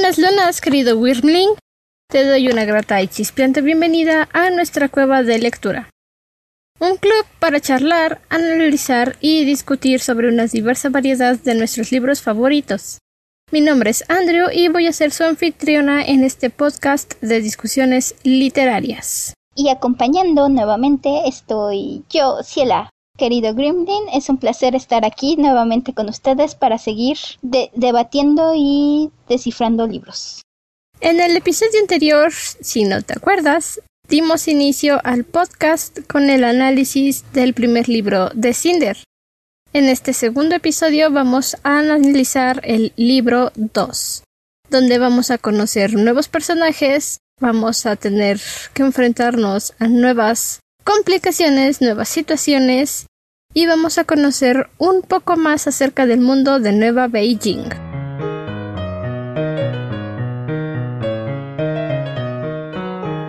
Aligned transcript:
Buenas 0.00 0.16
lunas, 0.16 0.62
querido 0.62 0.96
Wyrmling. 0.96 1.50
Te 2.08 2.24
doy 2.24 2.48
una 2.48 2.64
grata 2.64 3.02
y 3.02 3.08
chispeante 3.08 3.60
bienvenida 3.60 4.30
a 4.32 4.48
nuestra 4.48 4.88
cueva 4.88 5.22
de 5.22 5.38
lectura. 5.38 5.90
Un 6.78 6.96
club 6.96 7.26
para 7.38 7.60
charlar, 7.60 8.22
analizar 8.30 9.16
y 9.20 9.44
discutir 9.44 10.00
sobre 10.00 10.28
una 10.28 10.46
diversa 10.46 10.88
variedad 10.88 11.38
de 11.38 11.54
nuestros 11.54 11.92
libros 11.92 12.22
favoritos. 12.22 12.96
Mi 13.52 13.60
nombre 13.60 13.90
es 13.90 14.02
Andrew 14.08 14.48
y 14.50 14.68
voy 14.68 14.86
a 14.86 14.94
ser 14.94 15.10
su 15.10 15.22
anfitriona 15.22 16.02
en 16.02 16.24
este 16.24 16.48
podcast 16.48 17.20
de 17.20 17.42
discusiones 17.42 18.14
literarias. 18.22 19.34
Y 19.54 19.68
acompañando 19.68 20.48
nuevamente 20.48 21.28
estoy 21.28 22.04
yo, 22.08 22.42
Ciela. 22.42 22.88
Querido 23.20 23.52
Grimlin, 23.54 24.08
es 24.14 24.30
un 24.30 24.38
placer 24.38 24.74
estar 24.74 25.04
aquí 25.04 25.36
nuevamente 25.36 25.92
con 25.92 26.08
ustedes 26.08 26.54
para 26.54 26.78
seguir 26.78 27.18
debatiendo 27.42 28.54
y 28.56 29.10
descifrando 29.28 29.86
libros. 29.86 30.40
En 31.02 31.20
el 31.20 31.36
episodio 31.36 31.80
anterior, 31.82 32.32
si 32.32 32.84
no 32.84 33.02
te 33.02 33.12
acuerdas, 33.12 33.82
dimos 34.08 34.48
inicio 34.48 35.02
al 35.04 35.24
podcast 35.24 35.98
con 36.08 36.30
el 36.30 36.44
análisis 36.44 37.30
del 37.34 37.52
primer 37.52 37.90
libro 37.90 38.30
de 38.30 38.54
Cinder. 38.54 38.96
En 39.74 39.84
este 39.90 40.14
segundo 40.14 40.54
episodio 40.54 41.10
vamos 41.10 41.58
a 41.62 41.78
analizar 41.78 42.62
el 42.64 42.94
libro 42.96 43.52
2, 43.54 44.24
donde 44.70 44.98
vamos 44.98 45.30
a 45.30 45.36
conocer 45.36 45.92
nuevos 45.92 46.28
personajes, 46.28 47.18
vamos 47.38 47.84
a 47.84 47.96
tener 47.96 48.40
que 48.72 48.82
enfrentarnos 48.82 49.74
a 49.78 49.88
nuevas 49.88 50.60
complicaciones, 50.84 51.82
nuevas 51.82 52.08
situaciones 52.08 53.08
y 53.52 53.66
vamos 53.66 53.98
a 53.98 54.04
conocer 54.04 54.68
un 54.78 55.02
poco 55.02 55.36
más 55.36 55.66
acerca 55.66 56.06
del 56.06 56.20
mundo 56.20 56.60
de 56.60 56.72
Nueva 56.72 57.08
Beijing. 57.08 57.68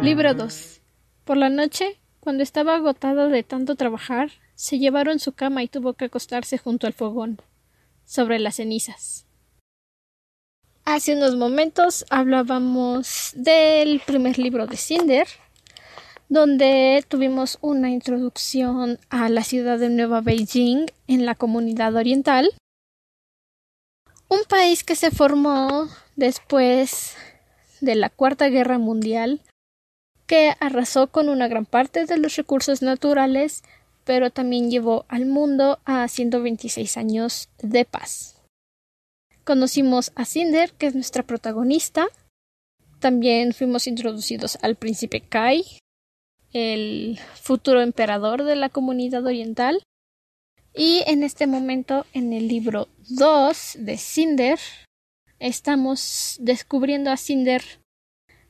Libro 0.04 0.34
2. 0.34 0.82
Por 1.26 1.38
la 1.38 1.50
noche, 1.50 2.00
cuando 2.20 2.44
estaba 2.44 2.76
agotado 2.76 3.30
de 3.30 3.44
tanto 3.44 3.76
trabajar, 3.76 4.30
se 4.54 4.78
llevaron 4.78 5.18
su 5.18 5.32
cama 5.34 5.64
y 5.64 5.68
tuvo 5.68 5.94
que 5.94 6.06
acostarse 6.06 6.60
junto 6.60 6.86
al 6.86 6.94
fogón, 6.94 7.42
sobre 8.06 8.38
las 8.38 8.58
cenizas. 8.58 9.26
Hace 10.86 11.16
unos 11.16 11.36
momentos 11.36 12.06
hablábamos 12.10 13.32
del 13.36 14.02
primer 14.06 14.38
libro 14.38 14.68
de 14.68 14.78
Cinder, 14.78 15.28
donde 16.32 17.04
tuvimos 17.08 17.58
una 17.62 17.90
introducción 17.90 18.98
a 19.10 19.30
la 19.30 19.44
ciudad 19.44 19.78
de 19.78 19.90
Nueva 19.90 20.22
Beijing 20.22 20.88
en 21.08 21.26
la 21.26 21.36
comunidad 21.36 21.96
oriental, 21.96 22.50
un 24.30 24.40
país 24.48 24.84
que 24.84 24.96
se 24.96 25.12
formó 25.12 25.90
después 26.16 27.16
de 27.82 27.96
la 27.96 28.10
Cuarta 28.10 28.48
Guerra 28.48 28.78
Mundial, 28.78 29.42
que 30.26 30.56
arrasó 30.60 31.08
con 31.08 31.28
una 31.28 31.50
gran 31.50 31.66
parte 31.66 32.06
de 32.06 32.18
los 32.18 32.38
recursos 32.38 32.82
naturales 32.82 33.62
pero 34.04 34.32
también 34.32 34.70
llevó 34.72 35.06
al 35.08 35.26
mundo 35.26 35.80
a 35.86 36.08
126 36.08 36.98
años 36.98 37.50
de 37.62 37.86
paz. 37.86 38.42
Conocimos 39.44 40.12
a 40.16 40.26
Cinder, 40.26 40.72
que 40.74 40.88
es 40.88 40.96
nuestra 40.96 41.24
protagonista. 41.24 42.08
También 43.00 43.54
fuimos 43.54 43.88
introducidos 43.88 44.58
al 44.62 44.76
príncipe 44.76 45.22
Kai, 45.22 45.64
el 46.54 47.20
futuro 47.36 47.82
emperador 47.82 48.44
de 48.44 48.56
la 48.56 48.70
comunidad 48.70 49.26
oriental. 49.26 49.84
Y 50.74 51.04
en 51.08 51.24
este 51.24 51.48
momento, 51.48 52.06
en 52.14 52.34
el 52.34 52.48
libro 52.48 52.88
2 53.10 53.78
de 53.80 53.98
Cinder, 53.98 54.60
estamos 55.40 56.38
descubriendo 56.40 57.12
a 57.12 57.18
Cinder 57.18 57.64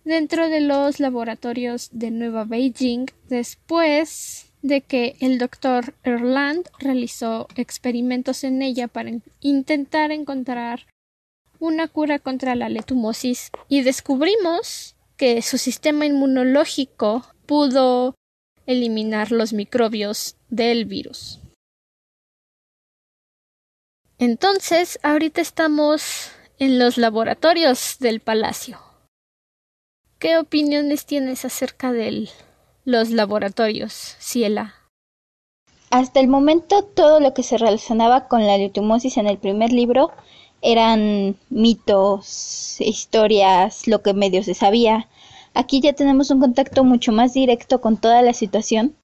dentro 0.04 0.50
de 0.50 0.62
los 0.62 1.00
laboratorios 1.00 1.90
de 1.92 2.12
Nueva 2.12 2.46
Beijing 2.46 3.08
después 3.28 4.52
de 4.62 4.82
que 4.82 5.16
el 5.20 5.40
doctor 5.40 5.96
Erland 6.04 6.68
realizó 6.80 7.48
experimentos 7.56 8.44
en 8.44 8.62
ella 8.62 8.88
para 8.88 9.12
intentar 9.40 10.12
encontrar 10.12 10.86
una 11.60 11.88
cura 11.88 12.20
contra 12.20 12.56
la 12.56 12.70
letumosis 12.70 13.52
y 13.68 13.82
descubrimos 13.82 14.96
que 15.18 15.42
su 15.42 15.58
sistema 15.58 16.06
inmunológico 16.06 17.26
pudo 17.52 18.16
eliminar 18.66 19.34
los 19.34 19.52
microbios 19.52 20.38
del 20.48 20.86
virus. 20.86 21.42
Entonces, 24.20 24.98
ahorita 25.04 25.42
estamos 25.42 26.32
en 26.60 26.80
los 26.80 26.98
laboratorios 26.98 27.98
del 28.00 28.22
palacio. 28.22 28.80
¿Qué 30.18 30.38
opiniones 30.38 31.06
tienes 31.06 31.44
acerca 31.44 31.92
del 31.92 32.30
los 32.86 33.10
laboratorios, 33.10 34.16
Ciela? 34.18 34.76
Hasta 35.90 36.22
el 36.22 36.30
momento 36.30 36.86
todo 36.86 37.20
lo 37.20 37.34
que 37.34 37.44
se 37.44 37.58
relacionaba 37.58 38.30
con 38.30 38.48
la 38.48 38.58
leutomosis 38.58 39.18
en 39.18 39.28
el 39.28 39.38
primer 39.38 39.74
libro 39.74 40.14
eran 40.62 41.36
mitos, 41.50 42.80
historias, 42.80 43.90
lo 43.90 44.02
que 44.02 44.14
medio 44.14 44.42
se 44.42 44.54
sabía. 44.54 45.10
Aquí 45.54 45.82
ya 45.82 45.94
tenemos 45.94 46.32
un 46.32 46.40
contacto 46.40 46.84
mucho 46.84 47.12
más 47.12 47.34
directo 47.34 47.82
con 47.82 47.98
toda 47.98 48.22
la 48.22 48.34
situación. 48.34 48.96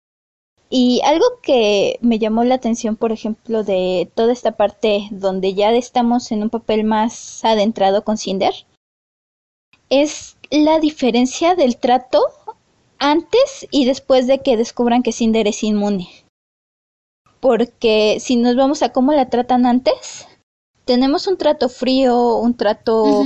Y 0.70 1.02
algo 1.06 1.26
que 1.42 1.98
me 2.02 2.20
llamó 2.20 2.44
la 2.44 2.56
atención, 2.56 2.98
por 2.98 3.12
ejemplo, 3.12 3.64
de 3.64 4.10
toda 4.16 4.34
esta 4.34 4.52
parte 4.52 5.08
donde 5.12 5.54
ya 5.54 5.72
estamos 5.72 6.32
en 6.32 6.44
un 6.44 6.50
papel 6.50 6.84
más 6.84 7.44
adentrado 7.46 8.04
con 8.04 8.18
Cinder, 8.18 8.54
es 9.90 10.36
la 10.50 10.80
diferencia 10.80 11.56
del 11.56 11.78
trato 11.78 12.22
antes 13.00 13.68
y 13.72 13.86
después 13.86 14.28
de 14.28 14.40
que 14.40 14.58
descubran 14.58 15.04
que 15.04 15.14
Cinder 15.14 15.48
es 15.48 15.64
inmune. 15.64 16.10
Porque 17.40 18.18
si 18.20 18.36
nos 18.36 18.56
vamos 18.56 18.84
a 18.84 18.92
cómo 18.92 19.14
la 19.14 19.30
tratan 19.30 19.66
antes, 19.66 20.28
tenemos 20.84 21.28
un 21.28 21.38
trato 21.38 21.70
frío, 21.70 22.38
un 22.38 22.56
trato 22.56 23.24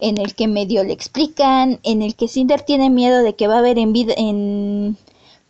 en 0.00 0.18
el 0.18 0.34
que 0.34 0.48
medio 0.48 0.84
le 0.84 0.92
explican, 0.92 1.80
en 1.82 2.02
el 2.02 2.14
que 2.14 2.28
Cinder 2.28 2.62
tiene 2.62 2.90
miedo 2.90 3.22
de 3.22 3.34
que 3.34 3.48
va 3.48 3.58
a 3.58 3.62
ver 3.62 3.78
en, 3.78 3.92
vida, 3.92 4.14
en 4.16 4.96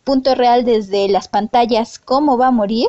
punto 0.03 0.35
real 0.35 0.65
desde 0.65 1.07
las 1.09 1.27
pantallas 1.27 1.99
cómo 1.99 2.37
va 2.37 2.47
a 2.47 2.51
morir, 2.51 2.87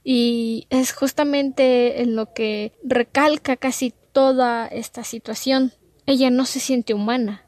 Y 0.05 0.69
es 0.71 0.93
justamente 0.93 2.01
en 2.03 2.15
lo 2.15 2.33
que 2.33 2.79
recalca 2.85 3.57
casi 3.57 3.93
toda 4.13 4.69
esta 4.69 5.03
situación. 5.03 5.73
Ella 6.07 6.31
no 6.31 6.45
se 6.45 6.61
siente 6.61 6.95
humana. 6.95 7.45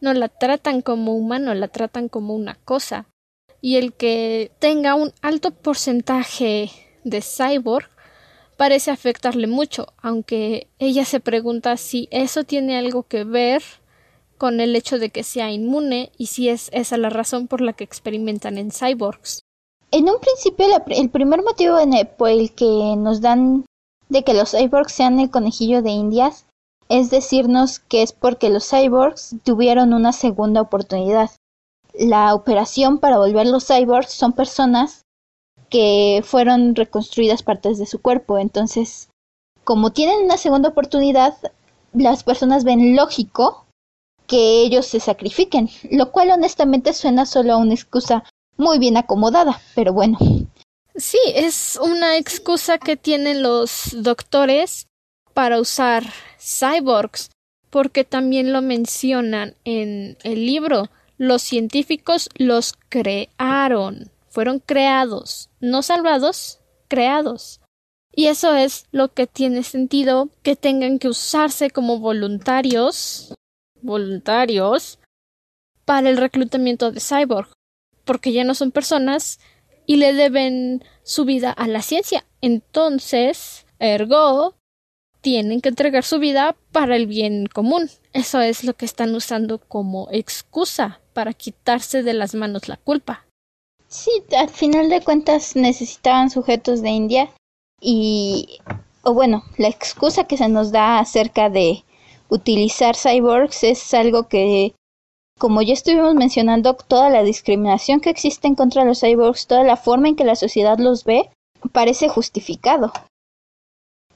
No 0.00 0.14
la 0.14 0.28
tratan 0.28 0.80
como 0.80 1.14
humano, 1.14 1.54
la 1.54 1.68
tratan 1.68 2.08
como 2.08 2.34
una 2.34 2.54
cosa. 2.54 3.06
Y 3.60 3.76
el 3.76 3.92
que 3.92 4.50
tenga 4.58 4.94
un 4.94 5.12
alto 5.22 5.50
porcentaje 5.50 6.70
de 7.04 7.20
cyborg 7.22 7.88
parece 8.56 8.90
afectarle 8.90 9.46
mucho, 9.46 9.88
aunque 10.02 10.68
ella 10.78 11.04
se 11.04 11.20
pregunta 11.20 11.76
si 11.76 12.08
eso 12.10 12.44
tiene 12.44 12.78
algo 12.78 13.04
que 13.04 13.24
ver 13.24 13.62
con 14.38 14.60
el 14.60 14.74
hecho 14.76 14.98
de 14.98 15.10
que 15.10 15.22
sea 15.22 15.50
inmune 15.50 16.12
y 16.16 16.26
si 16.26 16.48
es 16.48 16.70
esa 16.72 16.96
la 16.96 17.10
razón 17.10 17.46
por 17.46 17.60
la 17.60 17.74
que 17.74 17.84
experimentan 17.84 18.56
en 18.56 18.70
cyborgs. 18.70 19.40
En 19.90 20.08
un 20.08 20.20
principio, 20.20 20.66
el 20.88 21.10
primer 21.10 21.42
motivo 21.42 21.76
por 22.16 22.30
el 22.30 22.52
que 22.54 22.94
nos 22.96 23.20
dan 23.20 23.64
de 24.08 24.24
que 24.24 24.34
los 24.34 24.52
cyborgs 24.52 24.92
sean 24.92 25.20
el 25.20 25.30
conejillo 25.30 25.82
de 25.82 25.90
indias 25.90 26.46
es 26.90 27.08
decirnos 27.08 27.78
que 27.78 28.02
es 28.02 28.12
porque 28.12 28.50
los 28.50 28.68
cyborgs 28.68 29.36
tuvieron 29.44 29.94
una 29.94 30.12
segunda 30.12 30.60
oportunidad. 30.60 31.30
La 32.00 32.34
operación 32.34 32.98
para 32.98 33.18
volver 33.18 33.46
los 33.46 33.66
cyborgs 33.66 34.14
son 34.14 34.32
personas 34.32 35.04
que 35.68 36.22
fueron 36.24 36.74
reconstruidas 36.74 37.42
partes 37.42 37.76
de 37.76 37.84
su 37.84 38.00
cuerpo. 38.00 38.38
Entonces, 38.38 39.10
como 39.64 39.92
tienen 39.92 40.24
una 40.24 40.38
segunda 40.38 40.70
oportunidad, 40.70 41.34
las 41.92 42.24
personas 42.24 42.64
ven 42.64 42.96
lógico 42.96 43.66
que 44.26 44.62
ellos 44.62 44.86
se 44.86 44.98
sacrifiquen, 44.98 45.68
lo 45.90 46.10
cual 46.10 46.30
honestamente 46.30 46.94
suena 46.94 47.26
solo 47.26 47.52
a 47.52 47.56
una 47.58 47.74
excusa 47.74 48.24
muy 48.56 48.78
bien 48.78 48.96
acomodada, 48.96 49.60
pero 49.74 49.92
bueno. 49.92 50.18
Sí, 50.96 51.18
es 51.34 51.78
una 51.82 52.16
excusa 52.16 52.78
que 52.78 52.96
tienen 52.96 53.42
los 53.42 53.94
doctores 54.02 54.86
para 55.34 55.60
usar 55.60 56.04
cyborgs, 56.38 57.30
porque 57.68 58.04
también 58.04 58.54
lo 58.54 58.62
mencionan 58.62 59.54
en 59.64 60.16
el 60.22 60.46
libro. 60.46 60.88
Los 61.20 61.42
científicos 61.42 62.30
los 62.34 62.72
crearon, 62.88 64.10
fueron 64.30 64.58
creados, 64.58 65.50
no 65.60 65.82
salvados, 65.82 66.60
creados. 66.88 67.60
Y 68.10 68.28
eso 68.28 68.54
es 68.54 68.86
lo 68.90 69.12
que 69.12 69.26
tiene 69.26 69.62
sentido 69.62 70.30
que 70.42 70.56
tengan 70.56 70.98
que 70.98 71.08
usarse 71.08 71.70
como 71.70 71.98
voluntarios, 71.98 73.34
voluntarios, 73.82 74.98
para 75.84 76.08
el 76.08 76.16
reclutamiento 76.16 76.90
de 76.90 77.00
cyborg, 77.00 77.52
porque 78.06 78.32
ya 78.32 78.44
no 78.44 78.54
son 78.54 78.70
personas 78.70 79.40
y 79.84 79.96
le 79.96 80.14
deben 80.14 80.82
su 81.02 81.26
vida 81.26 81.50
a 81.50 81.68
la 81.68 81.82
ciencia. 81.82 82.24
Entonces, 82.40 83.66
ergo, 83.78 84.54
tienen 85.20 85.60
que 85.60 85.68
entregar 85.68 86.04
su 86.04 86.18
vida 86.18 86.56
para 86.72 86.96
el 86.96 87.06
bien 87.06 87.46
común. 87.46 87.90
Eso 88.12 88.40
es 88.40 88.64
lo 88.64 88.74
que 88.74 88.84
están 88.84 89.14
usando 89.14 89.58
como 89.58 90.08
excusa 90.10 91.00
para 91.12 91.32
quitarse 91.32 92.02
de 92.02 92.14
las 92.14 92.34
manos 92.34 92.68
la 92.68 92.76
culpa. 92.76 93.26
Sí, 93.88 94.10
al 94.36 94.48
final 94.48 94.88
de 94.88 95.02
cuentas 95.02 95.56
necesitaban 95.56 96.30
sujetos 96.30 96.80
de 96.80 96.90
India 96.90 97.30
y, 97.80 98.60
o 99.02 99.14
bueno, 99.14 99.42
la 99.58 99.68
excusa 99.68 100.24
que 100.24 100.36
se 100.36 100.48
nos 100.48 100.70
da 100.70 101.00
acerca 101.00 101.50
de 101.50 101.84
utilizar 102.28 102.94
cyborgs 102.96 103.64
es 103.64 103.92
algo 103.92 104.28
que, 104.28 104.74
como 105.38 105.62
ya 105.62 105.72
estuvimos 105.72 106.14
mencionando, 106.14 106.74
toda 106.74 107.10
la 107.10 107.24
discriminación 107.24 108.00
que 108.00 108.10
existe 108.10 108.46
en 108.46 108.54
contra 108.54 108.82
de 108.82 108.88
los 108.88 109.00
cyborgs, 109.00 109.48
toda 109.48 109.64
la 109.64 109.76
forma 109.76 110.08
en 110.08 110.16
que 110.16 110.24
la 110.24 110.36
sociedad 110.36 110.78
los 110.78 111.04
ve, 111.04 111.28
parece 111.72 112.08
justificado. 112.08 112.92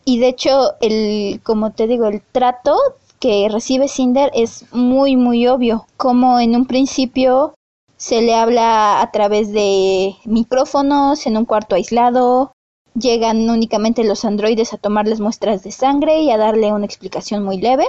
Y 0.05 0.19
de 0.19 0.29
hecho, 0.29 0.75
el, 0.81 1.41
como 1.43 1.73
te 1.73 1.87
digo, 1.87 2.07
el 2.07 2.21
trato 2.21 2.77
que 3.21 3.49
recibe 3.51 3.89
Cinder 3.89 4.31
es 4.35 4.67
muy, 4.73 5.17
muy 5.17 5.47
obvio. 5.47 5.87
Como 5.97 6.39
en 6.41 6.55
un 6.55 6.67
principio 6.67 7.55
se 7.97 8.21
le 8.21 8.35
habla 8.35 9.01
a 9.01 9.11
través 9.13 9.53
de 9.53 10.15
micrófonos 10.25 11.27
en 11.27 11.39
un 11.39 11.47
cuarto 11.47 11.75
aislado. 11.75 12.53
Llegan 12.95 13.49
únicamente 13.49 14.05
los 14.05 14.25
androides 14.25 14.75
a 14.75 14.77
tomarles 14.77 15.21
muestras 15.21 15.63
de 15.65 15.73
sangre 15.73 16.21
y 16.21 16.31
a 16.31 16.37
darle 16.37 16.73
una 16.73 16.85
explicación 16.85 17.43
muy 17.43 17.57
leve. 17.59 17.87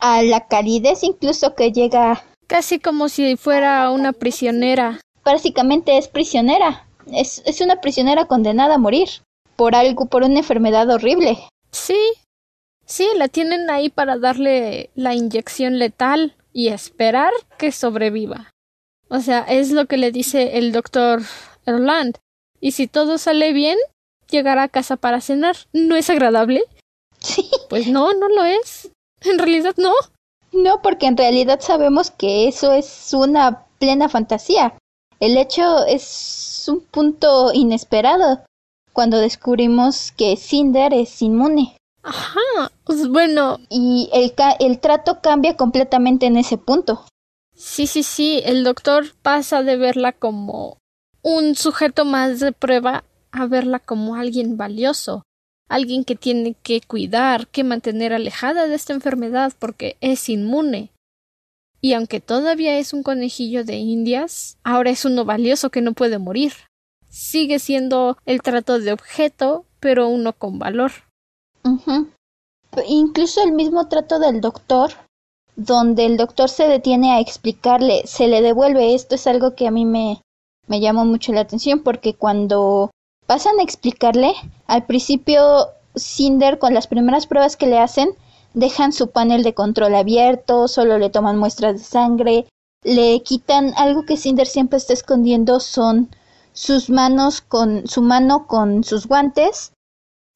A 0.00 0.22
la 0.22 0.48
calidez 0.48 1.04
incluso 1.04 1.54
que 1.54 1.70
llega... 1.70 2.24
Casi 2.48 2.80
como 2.80 3.08
si 3.08 3.36
fuera 3.36 3.88
una 3.90 4.12
prisionera. 4.12 5.00
Básicamente 5.24 5.96
es 5.96 6.08
prisionera. 6.08 6.88
Es, 7.12 7.40
es 7.46 7.60
una 7.60 7.76
prisionera 7.76 8.26
condenada 8.26 8.74
a 8.74 8.78
morir 8.78 9.08
por 9.56 9.76
algo, 9.76 10.06
por 10.06 10.24
una 10.24 10.40
enfermedad 10.40 10.90
horrible. 10.90 11.38
Sí, 11.72 11.98
sí, 12.84 13.08
la 13.16 13.28
tienen 13.28 13.70
ahí 13.70 13.88
para 13.88 14.18
darle 14.18 14.90
la 14.94 15.14
inyección 15.14 15.78
letal 15.78 16.36
y 16.52 16.68
esperar 16.68 17.32
que 17.58 17.72
sobreviva. 17.72 18.52
O 19.08 19.20
sea, 19.20 19.40
es 19.40 19.70
lo 19.72 19.86
que 19.86 19.96
le 19.96 20.12
dice 20.12 20.58
el 20.58 20.72
doctor 20.72 21.22
Erland. 21.66 22.18
Y 22.60 22.72
si 22.72 22.86
todo 22.86 23.18
sale 23.18 23.52
bien, 23.52 23.78
llegará 24.30 24.64
a 24.64 24.68
casa 24.68 24.96
para 24.96 25.20
cenar. 25.20 25.56
¿No 25.72 25.96
es 25.96 26.08
agradable? 26.10 26.62
Sí. 27.18 27.50
Pues 27.68 27.88
no, 27.88 28.12
no 28.14 28.28
lo 28.28 28.44
es. 28.44 28.90
En 29.22 29.38
realidad 29.38 29.74
no. 29.76 29.92
No, 30.52 30.82
porque 30.82 31.06
en 31.06 31.16
realidad 31.16 31.60
sabemos 31.60 32.10
que 32.10 32.48
eso 32.48 32.72
es 32.72 33.12
una 33.14 33.66
plena 33.78 34.08
fantasía. 34.08 34.76
El 35.20 35.36
hecho 35.36 35.86
es 35.86 36.64
un 36.68 36.80
punto 36.80 37.52
inesperado 37.54 38.44
cuando 38.92 39.18
descubrimos 39.18 40.12
que 40.12 40.36
Cinder 40.36 40.92
es 40.94 41.22
inmune. 41.22 41.76
Ajá, 42.02 42.40
pues 42.84 43.08
bueno. 43.08 43.58
Y 43.68 44.10
el, 44.12 44.32
el 44.60 44.80
trato 44.80 45.20
cambia 45.20 45.56
completamente 45.56 46.26
en 46.26 46.36
ese 46.36 46.58
punto. 46.58 47.06
Sí, 47.54 47.86
sí, 47.86 48.02
sí, 48.02 48.42
el 48.44 48.64
doctor 48.64 49.14
pasa 49.22 49.62
de 49.62 49.76
verla 49.76 50.12
como 50.12 50.78
un 51.22 51.54
sujeto 51.54 52.04
más 52.04 52.40
de 52.40 52.52
prueba 52.52 53.04
a 53.30 53.46
verla 53.46 53.78
como 53.78 54.16
alguien 54.16 54.56
valioso, 54.56 55.22
alguien 55.68 56.04
que 56.04 56.16
tiene 56.16 56.54
que 56.62 56.80
cuidar, 56.80 57.46
que 57.46 57.62
mantener 57.62 58.12
alejada 58.12 58.66
de 58.66 58.74
esta 58.74 58.92
enfermedad 58.92 59.52
porque 59.58 59.96
es 60.00 60.28
inmune. 60.28 60.90
Y 61.80 61.94
aunque 61.94 62.20
todavía 62.20 62.78
es 62.78 62.92
un 62.92 63.02
conejillo 63.02 63.64
de 63.64 63.76
indias, 63.76 64.58
ahora 64.64 64.90
es 64.90 65.04
uno 65.04 65.24
valioso 65.24 65.70
que 65.70 65.80
no 65.80 65.92
puede 65.92 66.18
morir 66.18 66.52
sigue 67.12 67.58
siendo 67.58 68.16
el 68.24 68.42
trato 68.42 68.80
de 68.80 68.92
objeto, 68.92 69.66
pero 69.78 70.08
uno 70.08 70.32
con 70.32 70.58
valor. 70.58 70.90
Incluso 72.88 73.42
el 73.44 73.52
mismo 73.52 73.86
trato 73.88 74.18
del 74.18 74.40
doctor, 74.40 74.92
donde 75.54 76.06
el 76.06 76.16
doctor 76.16 76.48
se 76.48 76.66
detiene 76.66 77.12
a 77.12 77.20
explicarle, 77.20 78.02
se 78.06 78.26
le 78.26 78.40
devuelve. 78.40 78.94
Esto 78.94 79.14
es 79.14 79.26
algo 79.26 79.54
que 79.54 79.68
a 79.68 79.70
mí 79.70 79.84
me, 79.84 80.22
me 80.66 80.80
llamó 80.80 81.04
mucho 81.04 81.32
la 81.32 81.42
atención 81.42 81.80
porque 81.80 82.14
cuando 82.14 82.90
pasan 83.26 83.60
a 83.60 83.62
explicarle, 83.62 84.32
al 84.66 84.86
principio 84.86 85.68
Cinder 85.94 86.58
con 86.58 86.72
las 86.72 86.86
primeras 86.86 87.26
pruebas 87.26 87.56
que 87.56 87.66
le 87.66 87.78
hacen, 87.78 88.14
dejan 88.54 88.92
su 88.92 89.10
panel 89.10 89.42
de 89.42 89.52
control 89.52 89.94
abierto, 89.94 90.66
solo 90.66 90.96
le 90.96 91.10
toman 91.10 91.38
muestras 91.38 91.74
de 91.74 91.84
sangre, 91.84 92.46
le 92.82 93.22
quitan 93.22 93.74
algo 93.76 94.04
que 94.06 94.16
Cinder 94.16 94.46
siempre 94.46 94.78
está 94.78 94.94
escondiendo 94.94 95.60
son 95.60 96.08
sus 96.52 96.90
manos 96.90 97.40
con 97.40 97.86
su 97.86 98.02
mano 98.02 98.46
con 98.46 98.84
sus 98.84 99.06
guantes 99.06 99.72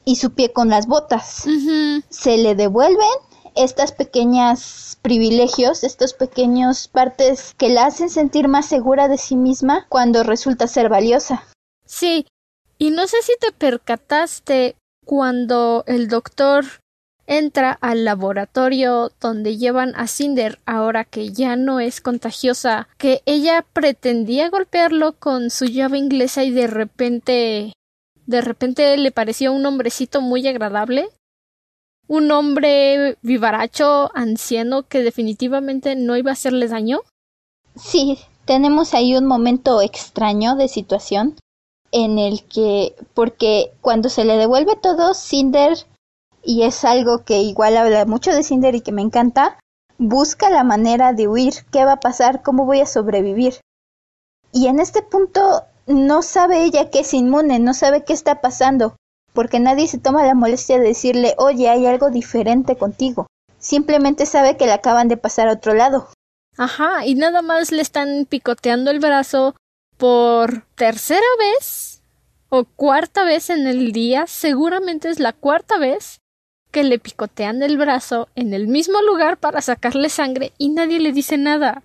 y 0.05 0.17
su 0.17 0.33
pie 0.33 0.53
con 0.53 0.69
las 0.69 0.87
botas. 0.87 1.45
Se 2.11 2.39
le 2.39 2.55
devuelven 2.55 3.09
estas 3.55 3.93
pequeñas 3.93 4.99
privilegios, 5.03 5.83
estos 5.83 6.15
pequeños 6.15 6.89
partes 6.89 7.55
que 7.57 7.69
la 7.69 7.87
hacen 7.87 8.11
sentir 8.11 8.49
más 8.49 8.67
segura 8.67 9.09
de 9.09 9.19
sí 9.19 9.37
misma 9.37 9.87
cuando 9.89 10.23
resulta 10.23 10.69
ser 10.69 10.89
valiosa. 10.89 11.43
Sí, 11.85 12.27
y 12.79 12.91
no 12.91 13.07
sé 13.07 13.23
si 13.23 13.33
te 13.41 13.53
percataste 13.53 14.77
cuando 15.05 15.85
el 15.87 16.09
doctor 16.09 16.65
entra 17.27 17.77
al 17.81 18.05
laboratorio 18.05 19.11
donde 19.21 19.57
llevan 19.57 19.95
a 19.97 20.07
Cinder 20.07 20.59
ahora 20.67 21.05
que 21.05 21.33
ya 21.33 21.57
no 21.57 21.81
es 21.81 22.01
contagiosa, 22.01 22.89
que 22.99 23.23
ella 23.27 23.65
pretendía 23.73 24.51
golpearlo 24.51 25.13
con 25.13 25.51
su 25.51 25.67
llave 25.67 25.99
inglesa 25.99 26.45
y 26.45 26.51
de 26.51 26.67
repente 26.67 27.73
de 28.27 28.41
repente 28.41 28.97
le 28.97 29.13
pareció 29.13 29.53
un 29.53 29.65
hombrecito 29.67 30.21
muy 30.21 30.47
agradable. 30.47 31.09
Un 32.09 32.31
hombre 32.31 33.17
vivaracho, 33.23 34.11
anciano, 34.15 34.85
que 34.85 35.03
definitivamente 35.03 35.97
no 35.97 36.17
iba 36.17 36.31
a 36.31 36.35
hacerle 36.35 36.69
daño. 36.69 37.01
Sí, 37.77 38.19
tenemos 38.45 38.95
ahí 38.95 39.17
un 39.17 39.27
momento 39.27 39.81
extraño 39.81 40.57
de 40.57 40.69
situación 40.69 41.37
en 41.93 42.19
el 42.19 42.45
que, 42.45 42.95
porque 43.15 43.73
cuando 43.81 44.09
se 44.09 44.25
le 44.25 44.37
devuelve 44.37 44.77
todo, 44.77 45.15
Cinder 45.15 45.77
y 46.47 46.63
es 46.63 46.85
algo 46.85 47.25
que 47.25 47.41
igual 47.41 47.77
habla 47.77 48.07
mucho 48.07 48.31
de 48.31 48.45
Cinder 48.45 48.75
y 48.77 48.81
que 48.81 48.93
me 48.93 49.03
encanta, 49.03 49.59
busca 49.99 50.49
la 50.49 50.63
manera 50.63 51.13
de 51.13 51.27
huir, 51.27 51.55
qué 51.73 51.85
va 51.85 51.93
a 51.93 52.01
pasar, 52.01 52.43
cómo 52.43 52.65
voy 52.65 52.81
a 52.81 52.87
sobrevivir. 52.87 53.61
Y 54.53 54.69
en 54.69 54.79
este 54.79 55.03
punto 55.03 55.65
no 55.87 56.23
sabe 56.23 56.63
ella 56.63 56.89
que 56.89 57.01
es 57.01 57.13
inmune, 57.15 57.59
no 57.59 57.75
sabe 57.75 58.05
qué 58.05 58.13
está 58.13 58.41
pasando, 58.41 58.97
porque 59.33 59.59
nadie 59.59 59.89
se 59.89 59.99
toma 59.99 60.25
la 60.25 60.35
molestia 60.35 60.79
de 60.79 60.87
decirle, 60.87 61.35
oye, 61.37 61.69
hay 61.69 61.85
algo 61.85 62.11
diferente 62.11 62.77
contigo. 62.77 63.27
Simplemente 63.59 64.25
sabe 64.25 64.57
que 64.57 64.67
le 64.67 64.73
acaban 64.73 65.09
de 65.09 65.17
pasar 65.17 65.49
a 65.49 65.55
otro 65.55 65.75
lado. 65.75 66.09
Ajá, 66.57 67.05
y 67.05 67.17
nada 67.17 67.43
más 67.43 67.73
le 67.73 67.83
están 67.83 68.25
picoteando 68.29 68.91
el 68.93 69.01
brazo 69.01 69.57
por 69.97 70.65
tercera 70.77 71.27
vez 71.39 72.03
o 72.49 72.65
cuarta 72.65 73.25
vez 73.25 73.51
en 73.51 73.67
el 73.67 73.91
día, 73.91 74.27
seguramente 74.29 75.11
es 75.11 75.19
la 75.19 75.33
cuarta 75.33 75.79
vez, 75.79 76.21
que 76.77 76.85
le 76.85 76.99
picotean 76.99 77.63
el 77.63 77.79
brazo 77.79 78.29
en 78.35 78.53
el 78.53 78.69
mismo 78.69 79.01
lugar 79.01 79.39
para 79.39 79.63
sacarle 79.63 80.11
sangre 80.11 80.53
y 80.59 80.69
nadie 80.69 81.01
le 81.01 81.11
dice 81.11 81.39
nada. 81.39 81.83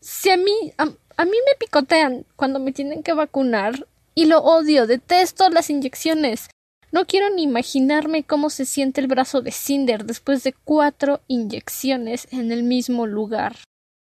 Si 0.00 0.30
a 0.30 0.36
mí, 0.36 0.52
a, 0.78 0.84
mí 0.84 0.94
me 1.16 1.56
picotean 1.58 2.24
cuando 2.36 2.60
me 2.60 2.70
tienen 2.70 3.02
que 3.02 3.14
vacunar 3.14 3.88
y 4.14 4.26
lo 4.26 4.44
odio, 4.44 4.86
detesto 4.86 5.48
las 5.48 5.70
inyecciones. 5.70 6.50
No 6.92 7.04
quiero 7.06 7.30
ni 7.30 7.42
imaginarme 7.42 8.22
cómo 8.22 8.48
se 8.48 8.64
siente 8.64 9.00
el 9.00 9.08
brazo 9.08 9.42
de 9.42 9.50
Cinder 9.50 10.04
después 10.04 10.44
de 10.44 10.52
cuatro 10.52 11.18
inyecciones 11.26 12.28
en 12.30 12.52
el 12.52 12.62
mismo 12.62 13.08
lugar. 13.08 13.56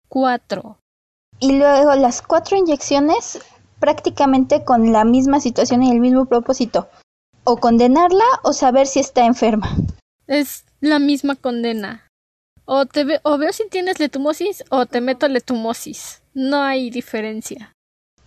Cuatro. 0.09 0.77
Y 1.39 1.53
luego 1.53 1.95
las 1.95 2.21
cuatro 2.21 2.57
inyecciones 2.57 3.39
prácticamente 3.79 4.65
con 4.65 4.91
la 4.91 5.05
misma 5.05 5.39
situación 5.39 5.83
y 5.83 5.91
el 5.91 6.01
mismo 6.01 6.25
propósito 6.25 6.89
o 7.45 7.57
condenarla 7.57 8.25
o 8.43 8.51
saber 8.51 8.87
si 8.87 8.99
está 8.99 9.25
enferma. 9.25 9.75
Es 10.27 10.65
la 10.81 10.99
misma 10.99 11.35
condena. 11.35 12.09
O, 12.65 12.85
te 12.85 13.05
o 13.23 13.37
veo 13.37 13.53
si 13.53 13.69
tienes 13.69 13.99
letumosis 13.99 14.63
o 14.69 14.85
te 14.85 14.99
meto 14.99 15.27
letumosis. 15.27 16.21
No 16.33 16.61
hay 16.61 16.89
diferencia. 16.89 17.73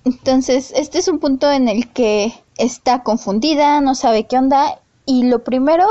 Entonces, 0.05 0.73
este 0.75 0.99
es 0.99 1.09
un 1.09 1.19
punto 1.19 1.51
en 1.51 1.69
el 1.69 1.93
que 1.93 2.33
está 2.57 3.03
confundida, 3.03 3.81
no 3.81 3.95
sabe 3.95 4.27
qué 4.27 4.39
onda 4.39 4.81
y 5.05 5.25
lo 5.25 5.45
primero 5.45 5.87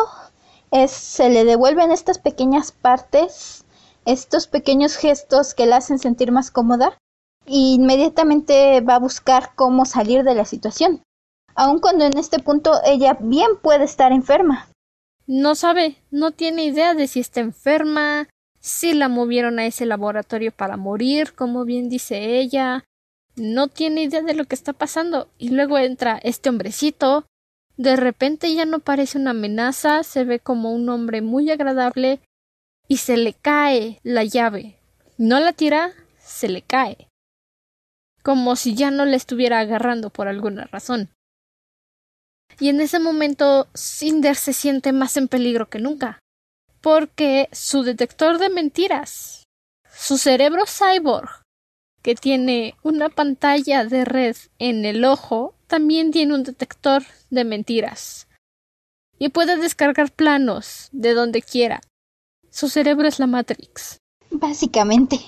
es 0.71 0.91
se 0.91 1.29
le 1.29 1.43
devuelven 1.43 1.91
estas 1.91 2.17
pequeñas 2.17 2.71
partes, 2.71 3.65
estos 4.05 4.47
pequeños 4.47 4.95
gestos 4.95 5.53
que 5.53 5.65
la 5.65 5.77
hacen 5.77 5.99
sentir 5.99 6.31
más 6.31 6.51
cómoda 6.51 6.97
e 7.45 7.75
inmediatamente 7.75 8.81
va 8.81 8.95
a 8.95 8.99
buscar 8.99 9.51
cómo 9.55 9.85
salir 9.85 10.23
de 10.23 10.35
la 10.35 10.45
situación, 10.45 11.01
aun 11.57 11.79
cuando 11.79 12.05
en 12.05 12.17
este 12.17 12.39
punto 12.39 12.71
ella 12.85 13.17
bien 13.19 13.57
puede 13.61 13.83
estar 13.83 14.13
enferma. 14.13 14.69
No 15.25 15.55
sabe, 15.55 15.97
no 16.09 16.31
tiene 16.31 16.63
idea 16.63 16.93
de 16.93 17.07
si 17.07 17.19
está 17.19 17.41
enferma, 17.41 18.29
si 18.61 18.93
la 18.93 19.09
movieron 19.09 19.59
a 19.59 19.65
ese 19.65 19.85
laboratorio 19.85 20.53
para 20.53 20.77
morir, 20.77 21.33
como 21.33 21.65
bien 21.65 21.89
dice 21.89 22.39
ella, 22.39 22.85
no 23.35 23.67
tiene 23.67 24.03
idea 24.03 24.21
de 24.21 24.33
lo 24.33 24.45
que 24.45 24.55
está 24.55 24.71
pasando 24.71 25.27
y 25.37 25.49
luego 25.49 25.77
entra 25.77 26.17
este 26.23 26.49
hombrecito 26.49 27.25
de 27.77 27.95
repente 27.95 28.53
ya 28.55 28.65
no 28.65 28.79
parece 28.79 29.19
una 29.19 29.31
amenaza, 29.31 30.03
se 30.03 30.23
ve 30.23 30.39
como 30.39 30.73
un 30.73 30.89
hombre 30.89 31.21
muy 31.21 31.49
agradable 31.51 32.19
y 32.87 32.97
se 32.97 33.17
le 33.17 33.33
cae 33.33 33.99
la 34.03 34.23
llave. 34.23 34.79
No 35.17 35.39
la 35.39 35.53
tira, 35.53 35.93
se 36.17 36.49
le 36.49 36.63
cae. 36.63 37.07
Como 38.23 38.55
si 38.55 38.73
ya 38.73 38.89
no 38.89 39.05
le 39.05 39.15
estuviera 39.15 39.59
agarrando 39.59 40.09
por 40.09 40.27
alguna 40.27 40.65
razón. 40.65 41.09
Y 42.59 42.69
en 42.69 42.81
ese 42.81 42.99
momento 42.99 43.67
Cinder 43.75 44.35
se 44.35 44.53
siente 44.53 44.91
más 44.91 45.17
en 45.17 45.27
peligro 45.27 45.69
que 45.69 45.79
nunca. 45.79 46.19
Porque 46.81 47.49
su 47.51 47.83
detector 47.83 48.37
de 48.39 48.49
mentiras, 48.49 49.43
su 49.91 50.17
cerebro 50.17 50.65
cyborg, 50.65 51.43
que 52.01 52.15
tiene 52.15 52.75
una 52.83 53.09
pantalla 53.09 53.83
de 53.83 54.05
red 54.05 54.35
en 54.59 54.85
el 54.85 55.03
ojo, 55.05 55.55
también 55.67 56.11
tiene 56.11 56.33
un 56.33 56.43
detector 56.43 57.03
de 57.29 57.43
mentiras. 57.43 58.27
Y 59.19 59.29
puede 59.29 59.57
descargar 59.57 60.11
planos 60.11 60.89
de 60.91 61.13
donde 61.13 61.41
quiera. 61.41 61.81
Su 62.49 62.69
cerebro 62.69 63.07
es 63.07 63.19
la 63.19 63.27
Matrix. 63.27 63.97
Básicamente. 64.31 65.19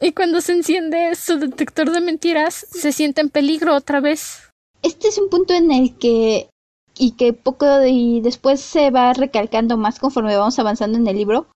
Y 0.00 0.12
cuando 0.12 0.40
se 0.40 0.52
enciende 0.52 1.14
su 1.14 1.38
detector 1.38 1.90
de 1.90 2.00
mentiras, 2.00 2.66
se 2.70 2.92
siente 2.92 3.20
en 3.20 3.28
peligro 3.28 3.74
otra 3.74 4.00
vez. 4.00 4.50
Este 4.82 5.08
es 5.08 5.18
un 5.18 5.28
punto 5.28 5.52
en 5.52 5.70
el 5.72 5.96
que 5.98 6.48
y 6.96 7.12
que 7.12 7.32
poco 7.32 7.66
y 7.84 8.20
después 8.20 8.60
se 8.60 8.90
va 8.90 9.12
recalcando 9.12 9.76
más 9.76 9.98
conforme 9.98 10.36
vamos 10.36 10.58
avanzando 10.58 10.98
en 10.98 11.06
el 11.06 11.16
libro, 11.16 11.46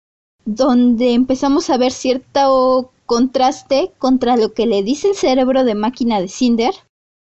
donde 0.44 1.12
empezamos 1.12 1.70
a 1.70 1.76
ver 1.76 1.92
cierto 1.92 2.90
contraste 3.06 3.92
contra 3.98 4.36
lo 4.36 4.54
que 4.54 4.66
le 4.66 4.82
dice 4.82 5.08
el 5.08 5.14
cerebro 5.16 5.64
de 5.64 5.74
máquina 5.74 6.20
de 6.20 6.28
Cinder 6.28 6.74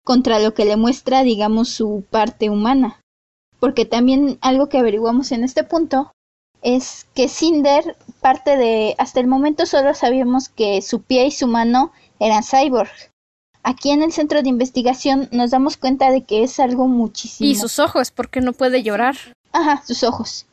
contra 0.04 0.38
lo 0.38 0.54
que 0.54 0.64
le 0.64 0.76
muestra, 0.76 1.22
digamos, 1.22 1.68
su 1.68 2.04
parte 2.10 2.48
humana. 2.48 3.00
Porque 3.58 3.84
también 3.84 4.38
algo 4.40 4.68
que 4.68 4.78
averiguamos 4.78 5.32
en 5.32 5.42
este 5.42 5.64
punto 5.64 6.12
es 6.62 7.06
que 7.14 7.28
Cinder 7.28 7.96
parte 8.20 8.56
de 8.56 8.94
hasta 8.98 9.20
el 9.20 9.26
momento 9.26 9.66
solo 9.66 9.94
sabíamos 9.94 10.48
que 10.48 10.80
su 10.82 11.02
pie 11.02 11.26
y 11.26 11.30
su 11.30 11.46
mano 11.46 11.92
eran 12.18 12.42
cyborg. 12.42 12.90
Aquí 13.68 13.90
en 13.90 14.04
el 14.04 14.12
centro 14.12 14.42
de 14.42 14.48
investigación 14.48 15.28
nos 15.32 15.50
damos 15.50 15.76
cuenta 15.76 16.12
de 16.12 16.22
que 16.22 16.44
es 16.44 16.60
algo 16.60 16.86
muchísimo. 16.86 17.50
Y 17.50 17.56
sus 17.56 17.80
ojos, 17.80 18.12
porque 18.12 18.40
no 18.40 18.52
puede 18.52 18.84
llorar. 18.84 19.16
Ajá, 19.50 19.82
sus 19.84 20.04
ojos. 20.04 20.46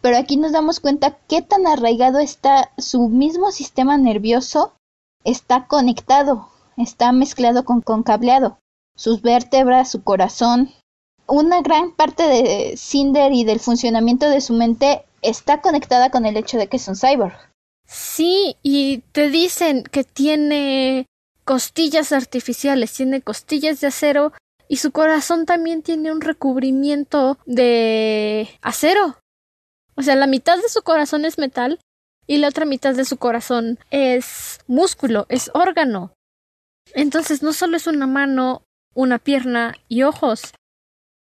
Pero 0.00 0.16
aquí 0.16 0.36
nos 0.36 0.50
damos 0.50 0.80
cuenta 0.80 1.16
qué 1.28 1.40
tan 1.40 1.68
arraigado 1.68 2.18
está 2.18 2.72
su 2.76 3.08
mismo 3.10 3.52
sistema 3.52 3.96
nervioso, 3.96 4.72
está 5.22 5.68
conectado, 5.68 6.48
está 6.76 7.12
mezclado 7.12 7.64
con, 7.64 7.80
con 7.80 8.02
cableado 8.02 8.58
sus 8.96 9.22
vértebras, 9.22 9.92
su 9.92 10.02
corazón. 10.02 10.72
Una 11.28 11.62
gran 11.62 11.92
parte 11.92 12.24
de 12.24 12.76
Cinder 12.76 13.32
y 13.32 13.44
del 13.44 13.60
funcionamiento 13.60 14.28
de 14.28 14.40
su 14.40 14.54
mente 14.54 15.04
está 15.22 15.60
conectada 15.60 16.10
con 16.10 16.26
el 16.26 16.36
hecho 16.36 16.58
de 16.58 16.66
que 16.66 16.78
es 16.78 16.88
un 16.88 16.96
cyborg. 16.96 17.38
Sí, 17.86 18.56
y 18.64 18.98
te 19.12 19.30
dicen 19.30 19.84
que 19.84 20.02
tiene 20.02 21.06
costillas 21.48 22.12
artificiales, 22.12 22.92
tiene 22.92 23.22
costillas 23.22 23.80
de 23.80 23.86
acero 23.86 24.34
y 24.68 24.76
su 24.76 24.92
corazón 24.92 25.46
también 25.46 25.82
tiene 25.82 26.12
un 26.12 26.20
recubrimiento 26.20 27.38
de 27.46 28.50
acero. 28.60 29.16
O 29.94 30.02
sea, 30.02 30.14
la 30.14 30.26
mitad 30.26 30.58
de 30.58 30.68
su 30.68 30.82
corazón 30.82 31.24
es 31.24 31.38
metal 31.38 31.80
y 32.26 32.36
la 32.36 32.48
otra 32.48 32.66
mitad 32.66 32.94
de 32.94 33.06
su 33.06 33.16
corazón 33.16 33.78
es 33.90 34.60
músculo, 34.66 35.24
es 35.30 35.50
órgano. 35.54 36.12
Entonces 36.92 37.42
no 37.42 37.54
solo 37.54 37.78
es 37.78 37.86
una 37.86 38.06
mano 38.06 38.60
una 38.92 39.18
pierna 39.18 39.74
y 39.88 40.02
ojos. 40.02 40.52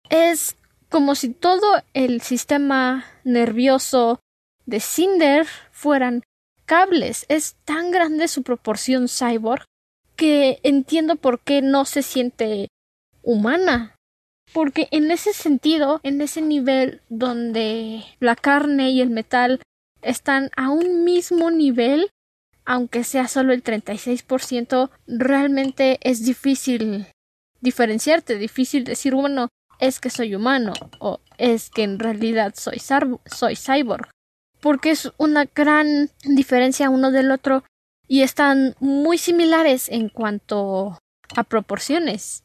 Es 0.08 0.56
como 0.88 1.16
si 1.16 1.34
todo 1.34 1.82
el 1.92 2.22
sistema 2.22 3.04
nervioso 3.24 4.20
de 4.64 4.80
Cinder 4.80 5.46
fueran 5.70 6.22
cables. 6.64 7.26
Es 7.28 7.56
tan 7.66 7.90
grande 7.90 8.26
su 8.26 8.42
proporción 8.42 9.06
cyborg 9.06 9.66
que 10.16 10.60
entiendo 10.62 11.16
por 11.16 11.40
qué 11.40 11.62
no 11.62 11.84
se 11.84 12.02
siente 12.02 12.68
humana. 13.22 13.94
Porque 14.52 14.88
en 14.90 15.10
ese 15.10 15.32
sentido, 15.32 16.00
en 16.02 16.20
ese 16.20 16.40
nivel 16.40 17.00
donde 17.08 18.04
la 18.20 18.36
carne 18.36 18.90
y 18.90 19.00
el 19.00 19.10
metal 19.10 19.60
están 20.02 20.50
a 20.56 20.70
un 20.70 21.04
mismo 21.04 21.50
nivel, 21.50 22.10
aunque 22.64 23.04
sea 23.04 23.26
solo 23.26 23.52
el 23.52 23.64
36%, 23.64 24.90
realmente 25.06 25.98
es 26.02 26.24
difícil 26.24 27.06
diferenciarte, 27.60 28.36
difícil 28.36 28.84
decir, 28.84 29.14
bueno, 29.14 29.48
es 29.80 29.98
que 29.98 30.10
soy 30.10 30.34
humano 30.34 30.72
o 30.98 31.20
es 31.38 31.70
que 31.70 31.82
en 31.82 31.98
realidad 31.98 32.54
soy, 32.56 32.78
soy 32.78 33.56
cyborg, 33.56 34.08
porque 34.60 34.90
es 34.90 35.10
una 35.18 35.46
gran 35.52 36.10
diferencia 36.24 36.90
uno 36.90 37.10
del 37.10 37.32
otro 37.32 37.64
y 38.08 38.22
están 38.22 38.74
muy 38.80 39.18
similares 39.18 39.88
en 39.88 40.08
cuanto 40.08 40.98
a 41.36 41.44
proporciones. 41.44 42.44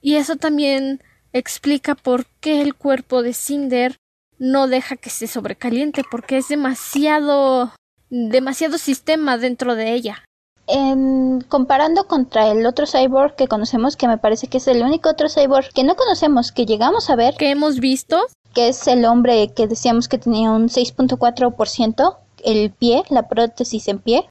Y 0.00 0.16
eso 0.16 0.36
también 0.36 1.02
explica 1.32 1.94
por 1.94 2.26
qué 2.40 2.60
el 2.60 2.74
cuerpo 2.74 3.22
de 3.22 3.32
Cinder 3.32 3.96
no 4.38 4.66
deja 4.66 4.96
que 4.96 5.10
se 5.10 5.28
sobrecaliente, 5.28 6.02
porque 6.10 6.36
es 6.36 6.48
demasiado 6.48 7.72
demasiado 8.12 8.76
sistema 8.76 9.38
dentro 9.38 9.74
de 9.74 9.94
ella. 9.94 10.24
En, 10.66 11.40
comparando 11.48 12.06
contra 12.06 12.48
el 12.48 12.66
otro 12.66 12.86
cyborg 12.86 13.34
que 13.34 13.48
conocemos, 13.48 13.96
que 13.96 14.06
me 14.06 14.18
parece 14.18 14.46
que 14.46 14.58
es 14.58 14.68
el 14.68 14.82
único 14.82 15.08
otro 15.08 15.28
cyborg 15.28 15.72
que 15.72 15.82
no 15.82 15.96
conocemos, 15.96 16.52
que 16.52 16.66
llegamos 16.66 17.10
a 17.10 17.16
ver. 17.16 17.34
Que 17.36 17.50
hemos 17.50 17.80
visto. 17.80 18.20
Que 18.54 18.68
es 18.68 18.86
el 18.86 19.06
hombre 19.06 19.52
que 19.54 19.66
decíamos 19.66 20.08
que 20.08 20.18
tenía 20.18 20.50
un 20.50 20.68
6.4%, 20.68 22.16
el 22.44 22.70
pie, 22.70 23.02
la 23.08 23.26
prótesis 23.26 23.88
en 23.88 23.98
pie. 23.98 24.28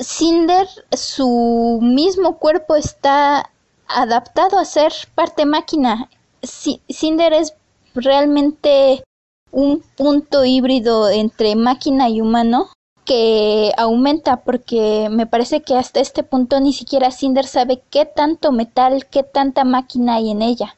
Cinder, 0.00 0.66
su 0.92 1.78
mismo 1.82 2.38
cuerpo 2.38 2.76
está 2.76 3.50
adaptado 3.86 4.58
a 4.58 4.64
ser 4.64 4.92
parte 5.14 5.46
máquina. 5.46 6.08
Cinder 6.42 7.32
es 7.32 7.54
realmente 7.94 9.04
un 9.50 9.82
punto 9.96 10.44
híbrido 10.44 11.10
entre 11.10 11.54
máquina 11.54 12.08
y 12.08 12.20
humano 12.20 12.70
que 13.04 13.72
aumenta 13.76 14.42
porque 14.42 15.08
me 15.10 15.26
parece 15.26 15.62
que 15.62 15.76
hasta 15.76 16.00
este 16.00 16.22
punto 16.22 16.58
ni 16.60 16.72
siquiera 16.72 17.10
Cinder 17.10 17.46
sabe 17.46 17.82
qué 17.90 18.06
tanto 18.06 18.50
metal, 18.50 19.06
qué 19.10 19.22
tanta 19.22 19.64
máquina 19.64 20.16
hay 20.16 20.30
en 20.30 20.42
ella. 20.42 20.76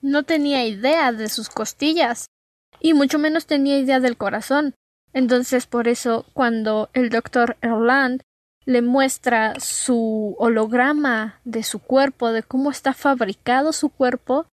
No 0.00 0.22
tenía 0.22 0.64
idea 0.64 1.12
de 1.12 1.28
sus 1.28 1.48
costillas 1.48 2.26
y 2.80 2.94
mucho 2.94 3.18
menos 3.18 3.46
tenía 3.46 3.78
idea 3.78 3.98
del 4.00 4.16
corazón. 4.16 4.74
Entonces 5.12 5.66
por 5.66 5.88
eso 5.88 6.24
cuando 6.32 6.88
el 6.92 7.10
doctor 7.10 7.56
Erland 7.60 8.22
le 8.66 8.82
muestra 8.82 9.58
su 9.60 10.34
holograma 10.38 11.40
de 11.44 11.62
su 11.62 11.78
cuerpo, 11.78 12.32
de 12.32 12.42
cómo 12.42 12.70
está 12.70 12.92
fabricado 12.92 13.72
su 13.72 13.88
cuerpo, 13.88 14.46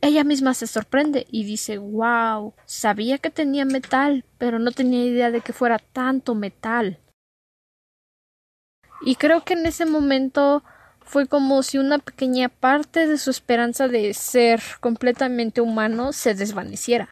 ella 0.00 0.22
misma 0.22 0.54
se 0.54 0.68
sorprende 0.68 1.26
y 1.30 1.44
dice 1.44 1.78
wow, 1.78 2.54
sabía 2.64 3.18
que 3.18 3.30
tenía 3.30 3.64
metal, 3.64 4.24
pero 4.38 4.60
no 4.60 4.70
tenía 4.70 5.04
idea 5.04 5.32
de 5.32 5.40
que 5.40 5.52
fuera 5.52 5.78
tanto 5.78 6.36
metal. 6.36 7.00
Y 9.00 9.16
creo 9.16 9.44
que 9.44 9.54
en 9.54 9.66
ese 9.66 9.86
momento 9.86 10.62
fue 11.00 11.26
como 11.26 11.62
si 11.64 11.78
una 11.78 11.98
pequeña 11.98 12.48
parte 12.48 13.08
de 13.08 13.18
su 13.18 13.30
esperanza 13.30 13.88
de 13.88 14.14
ser 14.14 14.62
completamente 14.80 15.60
humano 15.60 16.12
se 16.12 16.34
desvaneciera. 16.34 17.10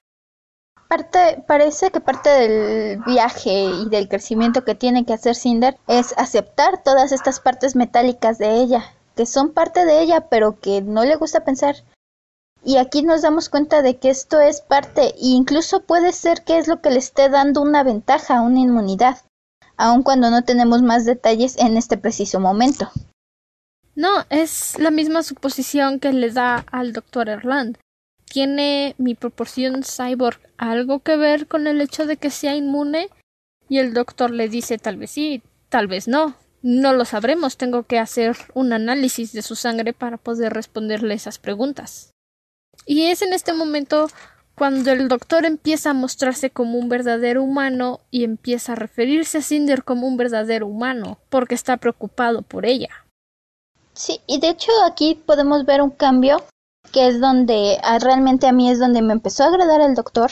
Parte, 0.88 1.42
parece 1.46 1.90
que 1.90 2.00
parte 2.00 2.28
del 2.28 3.02
viaje 3.04 3.64
y 3.64 3.88
del 3.88 4.08
crecimiento 4.08 4.64
que 4.64 4.74
tiene 4.74 5.04
que 5.04 5.14
hacer 5.14 5.34
Cinder 5.34 5.76
es 5.88 6.14
aceptar 6.16 6.82
todas 6.82 7.12
estas 7.12 7.40
partes 7.40 7.74
metálicas 7.74 8.38
de 8.38 8.60
ella, 8.60 8.84
que 9.16 9.26
son 9.26 9.52
parte 9.52 9.84
de 9.84 10.00
ella, 10.00 10.28
pero 10.28 10.60
que 10.60 10.82
no 10.82 11.04
le 11.04 11.16
gusta 11.16 11.44
pensar 11.44 11.76
y 12.66 12.78
aquí 12.78 13.02
nos 13.02 13.22
damos 13.22 13.48
cuenta 13.48 13.80
de 13.80 13.96
que 13.96 14.10
esto 14.10 14.40
es 14.40 14.60
parte 14.60 15.10
e 15.10 15.14
incluso 15.20 15.84
puede 15.84 16.12
ser 16.12 16.42
que 16.42 16.58
es 16.58 16.66
lo 16.66 16.80
que 16.80 16.90
le 16.90 16.98
esté 16.98 17.28
dando 17.28 17.62
una 17.62 17.84
ventaja, 17.84 18.40
una 18.40 18.58
inmunidad, 18.58 19.18
aun 19.76 20.02
cuando 20.02 20.30
no 20.30 20.42
tenemos 20.42 20.82
más 20.82 21.04
detalles 21.04 21.56
en 21.58 21.76
este 21.76 21.96
preciso 21.96 22.40
momento. 22.40 22.90
No, 23.94 24.24
es 24.30 24.76
la 24.80 24.90
misma 24.90 25.22
suposición 25.22 26.00
que 26.00 26.12
le 26.12 26.32
da 26.32 26.66
al 26.72 26.92
doctor 26.92 27.28
Erland. 27.28 27.78
¿Tiene 28.30 28.94
mi 28.98 29.14
proporción 29.14 29.82
cyborg 29.82 30.40
algo 30.58 31.00
que 31.00 31.16
ver 31.16 31.46
con 31.46 31.66
el 31.66 31.80
hecho 31.80 32.06
de 32.06 32.16
que 32.16 32.30
sea 32.30 32.54
inmune? 32.54 33.08
Y 33.68 33.78
el 33.78 33.94
doctor 33.94 34.30
le 34.30 34.48
dice 34.48 34.78
tal 34.78 34.96
vez 34.96 35.10
sí, 35.10 35.42
tal 35.68 35.86
vez 35.86 36.08
no. 36.08 36.36
No 36.62 36.92
lo 36.92 37.04
sabremos, 37.04 37.56
tengo 37.56 37.84
que 37.84 37.98
hacer 37.98 38.36
un 38.54 38.72
análisis 38.72 39.32
de 39.32 39.42
su 39.42 39.54
sangre 39.54 39.92
para 39.92 40.16
poder 40.16 40.52
responderle 40.52 41.14
esas 41.14 41.38
preguntas. 41.38 42.10
Y 42.86 43.02
es 43.02 43.22
en 43.22 43.32
este 43.32 43.52
momento 43.52 44.08
cuando 44.56 44.90
el 44.90 45.08
doctor 45.08 45.44
empieza 45.44 45.90
a 45.90 45.94
mostrarse 45.94 46.50
como 46.50 46.78
un 46.78 46.88
verdadero 46.88 47.42
humano 47.42 48.00
y 48.10 48.24
empieza 48.24 48.72
a 48.72 48.76
referirse 48.76 49.38
a 49.38 49.42
Cinder 49.42 49.84
como 49.84 50.06
un 50.06 50.16
verdadero 50.16 50.66
humano, 50.66 51.18
porque 51.28 51.54
está 51.54 51.76
preocupado 51.76 52.42
por 52.42 52.64
ella. 52.64 53.04
Sí, 53.92 54.20
y 54.26 54.40
de 54.40 54.48
hecho 54.48 54.72
aquí 54.86 55.22
podemos 55.26 55.66
ver 55.66 55.82
un 55.82 55.90
cambio 55.90 56.42
que 56.96 57.08
es 57.08 57.20
donde 57.20 57.78
ah, 57.82 57.98
realmente 57.98 58.46
a 58.46 58.52
mí 58.52 58.70
es 58.70 58.78
donde 58.78 59.02
me 59.02 59.12
empezó 59.12 59.44
a 59.44 59.48
agradar 59.48 59.82
el 59.82 59.94
doctor, 59.94 60.30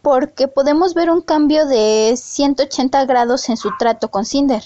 porque 0.00 0.48
podemos 0.48 0.94
ver 0.94 1.10
un 1.10 1.20
cambio 1.20 1.66
de 1.66 2.14
180 2.16 3.04
grados 3.04 3.46
en 3.50 3.58
su 3.58 3.68
trato 3.78 4.10
con 4.10 4.24
Cinder 4.24 4.62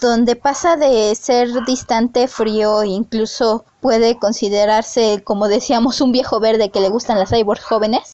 donde 0.00 0.34
pasa 0.34 0.74
de 0.74 1.14
ser 1.14 1.64
distante, 1.64 2.26
frío, 2.26 2.82
incluso 2.82 3.64
puede 3.80 4.18
considerarse, 4.18 5.22
como 5.22 5.46
decíamos, 5.46 6.00
un 6.00 6.10
viejo 6.10 6.40
verde 6.40 6.70
que 6.70 6.80
le 6.80 6.88
gustan 6.88 7.20
las 7.20 7.30
cyborgs 7.30 7.62
jóvenes. 7.62 8.10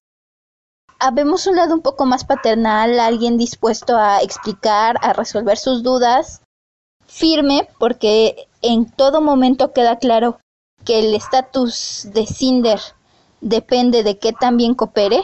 Habemos 0.98 1.46
un 1.46 1.56
lado 1.56 1.72
un 1.72 1.80
poco 1.80 2.04
más 2.04 2.26
paternal, 2.26 3.00
alguien 3.00 3.38
dispuesto 3.38 3.96
a 3.96 4.20
explicar, 4.20 4.96
a 5.00 5.14
resolver 5.14 5.56
sus 5.56 5.82
dudas, 5.82 6.42
firme, 7.06 7.70
porque 7.78 8.48
en 8.60 8.84
todo 8.84 9.22
momento 9.22 9.72
queda 9.72 9.96
claro 9.96 10.41
que 10.84 11.00
el 11.00 11.14
estatus 11.14 12.08
de 12.12 12.26
Cinder 12.26 12.80
depende 13.40 14.02
de 14.02 14.18
que 14.18 14.32
también 14.32 14.74
coopere, 14.74 15.22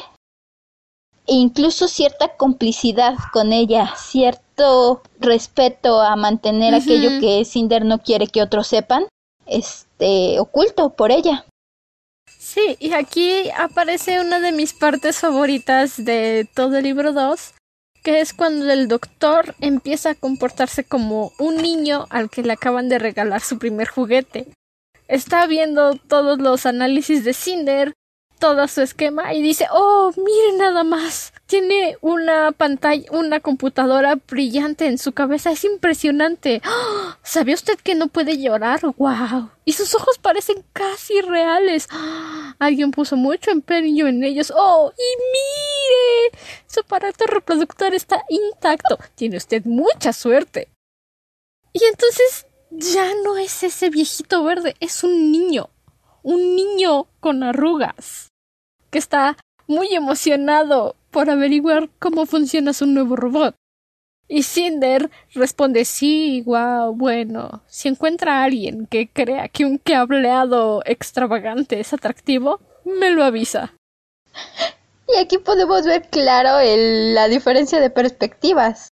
e 1.26 1.34
incluso 1.34 1.88
cierta 1.88 2.36
complicidad 2.36 3.14
con 3.32 3.52
ella, 3.52 3.94
cierto 3.96 5.02
respeto 5.20 6.00
a 6.00 6.16
mantener 6.16 6.74
aquello 6.74 7.20
que 7.20 7.44
Cinder 7.44 7.84
no 7.84 7.98
quiere 7.98 8.26
que 8.26 8.42
otros 8.42 8.66
sepan, 8.66 9.06
este, 9.46 10.40
oculto 10.40 10.90
por 10.90 11.12
ella. 11.12 11.44
Sí, 12.38 12.76
y 12.80 12.94
aquí 12.94 13.50
aparece 13.50 14.20
una 14.20 14.40
de 14.40 14.52
mis 14.52 14.72
partes 14.72 15.18
favoritas 15.18 16.02
de 16.02 16.48
todo 16.54 16.78
el 16.78 16.84
libro 16.84 17.12
2, 17.12 17.54
que 18.02 18.20
es 18.20 18.32
cuando 18.32 18.70
el 18.72 18.88
doctor 18.88 19.54
empieza 19.60 20.10
a 20.10 20.14
comportarse 20.14 20.82
como 20.84 21.32
un 21.38 21.56
niño 21.56 22.06
al 22.08 22.30
que 22.30 22.42
le 22.42 22.54
acaban 22.54 22.88
de 22.88 22.98
regalar 22.98 23.42
su 23.42 23.58
primer 23.58 23.88
juguete. 23.88 24.46
Está 25.08 25.46
viendo 25.46 25.94
todos 25.94 26.38
los 26.38 26.66
análisis 26.66 27.24
de 27.24 27.32
Cinder, 27.32 27.94
todo 28.38 28.68
su 28.68 28.82
esquema 28.82 29.34
y 29.34 29.42
dice, 29.42 29.66
oh, 29.72 30.12
mire 30.16 30.58
nada 30.58 30.84
más, 30.84 31.32
tiene 31.46 31.96
una 32.00 32.52
pantalla, 32.52 33.10
una 33.10 33.40
computadora 33.40 34.16
brillante 34.16 34.86
en 34.86 34.98
su 34.98 35.12
cabeza, 35.12 35.50
es 35.50 35.64
impresionante. 35.64 36.62
¿Sabía 37.22 37.54
usted 37.54 37.78
que 37.82 37.94
no 37.94 38.08
puede 38.08 38.38
llorar? 38.38 38.80
¡Wow! 38.82 39.50
Y 39.64 39.72
sus 39.72 39.94
ojos 39.94 40.18
parecen 40.18 40.64
casi 40.72 41.20
reales. 41.20 41.88
Alguien 42.58 42.90
puso 42.90 43.16
mucho 43.16 43.50
empeño 43.50 44.06
en 44.06 44.24
ellos. 44.24 44.52
¡Oh! 44.54 44.92
Y 44.96 45.08
mire, 45.32 46.44
su 46.66 46.80
aparato 46.80 47.26
reproductor 47.26 47.94
está 47.94 48.22
intacto. 48.28 48.98
Tiene 49.14 49.36
usted 49.36 49.64
mucha 49.64 50.12
suerte. 50.12 50.68
Y 51.72 51.84
entonces 51.84 52.46
ya 52.70 53.12
no 53.24 53.36
es 53.36 53.62
ese 53.62 53.90
viejito 53.90 54.44
verde, 54.44 54.76
es 54.80 55.04
un 55.04 55.32
niño 55.32 55.70
un 56.28 56.56
niño 56.56 57.06
con 57.20 57.42
arrugas 57.42 58.28
que 58.90 58.98
está 58.98 59.38
muy 59.66 59.94
emocionado 59.94 60.94
por 61.10 61.30
averiguar 61.30 61.88
cómo 61.98 62.26
funciona 62.26 62.74
su 62.74 62.84
nuevo 62.84 63.16
robot. 63.16 63.54
Y 64.28 64.42
Cinder 64.42 65.10
responde 65.34 65.86
sí, 65.86 66.42
wow, 66.44 66.94
bueno, 66.94 67.62
si 67.66 67.88
encuentra 67.88 68.40
a 68.40 68.44
alguien 68.44 68.86
que 68.86 69.08
crea 69.08 69.48
que 69.48 69.64
un 69.64 69.78
cableado 69.78 70.82
extravagante 70.84 71.80
es 71.80 71.94
atractivo, 71.94 72.60
me 72.84 73.10
lo 73.10 73.24
avisa. 73.24 73.72
Y 75.08 75.18
aquí 75.18 75.38
podemos 75.38 75.86
ver 75.86 76.10
claro 76.10 76.58
la 76.62 77.28
diferencia 77.28 77.80
de 77.80 77.88
perspectivas. 77.88 78.87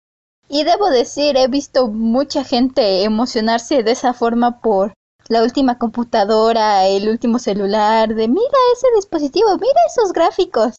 Y 0.53 0.65
debo 0.65 0.89
decir, 0.89 1.37
he 1.37 1.47
visto 1.47 1.87
mucha 1.87 2.43
gente 2.43 3.05
emocionarse 3.05 3.83
de 3.83 3.91
esa 3.91 4.13
forma 4.13 4.59
por 4.59 4.93
la 5.29 5.43
última 5.43 5.77
computadora, 5.77 6.87
el 6.87 7.07
último 7.07 7.39
celular, 7.39 8.13
de 8.13 8.27
mira 8.27 8.57
ese 8.75 8.87
dispositivo, 8.93 9.47
mira 9.53 9.79
esos 9.87 10.11
gráficos. 10.11 10.75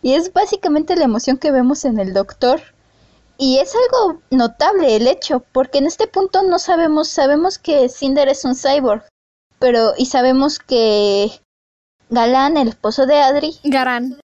Y 0.00 0.12
es 0.12 0.32
básicamente 0.32 0.94
la 0.94 1.06
emoción 1.06 1.38
que 1.38 1.50
vemos 1.50 1.84
en 1.84 1.98
el 1.98 2.12
doctor. 2.12 2.62
Y 3.36 3.58
es 3.58 3.74
algo 3.74 4.20
notable 4.30 4.94
el 4.94 5.08
hecho, 5.08 5.42
porque 5.52 5.78
en 5.78 5.88
este 5.88 6.06
punto 6.06 6.44
no 6.44 6.60
sabemos, 6.60 7.08
sabemos 7.08 7.58
que 7.58 7.88
Cinder 7.88 8.28
es 8.28 8.44
un 8.44 8.54
cyborg, 8.54 9.02
pero 9.58 9.92
y 9.98 10.06
sabemos 10.06 10.60
que 10.60 11.32
Galán, 12.10 12.56
el 12.56 12.68
esposo 12.68 13.06
de 13.06 13.18
Adri, 13.18 13.58
Garán, 13.64 14.20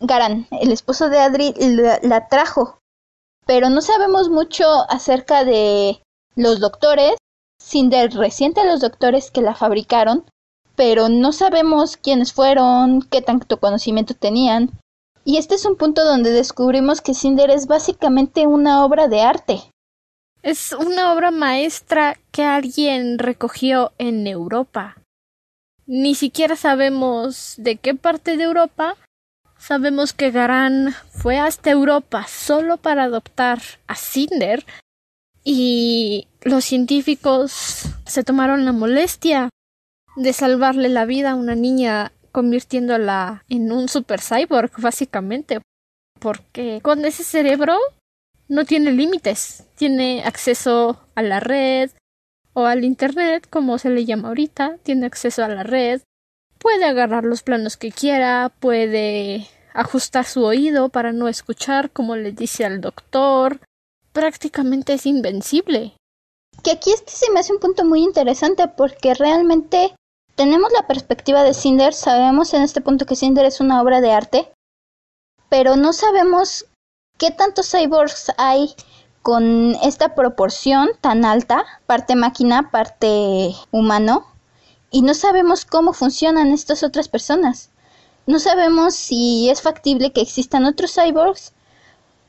Garán, 0.00 0.48
el 0.50 0.72
esposo 0.72 1.10
de 1.10 1.18
Adri 1.18 1.54
la 1.58 2.28
trajo, 2.28 2.79
pero 3.46 3.70
no 3.70 3.80
sabemos 3.80 4.28
mucho 4.28 4.66
acerca 4.88 5.44
de 5.44 6.02
los 6.36 6.60
doctores 6.60 7.16
Cinder 7.62 8.10
reciente 8.12 8.60
a 8.60 8.64
los 8.64 8.80
doctores 8.80 9.30
que 9.30 9.42
la 9.42 9.54
fabricaron, 9.54 10.24
pero 10.76 11.08
no 11.08 11.32
sabemos 11.32 11.96
quiénes 11.96 12.32
fueron, 12.32 13.02
qué 13.02 13.20
tanto 13.20 13.60
conocimiento 13.60 14.14
tenían. 14.14 14.70
Y 15.24 15.36
este 15.36 15.54
es 15.54 15.66
un 15.66 15.76
punto 15.76 16.04
donde 16.04 16.30
descubrimos 16.30 17.02
que 17.02 17.14
Cinder 17.14 17.50
es 17.50 17.66
básicamente 17.66 18.46
una 18.46 18.84
obra 18.84 19.06
de 19.06 19.20
arte. 19.20 19.60
Es 20.42 20.72
una 20.72 21.12
obra 21.12 21.30
maestra 21.30 22.18
que 22.32 22.44
alguien 22.44 23.18
recogió 23.18 23.92
en 23.98 24.26
Europa. 24.26 24.96
Ni 25.86 26.14
siquiera 26.14 26.56
sabemos 26.56 27.54
de 27.58 27.76
qué 27.76 27.94
parte 27.94 28.38
de 28.38 28.44
Europa. 28.44 28.96
Sabemos 29.60 30.14
que 30.14 30.30
Garán 30.30 30.94
fue 31.10 31.38
hasta 31.38 31.70
Europa 31.70 32.26
solo 32.26 32.78
para 32.78 33.04
adoptar 33.04 33.60
a 33.86 33.94
Cinder 33.94 34.64
y 35.44 36.28
los 36.42 36.64
científicos 36.64 37.84
se 38.06 38.24
tomaron 38.24 38.64
la 38.64 38.72
molestia 38.72 39.50
de 40.16 40.32
salvarle 40.32 40.88
la 40.88 41.04
vida 41.04 41.32
a 41.32 41.34
una 41.34 41.54
niña 41.54 42.10
convirtiéndola 42.32 43.44
en 43.50 43.70
un 43.70 43.88
super 43.88 44.22
cyborg 44.22 44.72
básicamente 44.78 45.60
porque 46.18 46.80
con 46.82 47.04
ese 47.04 47.22
cerebro 47.22 47.76
no 48.48 48.64
tiene 48.64 48.92
límites. 48.92 49.64
Tiene 49.76 50.22
acceso 50.24 51.06
a 51.14 51.22
la 51.22 51.38
red 51.38 51.90
o 52.54 52.64
al 52.64 52.82
internet 52.82 53.46
como 53.48 53.76
se 53.76 53.90
le 53.90 54.06
llama 54.06 54.28
ahorita 54.28 54.78
tiene 54.82 55.04
acceso 55.04 55.44
a 55.44 55.48
la 55.48 55.64
red 55.64 56.00
puede 56.60 56.84
agarrar 56.84 57.24
los 57.24 57.42
planos 57.42 57.76
que 57.76 57.90
quiera 57.90 58.52
puede 58.60 59.48
ajustar 59.72 60.24
su 60.24 60.44
oído 60.44 60.90
para 60.90 61.12
no 61.12 61.26
escuchar 61.26 61.90
como 61.90 62.14
le 62.14 62.32
dice 62.32 62.64
al 62.64 62.80
doctor 62.80 63.60
prácticamente 64.12 64.94
es 64.94 65.06
invencible. 65.06 65.96
Que 66.62 66.72
aquí 66.72 66.92
este 66.92 67.12
se 67.12 67.30
me 67.30 67.40
hace 67.40 67.52
un 67.52 67.60
punto 67.60 67.84
muy 67.84 68.02
interesante 68.02 68.68
porque 68.68 69.14
realmente 69.14 69.94
tenemos 70.34 70.72
la 70.72 70.86
perspectiva 70.86 71.42
de 71.42 71.54
Cinder, 71.54 71.94
sabemos 71.94 72.52
en 72.54 72.62
este 72.62 72.80
punto 72.80 73.06
que 73.06 73.16
Cinder 73.16 73.46
es 73.46 73.60
una 73.60 73.80
obra 73.80 74.00
de 74.00 74.12
arte, 74.12 74.52
pero 75.48 75.76
no 75.76 75.92
sabemos 75.92 76.66
qué 77.18 77.30
tantos 77.30 77.70
cyborgs 77.70 78.32
hay 78.36 78.74
con 79.22 79.76
esta 79.82 80.14
proporción 80.14 80.90
tan 81.00 81.24
alta, 81.24 81.64
parte 81.86 82.16
máquina, 82.16 82.70
parte 82.70 83.54
humano, 83.70 84.26
y 84.90 85.02
no 85.02 85.14
sabemos 85.14 85.64
cómo 85.64 85.92
funcionan 85.92 86.52
estas 86.52 86.82
otras 86.82 87.08
personas. 87.08 87.70
No 88.26 88.38
sabemos 88.38 88.94
si 88.94 89.48
es 89.48 89.62
factible 89.62 90.12
que 90.12 90.20
existan 90.20 90.64
otros 90.64 90.94
cyborgs 90.94 91.52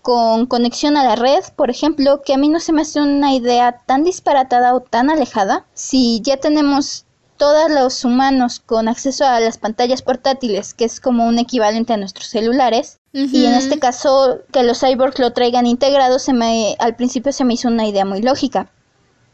con 0.02 0.48
conexión 0.48 0.98
a 0.98 1.04
la 1.04 1.16
red, 1.16 1.44
por 1.56 1.70
ejemplo, 1.70 2.22
que 2.24 2.34
a 2.34 2.38
mí 2.38 2.50
no 2.50 2.60
se 2.60 2.74
me 2.74 2.82
hace 2.82 3.02
una 3.02 3.34
idea 3.34 3.82
tan 3.86 4.04
disparatada 4.04 4.74
o 4.76 4.82
tan 4.82 5.10
alejada. 5.10 5.66
Si 5.74 6.22
ya 6.24 6.38
tenemos 6.38 7.06
todos 7.38 7.72
los 7.72 8.06
humanos 8.06 8.60
con 8.60 8.88
acceso 8.88 9.26
a 9.26 9.40
las 9.40 9.58
pantallas 9.58 10.02
portátiles, 10.02 10.74
que 10.74 10.86
es 10.86 11.00
como 11.00 11.26
un 11.26 11.40
equivalente 11.40 11.94
a 11.94 11.98
nuestros 11.98 12.28
celulares, 12.28 13.00
y 13.14 13.46
en 13.46 13.54
este 13.54 13.78
caso 13.78 14.40
que 14.54 14.64
los 14.64 14.80
cyborgs 14.80 15.20
lo 15.20 15.34
traigan 15.34 15.68
integrado, 15.68 16.18
se 16.20 16.34
me, 16.34 16.76
al 16.80 16.96
principio 16.96 17.32
se 17.32 17.44
me 17.44 17.56
hizo 17.56 17.68
una 17.68 17.88
idea 17.88 18.06
muy 18.06 18.22
lógica. 18.22 18.72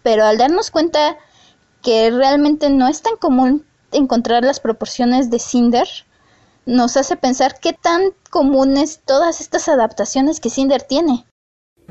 Pero 0.03 0.25
al 0.25 0.37
darnos 0.37 0.71
cuenta 0.71 1.17
que 1.87 2.11
realmente 2.11 2.69
no 2.69 2.89
es 2.89 3.01
tan 3.01 3.15
común 3.15 3.65
encontrar 3.93 4.43
las 4.43 4.59
proporciones 4.59 5.29
de 5.29 5.39
Cinder, 5.39 5.87
nos 6.65 6.97
hace 6.97 7.15
pensar 7.15 7.61
qué 7.61 7.71
tan 7.71 8.11
comunes 8.29 8.99
todas 9.05 9.39
estas 9.39 9.69
adaptaciones 9.69 10.41
que 10.41 10.49
Cinder 10.49 10.81
tiene. 10.81 11.25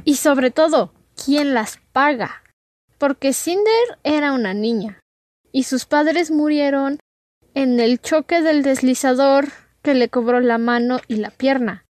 Y 0.04 0.16
sobre 0.16 0.50
todo, 0.50 0.92
¿quién 1.24 1.54
las 1.54 1.78
paga? 1.92 2.42
Porque 2.98 3.32
Cinder 3.32 3.98
era 4.04 4.34
una 4.34 4.52
niña 4.52 5.00
y 5.50 5.62
sus 5.62 5.86
padres 5.86 6.30
murieron 6.30 6.98
en 7.54 7.80
el 7.80 7.98
choque 7.98 8.42
del 8.42 8.62
deslizador 8.62 9.46
que 9.80 9.94
le 9.94 10.10
cobró 10.10 10.40
la 10.40 10.58
mano 10.58 11.00
y 11.08 11.16
la 11.16 11.30
pierna. 11.30 11.86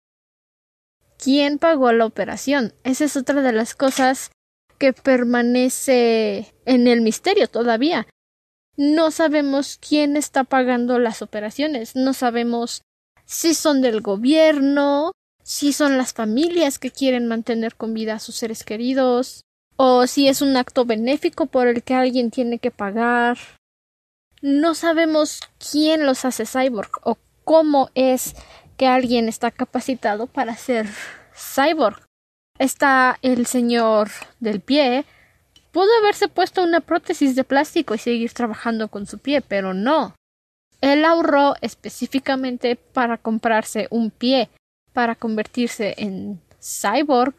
¿Quién 1.19 1.59
pagó 1.59 1.91
la 1.91 2.07
operación? 2.07 2.73
Esa 2.85 3.05
es 3.07 3.17
otra 3.17 3.43
de 3.43 3.51
las 3.51 3.75
cosas 3.75 4.31
que 4.79 4.93
permanece 4.93 6.55
en 6.65 6.89
el 6.89 7.01
misterio 7.01 7.49
todavía. 7.49 8.07
No 8.77 9.11
sabemos 9.11 9.79
quién 9.79 10.17
está 10.17 10.45
pagando 10.45 10.99
las 10.99 11.23
operaciones, 11.23 11.97
no 11.97 12.13
sabemos 12.13 12.83
si 13.25 13.55
son 13.55 13.81
del 13.81 14.01
gobierno, 14.01 15.13
si 15.43 15.73
son 15.73 15.97
las 15.97 16.13
familias 16.13 16.79
que 16.79 16.91
quieren 16.91 17.27
mantener 17.27 17.77
con 17.77 17.95
vida 17.95 18.15
a 18.15 18.21
sus 18.21 18.37
seres 18.37 18.65
queridos, 18.65 19.43
o 19.77 20.07
si 20.07 20.29
es 20.29 20.43
un 20.43 20.57
acto 20.57 20.85
benéfico 20.85 21.47
por 21.47 21.69
el 21.69 21.83
que 21.83 21.95
alguien 21.95 22.31
tiene 22.31 22.59
que 22.59 22.71
pagar. 22.71 23.39
No 24.43 24.75
sabemos 24.75 25.41
quién 25.71 26.07
los 26.07 26.25
hace 26.25 26.45
cyborg 26.47 26.91
o 27.03 27.19
cómo 27.45 27.91
es 27.95 28.35
que 28.77 28.87
alguien 28.87 29.29
está 29.29 29.51
capacitado 29.51 30.27
para 30.27 30.57
ser 30.57 30.87
cyborg. 31.35 32.06
Está 32.59 33.19
el 33.23 33.47
señor 33.47 34.11
del 34.41 34.61
pie. 34.61 35.05
Pudo 35.73 35.89
haberse 36.01 36.29
puesto 36.29 36.63
una 36.63 36.81
prótesis 36.81 37.37
de 37.37 37.45
plástico 37.45 37.95
y 37.95 37.99
seguir 37.99 38.33
trabajando 38.33 38.89
con 38.89 39.07
su 39.07 39.19
pie, 39.19 39.43
pero 39.43 39.75
no. 39.75 40.15
Él 40.81 41.05
ahorró 41.05 41.55
específicamente 41.61 42.77
para 42.77 43.19
comprarse 43.19 43.89
un 43.91 44.11
pie, 44.11 44.49
para 44.93 45.15
convertirse 45.15 45.95
en 45.99 46.41
cyborg. 46.61 47.35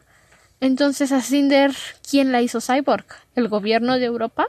Entonces 0.60 1.12
a 1.12 1.20
Cinder, 1.20 1.74
¿quién 2.08 2.32
la 2.32 2.42
hizo 2.42 2.60
cyborg? 2.60 3.06
¿El 3.34 3.48
gobierno 3.48 3.98
de 3.98 4.06
Europa? 4.06 4.48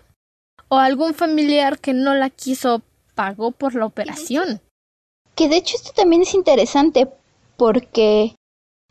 ¿O 0.68 0.78
algún 0.78 1.14
familiar 1.14 1.80
que 1.80 1.94
no 1.94 2.14
la 2.14 2.30
quiso 2.30 2.82
pagó 3.16 3.52
por 3.52 3.76
la 3.76 3.86
operación? 3.86 4.62
Que 5.36 5.50
de 5.50 5.58
hecho 5.58 5.76
esto 5.78 5.92
también 5.96 6.24
es 6.24 6.34
interesante 6.34 7.08
porque 7.58 8.36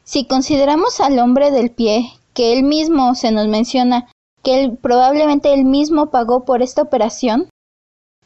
si 0.09 0.25
consideramos 0.25 1.01
al 1.01 1.18
hombre 1.18 1.51
del 1.51 1.71
pie, 1.71 2.14
que 2.33 2.55
él 2.55 2.62
mismo 2.62 3.14
se 3.14 3.31
nos 3.31 3.47
menciona 3.47 4.11
que 4.42 4.59
él 4.59 4.79
probablemente 4.81 5.53
él 5.53 5.66
mismo 5.66 6.07
pagó 6.07 6.47
por 6.47 6.62
esta 6.62 6.81
operación, 6.81 7.51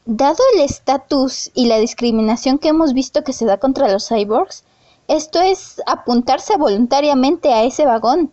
dado 0.05 0.37
el 0.53 0.61
estatus 0.61 1.51
y 1.53 1.65
la 1.65 1.79
discriminación 1.79 2.57
que 2.57 2.69
hemos 2.69 2.93
visto 2.93 3.25
que 3.25 3.33
se 3.33 3.43
da 3.45 3.57
contra 3.57 3.91
los 3.91 4.07
cyborgs, 4.07 4.63
esto 5.09 5.41
es 5.41 5.81
apuntarse 5.85 6.55
voluntariamente 6.55 7.53
a 7.53 7.65
ese 7.65 7.85
vagón. 7.85 8.31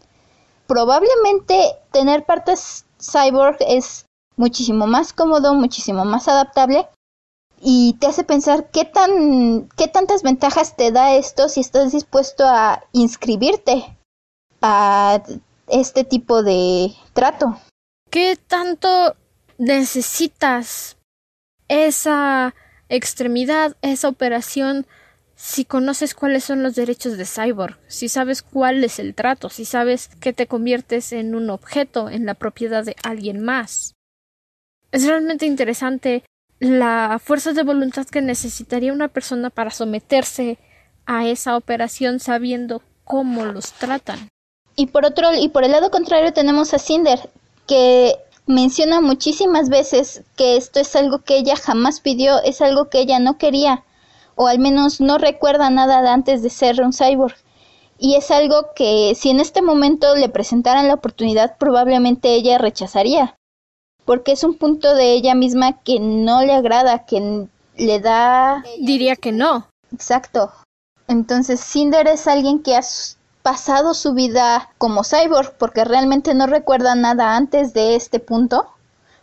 Probablemente 0.68 1.72
tener 1.90 2.24
partes 2.24 2.84
cyborg 3.00 3.56
es 3.66 4.06
muchísimo 4.36 4.86
más 4.86 5.12
cómodo, 5.12 5.54
muchísimo 5.54 6.04
más 6.04 6.28
adaptable 6.28 6.86
y 7.60 7.96
te 8.00 8.06
hace 8.06 8.24
pensar 8.24 8.70
qué 8.70 8.84
tan 8.84 9.68
qué 9.76 9.86
tantas 9.86 10.22
ventajas 10.22 10.76
te 10.76 10.90
da 10.92 11.14
esto 11.14 11.48
si 11.48 11.60
estás 11.60 11.92
dispuesto 11.92 12.44
a 12.46 12.82
inscribirte 12.92 13.96
a 14.62 15.22
este 15.68 16.04
tipo 16.04 16.42
de 16.42 16.94
trato. 17.12 17.60
¿Qué 18.10 18.36
tanto 18.36 19.14
necesitas 19.58 20.96
esa 21.68 22.54
extremidad, 22.88 23.76
esa 23.82 24.08
operación 24.08 24.86
si 25.36 25.64
conoces 25.64 26.14
cuáles 26.14 26.44
son 26.44 26.62
los 26.62 26.74
derechos 26.74 27.16
de 27.16 27.24
Cyborg, 27.24 27.78
si 27.86 28.10
sabes 28.10 28.42
cuál 28.42 28.84
es 28.84 28.98
el 28.98 29.14
trato, 29.14 29.48
si 29.48 29.64
sabes 29.64 30.08
que 30.20 30.34
te 30.34 30.46
conviertes 30.46 31.12
en 31.12 31.34
un 31.34 31.48
objeto 31.48 32.10
en 32.10 32.26
la 32.26 32.34
propiedad 32.34 32.84
de 32.84 32.94
alguien 33.02 33.42
más. 33.42 33.94
Es 34.92 35.06
realmente 35.06 35.46
interesante 35.46 36.24
la 36.60 37.18
fuerza 37.24 37.52
de 37.52 37.62
voluntad 37.62 38.06
que 38.06 38.20
necesitaría 38.20 38.92
una 38.92 39.08
persona 39.08 39.48
para 39.48 39.70
someterse 39.70 40.58
a 41.06 41.26
esa 41.26 41.56
operación 41.56 42.20
sabiendo 42.20 42.82
cómo 43.04 43.46
los 43.46 43.72
tratan. 43.72 44.28
Y 44.76 44.86
por 44.86 45.06
otro 45.06 45.34
y 45.34 45.48
por 45.48 45.64
el 45.64 45.72
lado 45.72 45.90
contrario 45.90 46.32
tenemos 46.34 46.74
a 46.74 46.78
Cinder 46.78 47.30
que 47.66 48.16
menciona 48.46 49.00
muchísimas 49.00 49.70
veces 49.70 50.22
que 50.36 50.56
esto 50.56 50.80
es 50.80 50.94
algo 50.96 51.20
que 51.20 51.38
ella 51.38 51.56
jamás 51.56 52.00
pidió, 52.00 52.42
es 52.42 52.60
algo 52.60 52.90
que 52.90 53.00
ella 53.00 53.18
no 53.18 53.38
quería 53.38 53.82
o 54.36 54.46
al 54.46 54.58
menos 54.58 55.00
no 55.00 55.18
recuerda 55.18 55.70
nada 55.70 56.02
de 56.02 56.08
antes 56.08 56.42
de 56.42 56.50
ser 56.50 56.80
un 56.82 56.92
cyborg. 56.92 57.36
Y 57.98 58.16
es 58.16 58.30
algo 58.30 58.68
que 58.74 59.14
si 59.14 59.30
en 59.30 59.40
este 59.40 59.62
momento 59.62 60.14
le 60.14 60.28
presentaran 60.28 60.88
la 60.88 60.94
oportunidad 60.94 61.56
probablemente 61.58 62.34
ella 62.34 62.58
rechazaría 62.58 63.36
porque 64.10 64.32
es 64.32 64.42
un 64.42 64.54
punto 64.54 64.96
de 64.96 65.12
ella 65.12 65.36
misma 65.36 65.84
que 65.84 66.00
no 66.00 66.42
le 66.42 66.52
agrada, 66.52 67.04
que 67.04 67.46
le 67.76 68.00
da... 68.00 68.64
Diría 68.80 69.14
que 69.14 69.30
no. 69.30 69.68
Exacto. 69.92 70.50
Entonces 71.06 71.60
Cinder 71.60 72.08
es 72.08 72.26
alguien 72.26 72.60
que 72.60 72.74
ha 72.74 72.80
pasado 73.42 73.94
su 73.94 74.12
vida 74.12 74.72
como 74.78 75.04
cyborg 75.04 75.56
porque 75.58 75.84
realmente 75.84 76.34
no 76.34 76.48
recuerda 76.48 76.96
nada 76.96 77.36
antes 77.36 77.72
de 77.72 77.94
este 77.94 78.18
punto, 78.18 78.66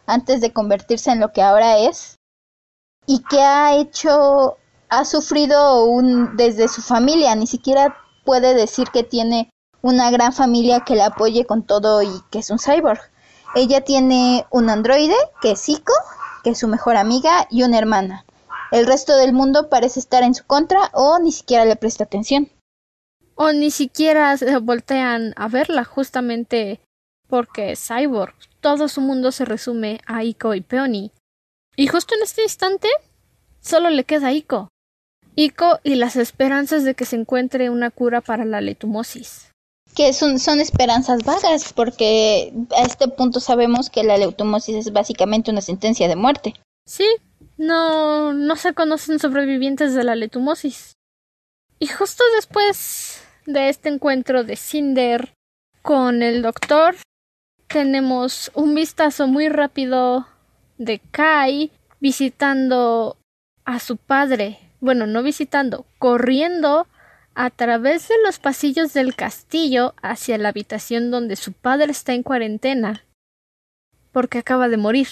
antes 0.05 0.39
de 0.39 0.53
convertirse 0.53 1.11
en 1.11 1.19
lo 1.19 1.33
que 1.33 1.41
ahora 1.41 1.79
es, 1.79 2.15
y 3.05 3.23
que 3.23 3.41
ha 3.41 3.75
hecho, 3.75 4.55
ha 4.87 5.03
sufrido 5.03 5.83
un, 5.83 6.37
desde 6.37 6.69
su 6.69 6.81
familia, 6.81 7.35
ni 7.35 7.45
siquiera 7.45 7.97
puede 8.23 8.53
decir 8.53 8.87
que 8.93 9.03
tiene 9.03 9.49
una 9.81 10.11
gran 10.11 10.31
familia 10.31 10.85
que 10.85 10.95
la 10.95 11.07
apoye 11.07 11.45
con 11.45 11.63
todo 11.63 12.01
y 12.03 12.21
que 12.31 12.39
es 12.39 12.49
un 12.51 12.57
cyborg. 12.57 13.01
Ella 13.57 13.81
tiene 13.81 14.45
un 14.51 14.69
androide, 14.69 15.15
que 15.41 15.53
es 15.53 15.67
Ico, 15.67 15.91
que 16.43 16.51
es 16.51 16.59
su 16.59 16.67
mejor 16.67 16.95
amiga, 16.95 17.47
y 17.49 17.63
una 17.63 17.79
hermana. 17.79 18.23
El 18.71 18.85
resto 18.85 19.17
del 19.17 19.33
mundo 19.33 19.67
parece 19.67 19.99
estar 19.99 20.21
en 20.21 20.35
su 20.35 20.45
contra 20.45 20.91
o 20.93 21.17
ni 21.17 21.31
siquiera 21.31 21.65
le 21.65 21.75
presta 21.75 22.03
atención. 22.03 22.49
O 23.33 23.53
ni 23.53 23.71
siquiera 23.71 24.37
se 24.37 24.55
voltean 24.59 25.33
a 25.37 25.47
verla 25.47 25.85
justamente 25.85 26.81
porque 27.27 27.71
es 27.71 27.87
cyborg. 27.87 28.35
Todo 28.61 28.87
su 28.87 29.01
mundo 29.01 29.31
se 29.31 29.43
resume 29.43 30.01
a 30.05 30.23
Ico 30.23 30.53
y 30.53 30.61
Peony. 30.61 31.11
Y 31.75 31.87
justo 31.87 32.13
en 32.13 32.21
este 32.21 32.43
instante 32.43 32.87
solo 33.59 33.89
le 33.89 34.03
queda 34.03 34.33
Ico. 34.33 34.69
Ico 35.35 35.79
y 35.83 35.95
las 35.95 36.15
esperanzas 36.15 36.83
de 36.83 36.93
que 36.93 37.05
se 37.05 37.15
encuentre 37.15 37.71
una 37.71 37.89
cura 37.89 38.21
para 38.21 38.45
la 38.45 38.61
letumosis 38.61 39.46
que 39.97 40.13
son, 40.13 40.37
son 40.37 40.59
esperanzas 40.59 41.25
vagas, 41.25 41.73
porque 41.73 42.53
a 42.77 42.83
este 42.83 43.07
punto 43.07 43.39
sabemos 43.39 43.89
que 43.89 44.03
la 44.03 44.15
leutomosis 44.15 44.75
es 44.75 44.93
básicamente 44.93 45.49
una 45.49 45.61
sentencia 45.61 46.07
de 46.07 46.15
muerte. 46.15 46.53
Sí, 46.85 47.07
no, 47.57 48.31
no 48.31 48.55
se 48.57 48.75
conocen 48.75 49.17
sobrevivientes 49.17 49.95
de 49.95 50.03
la 50.03 50.13
letumosis. 50.13 50.93
Y 51.79 51.87
justo 51.87 52.23
después 52.35 53.23
de 53.47 53.69
este 53.69 53.89
encuentro 53.89 54.43
de 54.43 54.55
Cinder 54.55 55.33
con 55.81 56.21
el 56.21 56.43
doctor, 56.43 56.95
tenemos 57.67 58.51
un 58.53 58.75
vistazo 58.75 59.25
muy 59.25 59.49
rápido 59.49 60.27
de 60.77 60.99
Kai 60.99 61.71
visitando 61.99 63.17
a 63.65 63.79
su 63.79 63.97
padre. 63.97 64.59
Bueno, 64.79 65.07
no 65.07 65.23
visitando, 65.23 65.87
corriendo 65.97 66.85
a 67.37 67.51
través 67.51 68.07
de 68.07 68.15
los 68.25 68.39
pasillos 68.39 68.93
del 68.93 69.15
castillo 69.15 69.93
hacia 70.01 70.39
la 70.39 70.49
habitación 70.49 71.11
donde 71.11 71.35
su 71.35 71.53
padre 71.53 71.91
está 71.91 72.13
en 72.13 72.23
cuarentena, 72.23 73.05
porque 74.11 74.39
acaba 74.39 74.69
de 74.69 74.77
morir. 74.77 75.07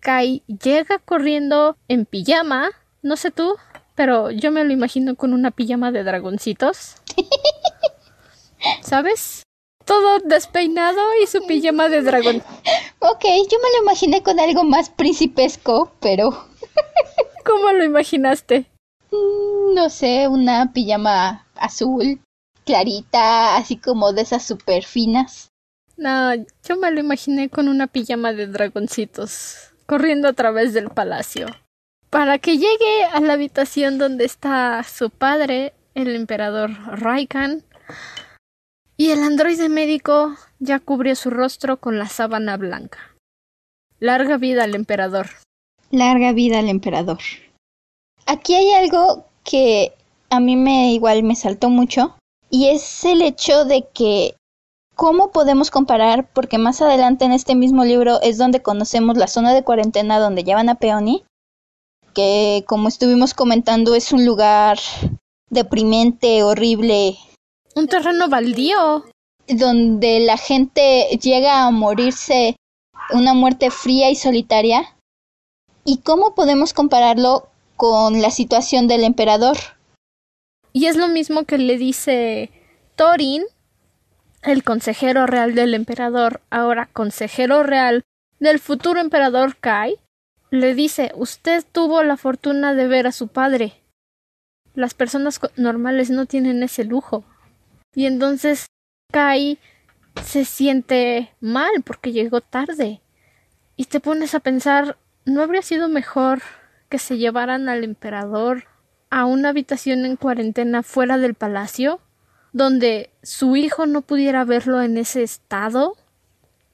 Kai 0.00 0.42
llega 0.48 0.98
corriendo 0.98 1.76
en 1.86 2.04
pijama, 2.04 2.72
no 3.00 3.16
sé 3.16 3.30
tú, 3.30 3.54
pero 3.94 4.32
yo 4.32 4.50
me 4.50 4.64
lo 4.64 4.72
imagino 4.72 5.14
con 5.14 5.32
una 5.32 5.52
pijama 5.52 5.92
de 5.92 6.02
dragoncitos. 6.02 6.96
¿Sabes? 8.82 9.44
Todo 9.84 10.18
despeinado 10.18 11.00
y 11.22 11.28
su 11.28 11.46
pijama 11.46 11.88
de 11.88 12.02
dragón. 12.02 12.42
Ok, 12.98 13.22
yo 13.22 13.58
me 13.62 13.70
lo 13.76 13.82
imaginé 13.82 14.24
con 14.24 14.40
algo 14.40 14.64
más 14.64 14.90
principesco, 14.90 15.92
pero... 16.00 16.48
¿Cómo 17.44 17.70
lo 17.70 17.84
imaginaste? 17.84 18.66
Mm, 19.14 19.74
no 19.74 19.90
sé, 19.90 20.28
una 20.28 20.72
pijama 20.72 21.46
azul, 21.54 22.20
clarita, 22.64 23.56
así 23.56 23.76
como 23.76 24.12
de 24.12 24.22
esas 24.22 24.44
super 24.44 24.84
finas. 24.84 25.48
No, 25.96 26.34
yo 26.34 26.76
me 26.76 26.90
lo 26.90 27.00
imaginé 27.00 27.48
con 27.48 27.68
una 27.68 27.86
pijama 27.86 28.32
de 28.32 28.46
dragoncitos, 28.48 29.72
corriendo 29.86 30.28
a 30.28 30.32
través 30.32 30.74
del 30.74 30.90
palacio. 30.90 31.46
Para 32.10 32.38
que 32.38 32.58
llegue 32.58 33.04
a 33.12 33.20
la 33.20 33.34
habitación 33.34 33.98
donde 33.98 34.24
está 34.24 34.82
su 34.82 35.10
padre, 35.10 35.72
el 35.94 36.14
emperador 36.14 36.70
Raikan, 36.86 37.62
y 38.96 39.10
el 39.10 39.22
androide 39.22 39.68
médico 39.68 40.36
ya 40.58 40.78
cubrió 40.78 41.16
su 41.16 41.30
rostro 41.30 41.78
con 41.78 41.98
la 41.98 42.06
sábana 42.06 42.56
blanca. 42.56 42.98
Larga 43.98 44.36
vida 44.36 44.64
al 44.64 44.74
emperador. 44.74 45.26
Larga 45.90 46.32
vida 46.32 46.58
al 46.58 46.68
emperador. 46.68 47.18
Aquí 48.26 48.54
hay 48.54 48.72
algo 48.72 49.24
que 49.42 49.92
a 50.30 50.40
mí 50.40 50.56
me 50.56 50.92
igual 50.92 51.22
me 51.22 51.36
saltó 51.36 51.68
mucho 51.70 52.16
y 52.50 52.68
es 52.68 53.04
el 53.04 53.22
hecho 53.22 53.64
de 53.64 53.86
que 53.92 54.34
cómo 54.96 55.30
podemos 55.30 55.70
comparar 55.70 56.28
porque 56.32 56.58
más 56.58 56.80
adelante 56.80 57.24
en 57.24 57.32
este 57.32 57.54
mismo 57.54 57.84
libro 57.84 58.20
es 58.22 58.38
donde 58.38 58.62
conocemos 58.62 59.16
la 59.16 59.26
zona 59.26 59.52
de 59.52 59.64
cuarentena 59.64 60.18
donde 60.18 60.44
llevan 60.44 60.68
a 60.68 60.76
Peony 60.76 61.24
que 62.14 62.64
como 62.66 62.88
estuvimos 62.88 63.34
comentando 63.34 63.94
es 63.94 64.12
un 64.12 64.24
lugar 64.24 64.78
deprimente, 65.50 66.42
horrible. 66.42 67.16
Un 67.74 67.88
terreno 67.88 68.28
baldío. 68.28 69.04
Donde 69.46 70.20
la 70.20 70.38
gente 70.38 71.18
llega 71.20 71.66
a 71.66 71.70
morirse 71.70 72.56
una 73.12 73.34
muerte 73.34 73.70
fría 73.70 74.10
y 74.10 74.16
solitaria. 74.16 74.96
¿Y 75.84 75.98
cómo 75.98 76.34
podemos 76.34 76.72
compararlo 76.72 77.48
con 77.76 78.22
la 78.22 78.30
situación 78.30 78.88
del 78.88 79.04
emperador? 79.04 79.56
Y 80.72 80.86
es 80.86 80.96
lo 80.96 81.08
mismo 81.08 81.44
que 81.44 81.58
le 81.58 81.78
dice 81.78 82.50
Thorin, 82.96 83.44
el 84.42 84.62
consejero 84.62 85.26
real 85.26 85.54
del 85.54 85.74
emperador, 85.74 86.40
ahora 86.50 86.88
consejero 86.92 87.62
real 87.62 88.02
del 88.40 88.58
futuro 88.58 89.00
emperador 89.00 89.56
Kai, 89.56 89.98
le 90.50 90.74
dice 90.74 91.12
Usted 91.14 91.64
tuvo 91.70 92.02
la 92.02 92.16
fortuna 92.16 92.74
de 92.74 92.86
ver 92.86 93.06
a 93.06 93.12
su 93.12 93.28
padre. 93.28 93.74
Las 94.74 94.94
personas 94.94 95.40
normales 95.56 96.10
no 96.10 96.26
tienen 96.26 96.62
ese 96.62 96.84
lujo. 96.84 97.24
Y 97.94 98.06
entonces 98.06 98.66
Kai 99.12 99.58
se 100.24 100.44
siente 100.44 101.32
mal 101.40 101.82
porque 101.84 102.12
llegó 102.12 102.40
tarde. 102.40 103.00
Y 103.76 103.86
te 103.86 104.00
pones 104.00 104.34
a 104.34 104.40
pensar, 104.40 104.96
¿no 105.24 105.42
habría 105.42 105.62
sido 105.62 105.88
mejor 105.88 106.42
que 106.94 107.00
se 107.00 107.18
llevaran 107.18 107.68
al 107.68 107.82
emperador 107.82 108.66
a 109.10 109.24
una 109.24 109.48
habitación 109.48 110.06
en 110.06 110.14
cuarentena 110.14 110.84
fuera 110.84 111.18
del 111.18 111.34
palacio, 111.34 111.98
donde 112.52 113.10
su 113.20 113.56
hijo 113.56 113.84
no 113.86 114.02
pudiera 114.02 114.44
verlo 114.44 114.80
en 114.80 114.96
ese 114.96 115.24
estado? 115.24 115.96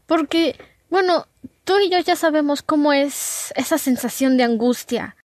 Porque, 0.06 0.56
bueno, 0.90 1.26
tú 1.64 1.78
y 1.78 1.88
yo 1.88 1.98
ya 2.00 2.16
sabemos 2.16 2.60
cómo 2.60 2.92
es 2.92 3.50
esa 3.56 3.78
sensación 3.78 4.36
de 4.36 4.44
angustia, 4.44 5.16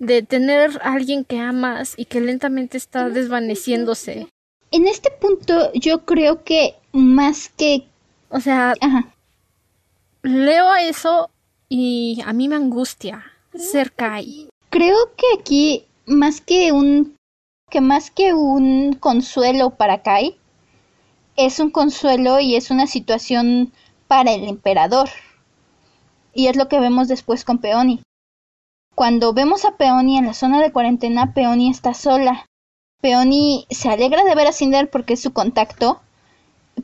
de 0.00 0.24
tener 0.24 0.80
a 0.82 0.94
alguien 0.94 1.24
que 1.24 1.38
amas 1.38 1.94
y 1.96 2.06
que 2.06 2.20
lentamente 2.20 2.76
está 2.76 3.10
desvaneciéndose. 3.10 4.26
En 4.72 4.88
este 4.88 5.12
punto 5.12 5.70
yo 5.74 6.04
creo 6.04 6.42
que 6.42 6.74
más 6.90 7.50
que... 7.50 7.86
O 8.30 8.40
sea, 8.40 8.74
leo 10.22 10.74
eso 10.74 11.30
y 11.68 12.20
a 12.26 12.32
mí 12.32 12.48
me 12.48 12.56
angustia 12.56 13.30
ser 13.58 13.92
Kai. 13.92 14.48
Creo 14.70 14.96
que 15.16 15.26
aquí 15.38 15.84
más 16.06 16.40
que 16.40 16.72
un 16.72 17.16
que 17.70 17.80
más 17.80 18.10
que 18.10 18.34
un 18.34 18.92
consuelo 18.94 19.70
para 19.70 20.02
Kai 20.02 20.36
es 21.36 21.58
un 21.58 21.70
consuelo 21.70 22.38
y 22.38 22.56
es 22.56 22.70
una 22.70 22.86
situación 22.86 23.72
para 24.06 24.32
el 24.32 24.44
emperador. 24.44 25.08
Y 26.32 26.46
es 26.48 26.56
lo 26.56 26.68
que 26.68 26.80
vemos 26.80 27.08
después 27.08 27.44
con 27.44 27.58
Peony. 27.58 28.00
Cuando 28.94 29.32
vemos 29.32 29.64
a 29.64 29.76
Peony 29.76 30.18
en 30.18 30.26
la 30.26 30.34
zona 30.34 30.60
de 30.60 30.72
cuarentena, 30.72 31.32
Peony 31.34 31.70
está 31.70 31.94
sola. 31.94 32.46
Peony 33.00 33.66
se 33.70 33.88
alegra 33.88 34.22
de 34.24 34.34
ver 34.34 34.46
a 34.46 34.52
Cinder 34.52 34.88
porque 34.88 35.14
es 35.14 35.22
su 35.22 35.32
contacto. 35.32 36.00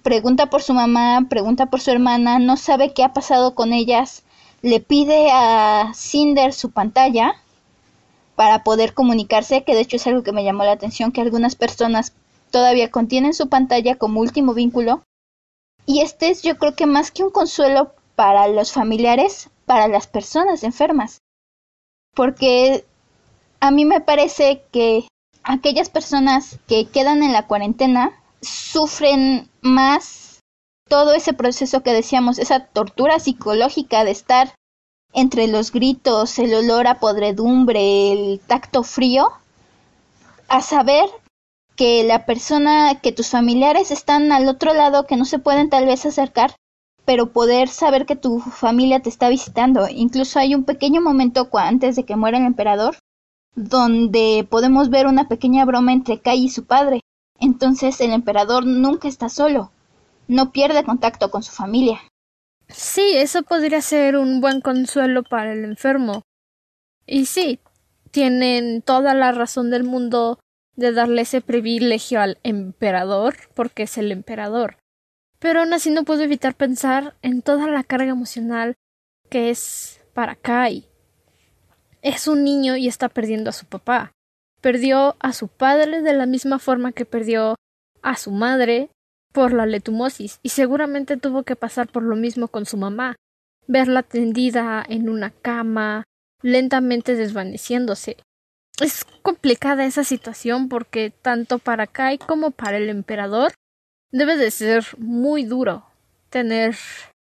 Pregunta 0.02 0.46
por 0.46 0.62
su 0.62 0.74
mamá, 0.74 1.26
pregunta 1.28 1.66
por 1.66 1.80
su 1.80 1.90
hermana, 1.90 2.38
no 2.38 2.56
sabe 2.56 2.92
qué 2.92 3.04
ha 3.04 3.12
pasado 3.12 3.54
con 3.54 3.72
ellas. 3.72 4.24
Le 4.62 4.80
pide 4.80 5.30
a 5.32 5.92
Cinder 5.94 6.52
su 6.52 6.70
pantalla 6.70 7.34
para 8.36 8.62
poder 8.62 8.94
comunicarse, 8.94 9.64
que 9.64 9.74
de 9.74 9.80
hecho 9.80 9.96
es 9.96 10.06
algo 10.06 10.22
que 10.22 10.32
me 10.32 10.44
llamó 10.44 10.64
la 10.64 10.72
atención, 10.72 11.12
que 11.12 11.20
algunas 11.20 11.56
personas 11.56 12.12
todavía 12.50 12.90
contienen 12.90 13.34
su 13.34 13.48
pantalla 13.48 13.96
como 13.96 14.20
último 14.20 14.54
vínculo. 14.54 15.02
Y 15.86 16.00
este 16.00 16.30
es 16.30 16.42
yo 16.42 16.58
creo 16.58 16.74
que 16.74 16.86
más 16.86 17.10
que 17.10 17.22
un 17.22 17.30
consuelo 17.30 17.92
para 18.16 18.48
los 18.48 18.72
familiares, 18.72 19.50
para 19.66 19.88
las 19.88 20.06
personas 20.06 20.62
enfermas. 20.62 21.18
Porque 22.14 22.84
a 23.60 23.70
mí 23.70 23.84
me 23.84 24.00
parece 24.00 24.62
que 24.72 25.06
aquellas 25.42 25.88
personas 25.88 26.58
que 26.66 26.86
quedan 26.86 27.22
en 27.22 27.32
la 27.32 27.46
cuarentena 27.46 28.12
sufren 28.40 29.48
más 29.60 30.19
todo 30.90 31.12
ese 31.12 31.32
proceso 31.32 31.84
que 31.84 31.92
decíamos, 31.92 32.40
esa 32.40 32.66
tortura 32.66 33.20
psicológica 33.20 34.04
de 34.04 34.10
estar 34.10 34.54
entre 35.12 35.46
los 35.46 35.70
gritos, 35.70 36.36
el 36.40 36.52
olor 36.52 36.88
a 36.88 36.98
podredumbre, 36.98 38.12
el 38.12 38.40
tacto 38.40 38.82
frío, 38.82 39.28
a 40.48 40.60
saber 40.60 41.08
que 41.76 42.02
la 42.02 42.26
persona, 42.26 42.96
que 43.00 43.12
tus 43.12 43.28
familiares 43.28 43.92
están 43.92 44.32
al 44.32 44.48
otro 44.48 44.74
lado, 44.74 45.06
que 45.06 45.16
no 45.16 45.24
se 45.24 45.38
pueden 45.38 45.70
tal 45.70 45.86
vez 45.86 46.04
acercar, 46.06 46.56
pero 47.04 47.32
poder 47.32 47.68
saber 47.68 48.04
que 48.04 48.16
tu 48.16 48.40
familia 48.40 48.98
te 48.98 49.10
está 49.10 49.28
visitando. 49.28 49.86
Incluso 49.88 50.40
hay 50.40 50.56
un 50.56 50.64
pequeño 50.64 51.00
momento 51.00 51.48
antes 51.52 51.94
de 51.94 52.04
que 52.04 52.16
muera 52.16 52.38
el 52.38 52.46
emperador, 52.46 52.96
donde 53.54 54.44
podemos 54.50 54.90
ver 54.90 55.06
una 55.06 55.28
pequeña 55.28 55.64
broma 55.64 55.92
entre 55.92 56.18
Kai 56.18 56.46
y 56.46 56.48
su 56.48 56.64
padre. 56.64 57.00
Entonces 57.38 58.00
el 58.00 58.10
emperador 58.10 58.66
nunca 58.66 59.06
está 59.06 59.28
solo, 59.28 59.70
no 60.30 60.52
pierde 60.52 60.84
contacto 60.84 61.30
con 61.30 61.42
su 61.42 61.50
familia. 61.50 62.00
Sí, 62.68 63.16
eso 63.16 63.42
podría 63.42 63.82
ser 63.82 64.16
un 64.16 64.40
buen 64.40 64.60
consuelo 64.60 65.24
para 65.24 65.52
el 65.52 65.64
enfermo. 65.64 66.22
Y 67.04 67.26
sí, 67.26 67.58
tienen 68.12 68.80
toda 68.80 69.12
la 69.14 69.32
razón 69.32 69.70
del 69.70 69.82
mundo 69.82 70.38
de 70.76 70.92
darle 70.92 71.22
ese 71.22 71.40
privilegio 71.40 72.20
al 72.20 72.38
emperador, 72.44 73.34
porque 73.54 73.82
es 73.82 73.98
el 73.98 74.12
emperador. 74.12 74.76
Pero 75.40 75.60
aún 75.60 75.72
así 75.72 75.90
no 75.90 76.04
puedo 76.04 76.22
evitar 76.22 76.54
pensar 76.54 77.16
en 77.22 77.42
toda 77.42 77.66
la 77.66 77.82
carga 77.82 78.12
emocional 78.12 78.74
que 79.30 79.50
es 79.50 80.00
para 80.14 80.36
Kai. 80.36 80.86
Es 82.02 82.28
un 82.28 82.44
niño 82.44 82.76
y 82.76 82.86
está 82.86 83.08
perdiendo 83.08 83.50
a 83.50 83.54
su 83.54 83.66
papá. 83.66 84.12
Perdió 84.60 85.16
a 85.18 85.32
su 85.32 85.48
padre 85.48 86.02
de 86.02 86.12
la 86.12 86.26
misma 86.26 86.60
forma 86.60 86.92
que 86.92 87.04
perdió 87.04 87.56
a 88.02 88.16
su 88.16 88.30
madre 88.30 88.90
por 89.32 89.52
la 89.52 89.66
letumosis 89.66 90.38
y 90.42 90.50
seguramente 90.50 91.16
tuvo 91.16 91.42
que 91.42 91.56
pasar 91.56 91.88
por 91.88 92.02
lo 92.02 92.16
mismo 92.16 92.48
con 92.48 92.66
su 92.66 92.76
mamá, 92.76 93.16
verla 93.66 94.02
tendida 94.02 94.84
en 94.88 95.08
una 95.08 95.30
cama, 95.30 96.04
lentamente 96.42 97.14
desvaneciéndose. 97.14 98.16
Es 98.80 99.04
complicada 99.22 99.84
esa 99.84 100.04
situación 100.04 100.68
porque 100.68 101.10
tanto 101.10 101.58
para 101.58 101.86
Kai 101.86 102.18
como 102.18 102.50
para 102.50 102.78
el 102.78 102.88
emperador 102.88 103.52
debe 104.10 104.36
de 104.36 104.50
ser 104.50 104.86
muy 104.98 105.44
duro 105.44 105.84
tener 106.30 106.76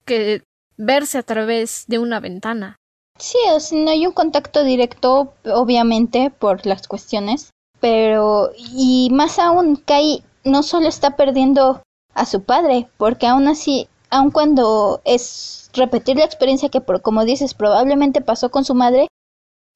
que 0.05 0.43
verse 0.77 1.17
a 1.17 1.23
través 1.23 1.85
de 1.87 1.99
una 1.99 2.19
ventana. 2.19 2.75
Sí, 3.17 3.37
o 3.51 3.59
sea, 3.59 3.79
no 3.79 3.89
hay 3.89 4.05
un 4.05 4.13
contacto 4.13 4.63
directo, 4.63 5.33
obviamente, 5.45 6.29
por 6.29 6.65
las 6.65 6.87
cuestiones, 6.87 7.49
pero 7.79 8.51
y 8.57 9.09
más 9.11 9.39
aún, 9.39 9.77
Kai 9.77 10.23
no 10.43 10.63
solo 10.63 10.87
está 10.87 11.15
perdiendo 11.15 11.81
a 12.17 12.25
su 12.25 12.43
padre, 12.43 12.89
porque 12.97 13.27
aún 13.27 13.47
así, 13.47 13.87
aun 14.09 14.31
cuando 14.31 15.01
es 15.05 15.69
repetir 15.73 16.17
la 16.17 16.25
experiencia 16.25 16.69
que, 16.69 16.81
como 16.81 17.23
dices, 17.23 17.53
probablemente 17.53 18.21
pasó 18.21 18.49
con 18.49 18.65
su 18.65 18.73
madre, 18.73 19.07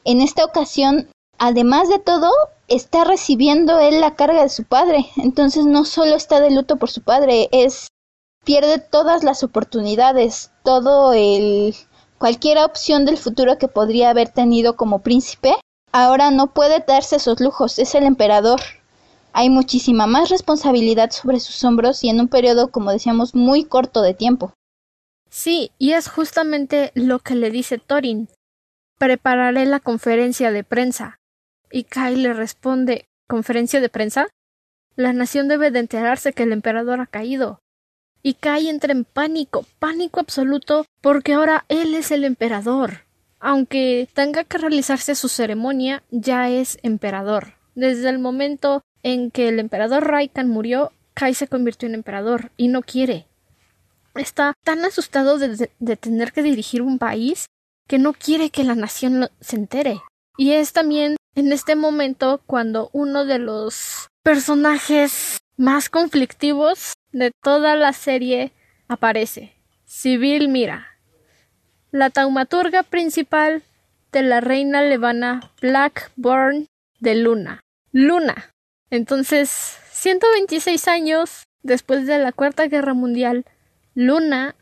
en 0.03 0.21
esta 0.21 0.43
ocasión, 0.43 1.07
además 1.37 1.87
de 1.87 1.99
todo, 1.99 2.31
está 2.67 3.03
recibiendo 3.03 3.79
él 3.79 4.01
la 4.01 4.15
carga 4.15 4.41
de 4.41 4.49
su 4.49 4.63
padre. 4.63 5.05
Entonces 5.17 5.65
no 5.65 5.85
solo 5.85 6.15
está 6.15 6.39
de 6.39 6.49
luto 6.49 6.77
por 6.77 6.89
su 6.89 7.01
padre, 7.01 7.47
es 7.51 7.87
pierde 8.43 8.79
todas 8.79 9.23
las 9.23 9.43
oportunidades, 9.43 10.51
todo 10.63 11.13
el 11.13 11.75
cualquier 12.17 12.57
opción 12.57 13.05
del 13.05 13.17
futuro 13.17 13.59
que 13.59 13.67
podría 13.67 14.09
haber 14.09 14.29
tenido 14.29 14.75
como 14.75 14.99
príncipe. 15.03 15.55
Ahora 15.91 16.31
no 16.31 16.53
puede 16.53 16.83
darse 16.87 17.17
esos 17.17 17.39
lujos, 17.39 17.77
es 17.77 17.93
el 17.93 18.05
emperador 18.05 18.61
hay 19.33 19.49
muchísima 19.49 20.07
más 20.07 20.29
responsabilidad 20.29 21.11
sobre 21.11 21.39
sus 21.39 21.63
hombros 21.63 22.03
y 22.03 22.09
en 22.09 22.19
un 22.19 22.27
periodo, 22.27 22.71
como 22.71 22.91
decíamos, 22.91 23.35
muy 23.35 23.63
corto 23.63 24.01
de 24.01 24.13
tiempo. 24.13 24.53
Sí, 25.29 25.71
y 25.77 25.93
es 25.93 26.09
justamente 26.09 26.91
lo 26.93 27.19
que 27.19 27.35
le 27.35 27.51
dice 27.51 27.77
Thorin. 27.77 28.27
Prepararé 28.97 29.65
la 29.65 29.79
conferencia 29.79 30.51
de 30.51 30.63
prensa. 30.63 31.17
Y 31.71 31.85
Kai 31.85 32.17
le 32.17 32.33
responde 32.33 33.05
¿Conferencia 33.31 33.79
de 33.79 33.87
prensa? 33.87 34.27
La 34.97 35.13
nación 35.13 35.47
debe 35.47 35.71
de 35.71 35.79
enterarse 35.79 36.33
que 36.33 36.43
el 36.43 36.51
emperador 36.51 36.99
ha 36.99 37.07
caído. 37.07 37.61
Y 38.21 38.33
Kai 38.33 38.67
entra 38.67 38.91
en 38.91 39.05
pánico, 39.05 39.65
pánico 39.79 40.19
absoluto, 40.19 40.85
porque 40.99 41.35
ahora 41.35 41.63
él 41.69 41.95
es 41.95 42.11
el 42.11 42.25
emperador. 42.25 43.05
Aunque 43.39 44.09
tenga 44.13 44.43
que 44.43 44.57
realizarse 44.57 45.15
su 45.15 45.29
ceremonia, 45.29 46.03
ya 46.11 46.49
es 46.49 46.77
emperador. 46.83 47.53
Desde 47.73 48.09
el 48.09 48.19
momento 48.19 48.81
en 49.03 49.31
que 49.31 49.49
el 49.49 49.59
emperador 49.59 50.07
Raikan 50.07 50.49
murió, 50.49 50.91
Kai 51.13 51.33
se 51.33 51.47
convirtió 51.47 51.87
en 51.87 51.95
emperador 51.95 52.51
y 52.57 52.67
no 52.67 52.81
quiere. 52.81 53.25
Está 54.15 54.53
tan 54.63 54.83
asustado 54.83 55.37
de, 55.37 55.69
tener 55.95 56.33
que 56.33 56.43
dirigir 56.43 56.81
un 56.81 56.99
país 56.99 57.45
que 57.87 57.97
no 57.97 58.13
quiere 58.13 58.49
que 58.49 58.63
la 58.63 58.75
nación 58.75 59.29
se 59.39 59.55
entere. 59.55 60.01
Y 60.37 60.51
es 60.51 60.73
también 60.73 61.17
en 61.35 61.51
este 61.51 61.75
momento 61.75 62.41
cuando 62.45 62.89
uno 62.93 63.25
de 63.25 63.39
los 63.39 64.07
personajes 64.23 65.37
más 65.57 65.89
conflictivos 65.89 66.93
de 67.11 67.31
toda 67.43 67.75
la 67.75 67.93
serie 67.93 68.51
aparece. 68.87 69.53
Civil 69.85 70.49
Mira. 70.49 70.87
La 71.91 72.09
taumaturga 72.09 72.83
principal 72.83 73.63
de 74.11 74.23
la 74.23 74.41
reina 74.41 74.81
levana 74.81 75.51
Blackburn 75.61 76.67
de 76.99 77.15
Luna. 77.15 77.61
Luna. 77.91 78.51
Entonces, 78.91 79.49
126 79.93 80.87
años 80.89 81.43
después 81.63 82.05
de 82.05 82.19
la 82.19 82.33
Cuarta 82.33 82.67
Guerra 82.67 82.93
Mundial, 82.93 83.45
Luna 83.95 84.55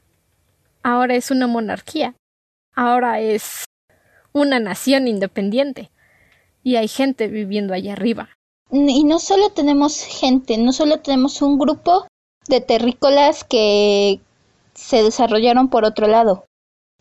ahora 0.84 1.16
es 1.16 1.32
una 1.32 1.48
monarquía. 1.48 2.16
Ahora 2.76 3.20
es 3.20 3.66
una 4.32 4.60
nación 4.60 5.08
independiente. 5.08 5.90
Y 6.64 6.76
hay 6.76 6.88
gente 6.88 7.28
viviendo 7.28 7.74
allá 7.74 7.94
arriba. 7.94 8.30
Y 8.72 9.04
no 9.04 9.18
solo 9.18 9.50
tenemos 9.50 10.04
gente, 10.04 10.60
no 10.60 10.74
solo 10.74 11.00
tenemos 11.00 11.42
un 11.42 11.58
grupo 11.58 12.06
de 12.48 12.62
terrícolas 12.62 13.44
que 13.44 14.20
se 14.76 15.02
desarrollaron 15.02 15.70
por 15.70 15.86
otro 15.86 16.08
lado. 16.08 16.46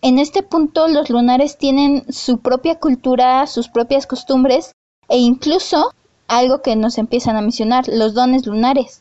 En 0.00 0.18
este 0.18 0.42
punto 0.42 0.88
los 0.88 1.10
lunares 1.10 1.58
tienen 1.58 2.10
su 2.10 2.40
propia 2.40 2.78
cultura, 2.78 3.46
sus 3.46 3.68
propias 3.68 4.06
costumbres 4.06 4.72
e 5.08 5.18
incluso 5.18 5.92
algo 6.28 6.62
que 6.62 6.76
nos 6.76 6.98
empiezan 6.98 7.36
a 7.36 7.40
mencionar, 7.40 7.88
los 7.88 8.14
dones 8.14 8.46
lunares. 8.46 9.00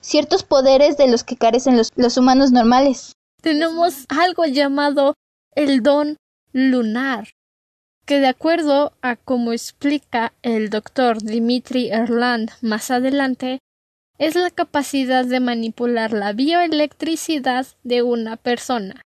Ciertos 0.00 0.44
poderes 0.44 0.96
de 0.96 1.08
los 1.08 1.24
que 1.24 1.36
carecen 1.36 1.76
los, 1.76 1.90
los 1.96 2.16
humanos 2.16 2.52
normales. 2.52 3.12
Tenemos 3.42 4.04
algo 4.08 4.44
llamado 4.44 5.14
el 5.56 5.82
don 5.82 6.16
lunar 6.52 7.28
que 8.08 8.20
de 8.20 8.26
acuerdo 8.28 8.94
a 9.02 9.16
como 9.16 9.52
explica 9.52 10.32
el 10.40 10.70
doctor 10.70 11.22
Dimitri 11.22 11.90
Erland 11.90 12.50
más 12.62 12.90
adelante, 12.90 13.58
es 14.16 14.34
la 14.34 14.50
capacidad 14.50 15.26
de 15.26 15.40
manipular 15.40 16.14
la 16.14 16.32
bioelectricidad 16.32 17.66
de 17.84 18.00
una 18.00 18.38
persona, 18.38 19.02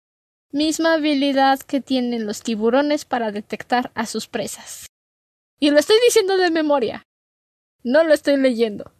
misma 0.52 0.94
habilidad 0.94 1.58
que 1.58 1.80
tienen 1.80 2.26
los 2.26 2.42
tiburones 2.42 3.04
para 3.04 3.32
detectar 3.32 3.90
a 3.96 4.06
sus 4.06 4.28
presas. 4.28 4.86
Y 5.58 5.70
lo 5.70 5.80
estoy 5.80 5.96
diciendo 6.06 6.36
de 6.36 6.52
memoria. 6.52 7.02
No 7.82 8.04
lo 8.04 8.14
estoy 8.14 8.36
leyendo. 8.36 8.92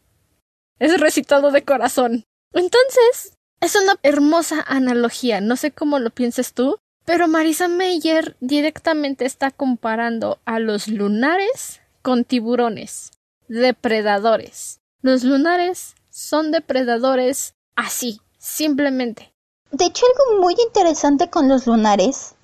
Es 0.79 0.99
recitado 1.01 1.51
de 1.51 1.65
corazón. 1.65 2.25
Entonces, 2.53 3.37
es 3.61 3.77
una 3.77 3.97
hermosa 4.03 4.65
analogía. 4.67 5.41
No 5.41 5.57
sé 5.57 5.71
cómo 5.71 5.99
lo 5.99 6.11
pienses 6.11 6.53
tú, 6.53 6.79
pero 7.05 7.29
Marisa 7.29 7.69
Meyer 7.69 8.37
directamente 8.41 9.25
está 9.25 9.51
comparando 9.51 10.39
a 10.45 10.59
los 10.59 10.89
lunares 10.89 11.81
con 12.03 12.25
tiburones, 12.25 13.13
depredadores. 13.49 14.81
Los 15.01 15.25
lunares 15.25 15.95
son 16.11 16.51
depredadores 16.51 17.55
así, 17.77 18.21
simplemente. 18.39 19.33
De 19.71 19.87
hecho, 19.87 20.05
algo 20.07 20.43
muy 20.43 20.55
interesante 20.67 21.31
con 21.31 21.49
los 21.49 21.67
lunares 21.67 22.35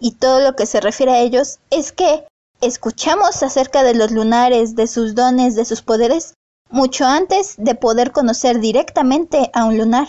y 0.00 0.12
todo 0.12 0.40
lo 0.40 0.56
que 0.56 0.66
se 0.66 0.80
refiere 0.80 1.12
a 1.12 1.20
ellos 1.20 1.58
es 1.70 1.92
que 1.92 2.24
escuchamos 2.60 3.42
acerca 3.42 3.82
de 3.82 3.94
los 3.94 4.10
lunares, 4.10 4.74
de 4.74 4.86
sus 4.86 5.14
dones, 5.14 5.54
de 5.54 5.64
sus 5.64 5.82
poderes, 5.82 6.34
mucho 6.70 7.06
antes 7.06 7.54
de 7.56 7.74
poder 7.74 8.12
conocer 8.12 8.60
directamente 8.60 9.50
a 9.54 9.64
un 9.64 9.78
lunar. 9.78 10.08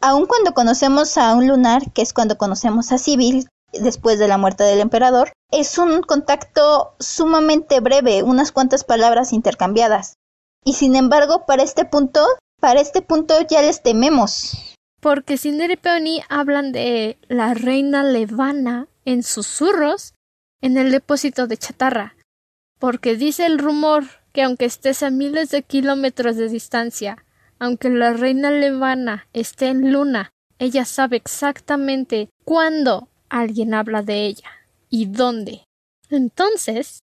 Aun 0.00 0.26
cuando 0.26 0.54
conocemos 0.54 1.18
a 1.18 1.34
un 1.34 1.46
lunar, 1.48 1.92
que 1.92 2.02
es 2.02 2.12
cuando 2.12 2.38
conocemos 2.38 2.92
a 2.92 2.98
Civil 2.98 3.48
después 3.72 4.18
de 4.18 4.28
la 4.28 4.38
muerte 4.38 4.64
del 4.64 4.80
emperador, 4.80 5.32
es 5.50 5.78
un 5.78 6.02
contacto 6.02 6.94
sumamente 6.98 7.80
breve, 7.80 8.22
unas 8.22 8.52
cuantas 8.52 8.84
palabras 8.84 9.32
intercambiadas. 9.32 10.14
Y 10.64 10.74
sin 10.74 10.96
embargo, 10.96 11.44
para 11.46 11.62
este 11.62 11.84
punto, 11.84 12.26
para 12.60 12.80
este 12.80 13.02
punto 13.02 13.34
ya 13.48 13.62
les 13.62 13.82
tememos. 13.82 14.74
Porque 15.00 15.36
Cinder 15.36 15.70
y 15.70 15.76
Peony 15.76 16.22
hablan 16.28 16.72
de 16.72 17.18
la 17.28 17.54
reina 17.54 18.02
Levana 18.02 18.88
en 19.04 19.22
susurros 19.22 20.14
en 20.60 20.76
el 20.78 20.90
depósito 20.90 21.46
de 21.46 21.56
chatarra. 21.56 22.16
Porque 22.78 23.16
dice 23.16 23.46
el 23.46 23.58
rumor 23.58 24.04
que 24.32 24.42
aunque 24.42 24.66
estés 24.66 25.02
a 25.02 25.10
miles 25.10 25.50
de 25.50 25.62
kilómetros 25.62 26.36
de 26.36 26.48
distancia, 26.48 27.24
aunque 27.58 27.88
la 27.88 28.12
reina 28.12 28.50
Levana 28.50 29.28
esté 29.32 29.68
en 29.68 29.92
luna, 29.92 30.30
ella 30.58 30.84
sabe 30.84 31.16
exactamente 31.16 32.28
cuándo 32.44 33.08
alguien 33.28 33.74
habla 33.74 34.02
de 34.02 34.26
ella 34.26 34.50
y 34.90 35.06
dónde. 35.06 35.64
Entonces, 36.10 37.00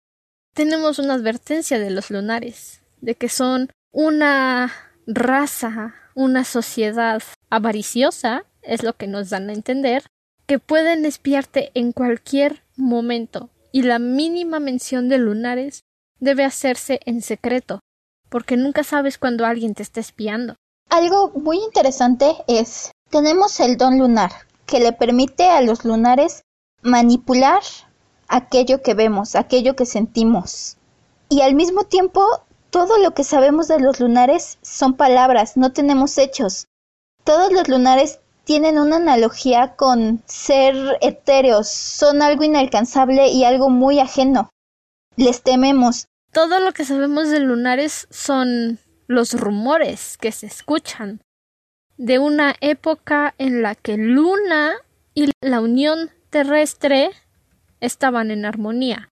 tenemos 0.53 0.99
una 0.99 1.13
advertencia 1.15 1.79
de 1.79 1.89
los 1.89 2.09
lunares, 2.09 2.81
de 3.01 3.15
que 3.15 3.29
son 3.29 3.69
una 3.91 4.73
raza, 5.05 5.95
una 6.15 6.43
sociedad 6.43 7.21
avariciosa, 7.49 8.45
es 8.61 8.83
lo 8.83 8.93
que 8.93 9.07
nos 9.07 9.29
dan 9.29 9.49
a 9.49 9.53
entender, 9.53 10.03
que 10.47 10.59
pueden 10.59 11.05
espiarte 11.05 11.71
en 11.73 11.91
cualquier 11.91 12.63
momento, 12.77 13.49
y 13.71 13.83
la 13.83 13.99
mínima 13.99 14.59
mención 14.59 15.09
de 15.09 15.17
lunares 15.17 15.83
debe 16.19 16.45
hacerse 16.45 17.01
en 17.05 17.21
secreto, 17.21 17.81
porque 18.29 18.55
nunca 18.55 18.83
sabes 18.83 19.17
cuando 19.17 19.45
alguien 19.45 19.75
te 19.75 19.83
está 19.83 19.99
espiando. 19.99 20.55
Algo 20.89 21.31
muy 21.35 21.57
interesante 21.57 22.33
es, 22.47 22.91
tenemos 23.09 23.59
el 23.59 23.77
don 23.77 23.99
lunar, 23.99 24.31
que 24.65 24.79
le 24.79 24.93
permite 24.93 25.49
a 25.49 25.61
los 25.61 25.83
lunares 25.83 26.43
manipular 26.81 27.61
aquello 28.29 28.81
que 28.81 28.93
vemos, 28.93 29.35
aquello 29.35 29.75
que 29.75 29.85
sentimos. 29.85 30.77
Y 31.29 31.41
al 31.41 31.55
mismo 31.55 31.83
tiempo, 31.83 32.25
todo 32.69 32.97
lo 32.99 33.13
que 33.13 33.25
sabemos 33.25 33.67
de 33.67 33.79
los 33.79 33.99
lunares 33.99 34.59
son 34.61 34.95
palabras, 34.95 35.57
no 35.57 35.73
tenemos 35.73 36.17
hechos. 36.17 36.67
Todos 37.25 37.51
los 37.51 37.67
lunares 37.67 38.19
tienen 38.47 38.79
una 38.79 38.95
analogía 38.95 39.75
con 39.75 40.23
ser 40.25 40.97
etéreos, 41.01 41.67
son 41.67 42.21
algo 42.21 42.45
inalcanzable 42.45 43.27
y 43.27 43.43
algo 43.43 43.69
muy 43.69 43.99
ajeno. 43.99 44.49
Les 45.17 45.43
tememos, 45.43 46.05
todo 46.31 46.61
lo 46.61 46.71
que 46.71 46.85
sabemos 46.85 47.27
de 47.27 47.41
lunares 47.41 48.07
son 48.09 48.79
los 49.07 49.33
rumores 49.33 50.17
que 50.17 50.31
se 50.31 50.45
escuchan 50.45 51.19
de 51.97 52.19
una 52.19 52.55
época 52.61 53.35
en 53.37 53.61
la 53.61 53.75
que 53.75 53.97
Luna 53.97 54.75
y 55.13 55.29
la 55.41 55.59
Unión 55.59 56.11
terrestre 56.29 57.11
estaban 57.81 58.31
en 58.31 58.45
armonía, 58.45 59.09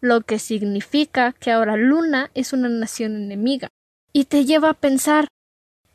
lo 0.00 0.22
que 0.22 0.38
significa 0.38 1.32
que 1.32 1.52
ahora 1.52 1.76
Luna 1.76 2.30
es 2.32 2.54
una 2.54 2.70
nación 2.70 3.14
enemiga. 3.14 3.68
Y 4.14 4.24
te 4.24 4.46
lleva 4.46 4.70
a 4.70 4.74
pensar 4.74 5.28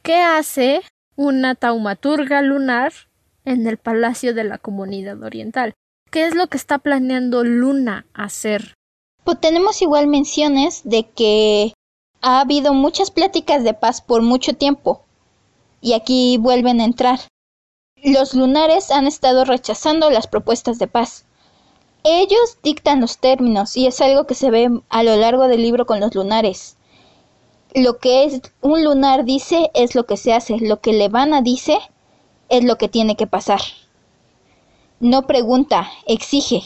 ¿qué 0.03 0.21
hace 0.21 0.83
una 1.15 1.55
taumaturga 1.55 2.41
lunar 2.41 2.93
en 3.45 3.67
el 3.67 3.77
palacio 3.77 4.33
de 4.33 4.43
la 4.43 4.57
comunidad 4.57 5.21
oriental? 5.23 5.73
¿Qué 6.11 6.25
es 6.25 6.35
lo 6.35 6.47
que 6.47 6.57
está 6.57 6.79
planeando 6.79 7.43
Luna 7.43 8.05
hacer? 8.13 8.73
Pues 9.23 9.39
tenemos 9.39 9.81
igual 9.81 10.07
menciones 10.07 10.81
de 10.83 11.09
que 11.09 11.73
ha 12.21 12.41
habido 12.41 12.73
muchas 12.73 13.11
pláticas 13.11 13.63
de 13.63 13.73
paz 13.73 14.01
por 14.01 14.21
mucho 14.21 14.53
tiempo. 14.53 15.03
Y 15.81 15.93
aquí 15.93 16.37
vuelven 16.37 16.79
a 16.81 16.85
entrar. 16.85 17.19
Los 18.03 18.33
lunares 18.33 18.91
han 18.91 19.07
estado 19.07 19.45
rechazando 19.45 20.09
las 20.09 20.27
propuestas 20.27 20.79
de 20.79 20.87
paz. 20.87 21.25
Ellos 22.03 22.59
dictan 22.61 23.01
los 23.01 23.17
términos 23.17 23.75
y 23.77 23.87
es 23.87 23.99
algo 23.99 24.27
que 24.27 24.35
se 24.35 24.51
ve 24.51 24.69
a 24.89 25.03
lo 25.03 25.15
largo 25.15 25.47
del 25.47 25.61
libro 25.61 25.85
con 25.85 25.99
los 25.99 26.13
lunares. 26.13 26.77
Lo 27.75 27.99
que 27.99 28.23
es 28.23 28.41
un 28.61 28.83
lunar 28.85 29.25
dice 29.25 29.69
es 29.73 29.95
lo 29.95 30.05
que 30.05 30.15
se 30.15 30.33
hace, 30.33 30.57
lo 30.59 30.79
que 30.79 30.93
Levana 30.93 31.41
dice 31.41 31.77
es 32.47 32.63
lo 32.63 32.77
que 32.77 32.87
tiene 32.87 33.17
que 33.17 33.27
pasar. 33.27 33.59
No 35.01 35.27
pregunta, 35.27 35.91
exige. 36.07 36.61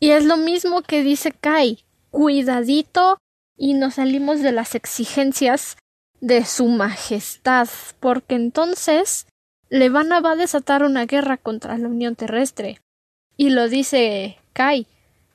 Y 0.00 0.10
es 0.10 0.24
lo 0.24 0.36
mismo 0.36 0.82
que 0.82 1.02
dice 1.04 1.30
Kai 1.30 1.84
cuidadito 2.10 3.18
y 3.56 3.74
nos 3.74 3.94
salimos 3.94 4.40
de 4.40 4.52
las 4.52 4.74
exigencias 4.74 5.76
de 6.20 6.44
su 6.44 6.66
majestad, 6.66 7.68
porque 8.00 8.34
entonces 8.34 9.26
Levana 9.68 10.20
va 10.20 10.32
a 10.32 10.36
desatar 10.36 10.82
una 10.82 11.06
guerra 11.06 11.36
contra 11.36 11.78
la 11.78 11.88
Unión 11.88 12.16
Terrestre. 12.16 12.80
Y 13.36 13.50
lo 13.50 13.68
dice 13.68 14.38
Kai. 14.52 14.86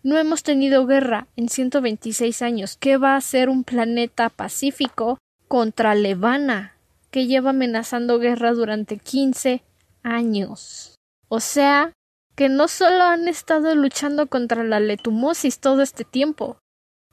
No 0.06 0.20
hemos 0.20 0.44
tenido 0.44 0.86
guerra 0.86 1.28
en 1.36 1.50
126 1.50 2.44
años. 2.44 2.78
¿Qué 2.80 2.98
va 2.98 3.14
a 3.14 3.18
hacer 3.18 3.50
un 3.50 3.64
planeta 3.64 4.30
pacífico 4.30 5.18
contra 5.48 5.96
Levana, 5.96 6.78
que 7.10 7.26
lleva 7.26 7.50
amenazando 7.50 8.20
guerra 8.20 8.54
durante 8.54 9.00
15 9.00 9.64
años? 10.04 10.94
O 11.28 11.40
sea, 11.40 11.92
que 12.36 12.50
no 12.50 12.68
solo 12.68 13.04
han 13.04 13.28
estado 13.28 13.74
luchando 13.74 14.28
contra 14.28 14.64
la 14.64 14.80
letumosis 14.80 15.58
todo 15.58 15.82
este 15.82 16.04
tiempo, 16.04 16.60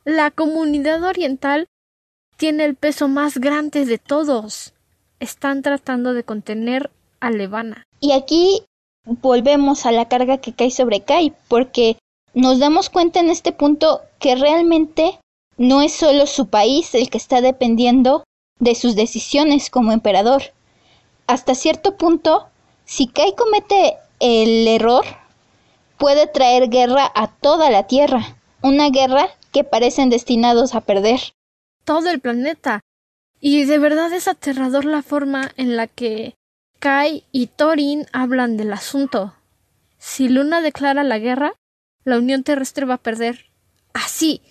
la 0.04 0.30
comunidad 0.30 1.02
oriental 1.02 1.68
tiene 2.36 2.66
el 2.66 2.74
peso 2.74 3.08
más 3.08 3.38
grande 3.38 3.86
de 3.86 3.96
todos. 3.96 4.74
Están 5.18 5.62
tratando 5.62 6.12
de 6.12 6.24
contener 6.24 6.90
a 7.20 7.30
Levana. 7.30 7.84
Y 8.00 8.12
aquí 8.12 8.66
volvemos 9.06 9.86
a 9.86 9.92
la 9.92 10.08
carga 10.08 10.42
que 10.42 10.52
cae 10.52 10.70
sobre 10.70 11.00
Kai, 11.00 11.32
porque 11.48 11.96
nos 12.34 12.58
damos 12.58 12.90
cuenta 12.90 13.20
en 13.20 13.30
este 13.30 13.52
punto 13.52 14.02
que 14.18 14.34
realmente 14.34 15.18
no 15.56 15.82
es 15.82 15.92
solo 15.92 16.26
su 16.26 16.48
país 16.48 16.94
el 16.94 17.10
que 17.10 17.18
está 17.18 17.40
dependiendo 17.40 18.24
de 18.58 18.74
sus 18.74 18.94
decisiones 18.96 19.70
como 19.70 19.92
emperador. 19.92 20.42
Hasta 21.26 21.54
cierto 21.54 21.96
punto, 21.96 22.46
si 22.84 23.06
Kai 23.06 23.34
comete 23.34 23.96
el 24.20 24.66
error, 24.68 25.04
puede 25.98 26.26
traer 26.26 26.68
guerra 26.68 27.10
a 27.14 27.28
toda 27.28 27.70
la 27.70 27.86
tierra 27.86 28.36
una 28.62 28.90
guerra 28.90 29.28
que 29.52 29.64
parecen 29.64 30.08
destinados 30.08 30.74
a 30.74 30.80
perder. 30.80 31.20
Todo 31.84 32.08
el 32.10 32.20
planeta. 32.20 32.80
Y 33.40 33.64
de 33.64 33.78
verdad 33.78 34.12
es 34.12 34.28
aterrador 34.28 34.84
la 34.84 35.02
forma 35.02 35.50
en 35.56 35.76
la 35.76 35.88
que 35.88 36.36
Kai 36.78 37.24
y 37.32 37.48
Thorin 37.48 38.06
hablan 38.12 38.56
del 38.56 38.72
asunto. 38.72 39.34
Si 39.98 40.28
Luna 40.28 40.60
declara 40.60 41.02
la 41.02 41.18
guerra, 41.18 41.54
la 42.04 42.18
Unión 42.18 42.42
Terrestre 42.42 42.86
va 42.86 42.94
a 42.94 43.02
perder. 43.02 43.46
Así, 43.92 44.42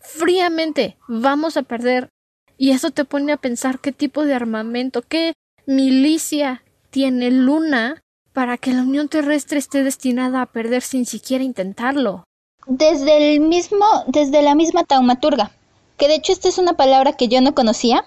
fríamente, 0.00 0.96
vamos 1.08 1.56
a 1.56 1.62
perder. 1.62 2.08
Y 2.56 2.70
eso 2.70 2.90
te 2.90 3.04
pone 3.04 3.32
a 3.32 3.36
pensar 3.36 3.80
qué 3.80 3.92
tipo 3.92 4.24
de 4.24 4.34
armamento, 4.34 5.02
qué 5.02 5.34
milicia 5.66 6.64
tiene 6.90 7.30
Luna 7.30 8.00
para 8.32 8.56
que 8.56 8.72
la 8.72 8.82
Unión 8.82 9.08
Terrestre 9.08 9.58
esté 9.58 9.82
destinada 9.84 10.42
a 10.42 10.46
perder 10.46 10.82
sin 10.82 11.06
siquiera 11.06 11.44
intentarlo. 11.44 12.24
Desde 12.66 13.34
el 13.34 13.40
mismo, 13.40 13.86
desde 14.06 14.42
la 14.42 14.54
misma 14.54 14.84
taumaturga, 14.84 15.52
que 15.96 16.08
de 16.08 16.16
hecho 16.16 16.32
esta 16.32 16.48
es 16.48 16.58
una 16.58 16.74
palabra 16.74 17.12
que 17.14 17.28
yo 17.28 17.40
no 17.40 17.54
conocía 17.54 18.04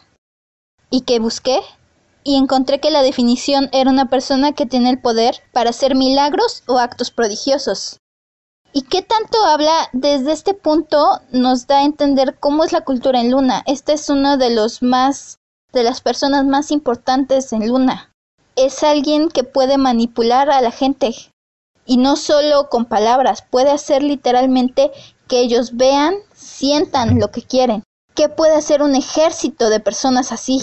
y 0.89 1.01
que 1.01 1.19
busqué 1.19 1.59
y 2.23 2.35
encontré 2.35 2.79
que 2.79 2.91
la 2.91 3.03
definición 3.03 3.69
era 3.71 3.89
una 3.89 4.09
persona 4.09 4.53
que 4.53 4.65
tiene 4.65 4.89
el 4.89 4.99
poder 4.99 5.35
para 5.53 5.71
hacer 5.71 5.95
milagros 5.95 6.63
o 6.67 6.77
actos 6.77 7.11
prodigiosos. 7.11 8.00
¿Y 8.73 8.83
qué 8.83 9.01
tanto 9.01 9.43
habla 9.45 9.89
desde 9.91 10.31
este 10.31 10.53
punto 10.53 11.19
nos 11.31 11.67
da 11.67 11.79
a 11.79 11.83
entender 11.83 12.37
cómo 12.39 12.63
es 12.63 12.71
la 12.71 12.81
cultura 12.81 13.19
en 13.19 13.31
Luna? 13.31 13.63
Este 13.65 13.93
es 13.93 14.09
uno 14.09 14.37
de 14.37 14.49
los 14.49 14.81
más 14.81 15.39
de 15.73 15.83
las 15.83 16.01
personas 16.01 16.45
más 16.45 16.71
importantes 16.71 17.51
en 17.51 17.67
Luna. 17.67 18.13
Es 18.55 18.83
alguien 18.83 19.29
que 19.29 19.43
puede 19.43 19.77
manipular 19.77 20.49
a 20.49 20.61
la 20.61 20.71
gente 20.71 21.13
y 21.85 21.97
no 21.97 22.15
solo 22.15 22.69
con 22.69 22.85
palabras, 22.85 23.41
puede 23.41 23.71
hacer 23.71 24.03
literalmente 24.03 24.91
que 25.27 25.41
ellos 25.41 25.75
vean, 25.75 26.15
sientan 26.33 27.19
lo 27.19 27.31
que 27.31 27.41
quieren. 27.41 27.83
¿Qué 28.15 28.29
puede 28.29 28.55
hacer 28.55 28.81
un 28.81 28.95
ejército 28.95 29.69
de 29.69 29.79
personas 29.79 30.31
así? 30.31 30.59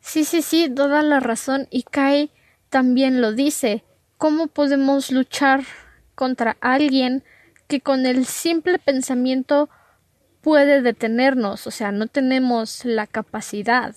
Sí, 0.00 0.24
sí, 0.24 0.42
sí, 0.42 0.68
toda 0.68 1.02
la 1.02 1.20
razón. 1.20 1.66
Y 1.70 1.82
Kai 1.82 2.30
también 2.70 3.20
lo 3.20 3.32
dice. 3.32 3.84
¿Cómo 4.16 4.46
podemos 4.46 5.10
luchar 5.10 5.64
contra 6.14 6.56
alguien 6.60 7.22
que 7.68 7.80
con 7.80 8.06
el 8.06 8.26
simple 8.26 8.78
pensamiento 8.78 9.68
puede 10.40 10.82
detenernos? 10.82 11.66
O 11.66 11.70
sea, 11.70 11.92
no 11.92 12.06
tenemos 12.06 12.84
la 12.84 13.06
capacidad. 13.06 13.94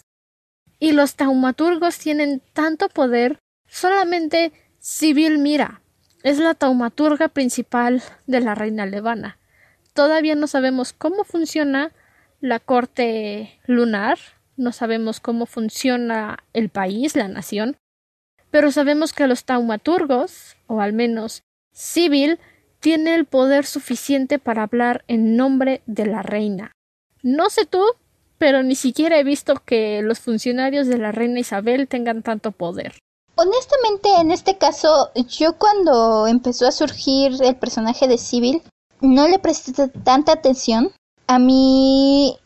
Y 0.79 0.93
los 0.93 1.15
taumaturgos 1.15 1.97
tienen 1.97 2.41
tanto 2.53 2.89
poder, 2.89 3.39
solamente 3.67 4.53
Sibyl 4.79 5.37
Mira 5.37 5.81
es 6.23 6.37
la 6.37 6.53
taumaturga 6.53 7.29
principal 7.29 8.01
de 8.27 8.41
la 8.41 8.55
reina 8.55 8.85
levana. 8.85 9.37
Todavía 9.93 10.35
no 10.35 10.47
sabemos 10.47 10.93
cómo 10.93 11.23
funciona 11.23 11.91
la 12.41 12.59
corte 12.59 13.59
lunar, 13.65 14.17
no 14.57 14.71
sabemos 14.71 15.19
cómo 15.19 15.45
funciona 15.45 16.39
el 16.53 16.69
país, 16.69 17.15
la 17.15 17.27
nación, 17.27 17.77
pero 18.51 18.71
sabemos 18.71 19.13
que 19.13 19.27
los 19.27 19.45
taumaturgos, 19.45 20.57
o 20.67 20.81
al 20.81 20.93
menos 20.93 21.43
Civil, 21.71 22.39
tiene 22.79 23.15
el 23.15 23.25
poder 23.25 23.65
suficiente 23.65 24.39
para 24.39 24.63
hablar 24.63 25.03
en 25.07 25.35
nombre 25.35 25.81
de 25.85 26.05
la 26.05 26.21
reina. 26.21 26.71
No 27.21 27.49
sé 27.49 27.65
tú, 27.65 27.83
pero 28.37 28.63
ni 28.63 28.75
siquiera 28.75 29.19
he 29.19 29.23
visto 29.23 29.55
que 29.65 30.01
los 30.01 30.19
funcionarios 30.19 30.87
de 30.87 30.97
la 30.97 31.11
reina 31.11 31.39
Isabel 31.39 31.87
tengan 31.87 32.23
tanto 32.23 32.51
poder. 32.51 32.93
Honestamente, 33.35 34.09
en 34.19 34.31
este 34.31 34.57
caso, 34.57 35.11
yo 35.29 35.57
cuando 35.57 36.27
empezó 36.27 36.67
a 36.67 36.71
surgir 36.71 37.33
el 37.41 37.55
personaje 37.55 38.07
de 38.07 38.17
Civil, 38.17 38.61
no 39.01 39.27
le 39.27 39.39
presté 39.39 39.87
tanta 39.87 40.33
atención. 40.33 40.91
A 41.27 41.39
mí 41.39 42.37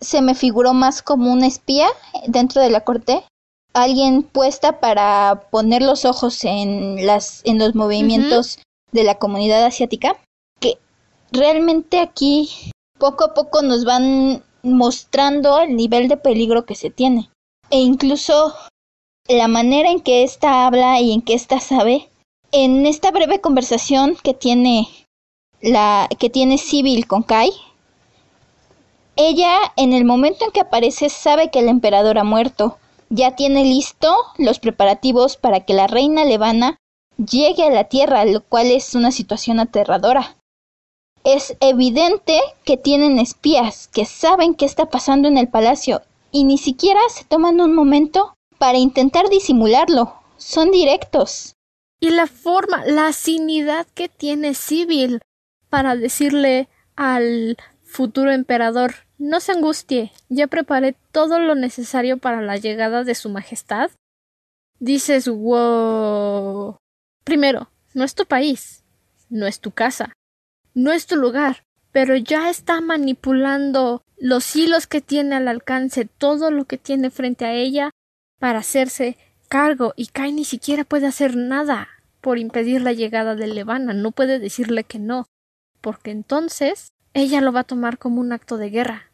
se 0.00 0.20
me 0.20 0.34
figuró 0.34 0.74
más 0.74 1.02
como 1.02 1.32
una 1.32 1.46
espía 1.46 1.88
dentro 2.26 2.60
de 2.62 2.70
la 2.70 2.82
corte, 2.82 3.24
alguien 3.72 4.22
puesta 4.22 4.80
para 4.80 5.48
poner 5.50 5.82
los 5.82 6.04
ojos 6.04 6.44
en 6.44 7.06
las 7.06 7.42
en 7.44 7.58
los 7.58 7.74
movimientos 7.74 8.58
de 8.92 9.04
la 9.04 9.16
comunidad 9.16 9.64
asiática, 9.64 10.16
que 10.60 10.78
realmente 11.32 12.00
aquí 12.00 12.50
poco 12.98 13.24
a 13.24 13.34
poco 13.34 13.62
nos 13.62 13.84
van 13.84 14.42
mostrando 14.62 15.58
el 15.60 15.76
nivel 15.76 16.08
de 16.08 16.16
peligro 16.16 16.64
que 16.64 16.74
se 16.74 16.90
tiene 16.90 17.30
e 17.70 17.78
incluso 17.78 18.54
la 19.28 19.46
manera 19.46 19.90
en 19.90 20.00
que 20.00 20.24
ésta 20.24 20.66
habla 20.66 21.00
y 21.00 21.12
en 21.12 21.22
que 21.22 21.34
ésta 21.34 21.60
sabe 21.60 22.08
en 22.50 22.86
esta 22.86 23.10
breve 23.10 23.40
conversación 23.40 24.16
que 24.22 24.34
tiene 24.34 24.88
la 25.60 26.08
que 26.18 26.30
tiene 26.30 26.58
Civil 26.58 27.06
con 27.06 27.22
Kai 27.22 27.52
ella, 29.20 29.72
en 29.74 29.92
el 29.92 30.04
momento 30.04 30.44
en 30.44 30.52
que 30.52 30.60
aparece, 30.60 31.08
sabe 31.08 31.50
que 31.50 31.58
el 31.58 31.68
emperador 31.68 32.18
ha 32.18 32.24
muerto. 32.24 32.78
Ya 33.10 33.34
tiene 33.34 33.64
listo 33.64 34.14
los 34.36 34.60
preparativos 34.60 35.36
para 35.36 35.64
que 35.64 35.74
la 35.74 35.88
reina 35.88 36.24
Levana 36.24 36.76
llegue 37.18 37.64
a 37.64 37.70
la 37.70 37.84
tierra, 37.84 38.24
lo 38.24 38.42
cual 38.42 38.70
es 38.70 38.94
una 38.94 39.10
situación 39.10 39.60
aterradora. 39.60 40.36
Es 41.24 41.56
evidente 41.60 42.38
que 42.64 42.76
tienen 42.76 43.18
espías 43.18 43.88
que 43.88 44.04
saben 44.04 44.54
qué 44.54 44.64
está 44.64 44.86
pasando 44.86 45.28
en 45.28 45.36
el 45.36 45.48
palacio 45.48 46.02
y 46.30 46.44
ni 46.44 46.58
siquiera 46.58 47.00
se 47.10 47.24
toman 47.24 47.60
un 47.60 47.74
momento 47.74 48.34
para 48.58 48.78
intentar 48.78 49.28
disimularlo. 49.28 50.14
Son 50.36 50.70
directos. 50.70 51.54
Y 52.00 52.10
la 52.10 52.28
forma, 52.28 52.84
la 52.86 53.08
asinidad 53.08 53.86
que 53.94 54.08
tiene 54.08 54.54
Civil 54.54 55.20
para 55.68 55.96
decirle 55.96 56.68
al 56.96 57.56
futuro 57.82 58.30
emperador 58.30 58.94
no 59.18 59.40
se 59.40 59.52
angustie, 59.52 60.12
ya 60.28 60.46
preparé 60.46 60.94
todo 61.10 61.40
lo 61.40 61.56
necesario 61.56 62.18
para 62.18 62.40
la 62.40 62.56
llegada 62.56 63.02
de 63.02 63.16
Su 63.16 63.30
Majestad. 63.30 63.90
Dices, 64.78 65.28
wow. 65.28 66.76
Primero, 67.28 67.70
no 67.92 68.04
es 68.04 68.14
tu 68.14 68.24
país, 68.24 68.84
no 69.28 69.46
es 69.46 69.60
tu 69.60 69.70
casa, 69.72 70.14
no 70.72 70.92
es 70.92 71.06
tu 71.06 71.16
lugar, 71.16 71.64
pero 71.92 72.16
ya 72.16 72.48
está 72.48 72.80
manipulando 72.80 74.00
los 74.16 74.56
hilos 74.56 74.86
que 74.86 75.02
tiene 75.02 75.36
al 75.36 75.46
alcance, 75.46 76.06
todo 76.06 76.50
lo 76.50 76.64
que 76.64 76.78
tiene 76.78 77.10
frente 77.10 77.44
a 77.44 77.52
ella 77.52 77.90
para 78.38 78.60
hacerse 78.60 79.18
cargo 79.50 79.92
y 79.94 80.06
Kai 80.06 80.32
ni 80.32 80.46
siquiera 80.46 80.84
puede 80.84 81.06
hacer 81.06 81.36
nada 81.36 81.88
por 82.22 82.38
impedir 82.38 82.80
la 82.80 82.94
llegada 82.94 83.34
de 83.34 83.48
Levana, 83.48 83.92
no 83.92 84.10
puede 84.10 84.38
decirle 84.38 84.84
que 84.84 84.98
no, 84.98 85.26
porque 85.82 86.12
entonces 86.12 86.94
ella 87.12 87.42
lo 87.42 87.52
va 87.52 87.60
a 87.60 87.64
tomar 87.64 87.98
como 87.98 88.22
un 88.22 88.32
acto 88.32 88.56
de 88.56 88.70
guerra 88.70 89.08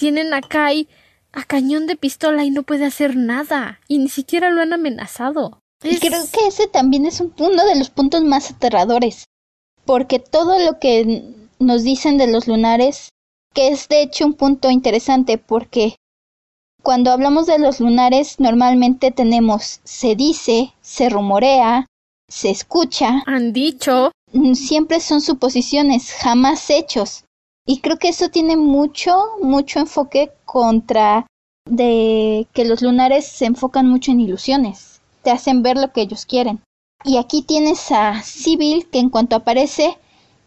tienen 0.00 0.32
a 0.32 0.40
Kai 0.40 0.88
a 1.30 1.44
cañón 1.44 1.86
de 1.86 1.94
pistola 1.94 2.42
y 2.44 2.50
no 2.50 2.62
puede 2.62 2.86
hacer 2.86 3.16
nada. 3.16 3.80
Y 3.86 3.98
ni 3.98 4.08
siquiera 4.08 4.48
lo 4.50 4.62
han 4.62 4.72
amenazado. 4.72 5.59
Y 5.82 5.98
creo 5.98 6.24
que 6.30 6.46
ese 6.46 6.66
también 6.66 7.06
es 7.06 7.20
uno 7.20 7.64
de 7.64 7.76
los 7.76 7.90
puntos 7.90 8.22
más 8.22 8.50
aterradores. 8.50 9.24
Porque 9.84 10.18
todo 10.18 10.58
lo 10.58 10.78
que 10.78 11.34
nos 11.58 11.82
dicen 11.82 12.18
de 12.18 12.26
los 12.26 12.46
lunares, 12.46 13.08
que 13.54 13.68
es 13.68 13.88
de 13.88 14.02
hecho 14.02 14.26
un 14.26 14.34
punto 14.34 14.70
interesante, 14.70 15.38
porque 15.38 15.96
cuando 16.82 17.10
hablamos 17.10 17.46
de 17.46 17.58
los 17.58 17.80
lunares 17.80 18.40
normalmente 18.40 19.10
tenemos 19.10 19.80
se 19.84 20.16
dice, 20.16 20.72
se 20.80 21.08
rumorea, 21.08 21.86
se 22.28 22.50
escucha. 22.50 23.22
Han 23.26 23.52
dicho. 23.52 24.12
Siempre 24.54 25.00
son 25.00 25.20
suposiciones, 25.20 26.12
jamás 26.12 26.70
hechos. 26.70 27.24
Y 27.66 27.80
creo 27.80 27.98
que 27.98 28.08
eso 28.08 28.28
tiene 28.30 28.56
mucho, 28.56 29.16
mucho 29.42 29.80
enfoque 29.80 30.32
contra 30.44 31.26
de 31.68 32.46
que 32.52 32.64
los 32.64 32.82
lunares 32.82 33.26
se 33.26 33.46
enfocan 33.46 33.86
mucho 33.86 34.10
en 34.10 34.20
ilusiones, 34.20 34.89
te 35.22 35.30
hacen 35.30 35.62
ver 35.62 35.76
lo 35.76 35.92
que 35.92 36.02
ellos 36.02 36.26
quieren. 36.26 36.62
Y 37.04 37.16
aquí 37.16 37.42
tienes 37.42 37.90
a 37.92 38.22
Sibyl 38.22 38.88
que 38.90 38.98
en 38.98 39.10
cuanto 39.10 39.36
aparece, 39.36 39.98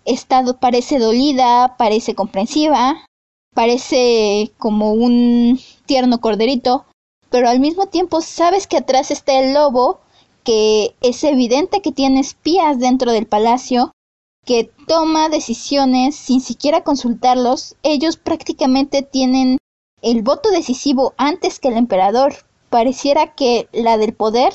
está, 0.05 0.43
parece 0.59 0.99
dolida, 0.99 1.75
parece 1.77 2.15
comprensiva, 2.15 3.05
parece 3.53 4.51
como 4.57 4.93
un 4.93 5.59
tierno 5.85 6.21
corderito, 6.21 6.85
pero 7.29 7.49
al 7.49 7.59
mismo 7.59 7.87
tiempo 7.87 8.21
sabes 8.21 8.67
que 8.67 8.77
atrás 8.77 9.11
está 9.11 9.39
el 9.39 9.53
lobo, 9.53 9.99
que 10.43 10.95
es 11.01 11.23
evidente 11.23 11.81
que 11.81 11.91
tiene 11.91 12.19
espías 12.19 12.79
dentro 12.79 13.11
del 13.11 13.25
palacio 13.25 13.91
que 14.45 14.69
toma 14.87 15.29
decisiones 15.29 16.15
sin 16.15 16.41
siquiera 16.41 16.83
consultarlos, 16.83 17.75
ellos 17.81 18.17
prácticamente 18.17 19.01
tienen 19.01 19.57
el 20.01 20.21
voto 20.21 20.49
decisivo 20.51 21.13
antes 21.17 21.59
que 21.59 21.69
el 21.69 21.77
emperador. 21.77 22.35
Pareciera 22.73 23.35
que 23.35 23.69
la 23.71 23.99
del 23.99 24.15
poder 24.15 24.51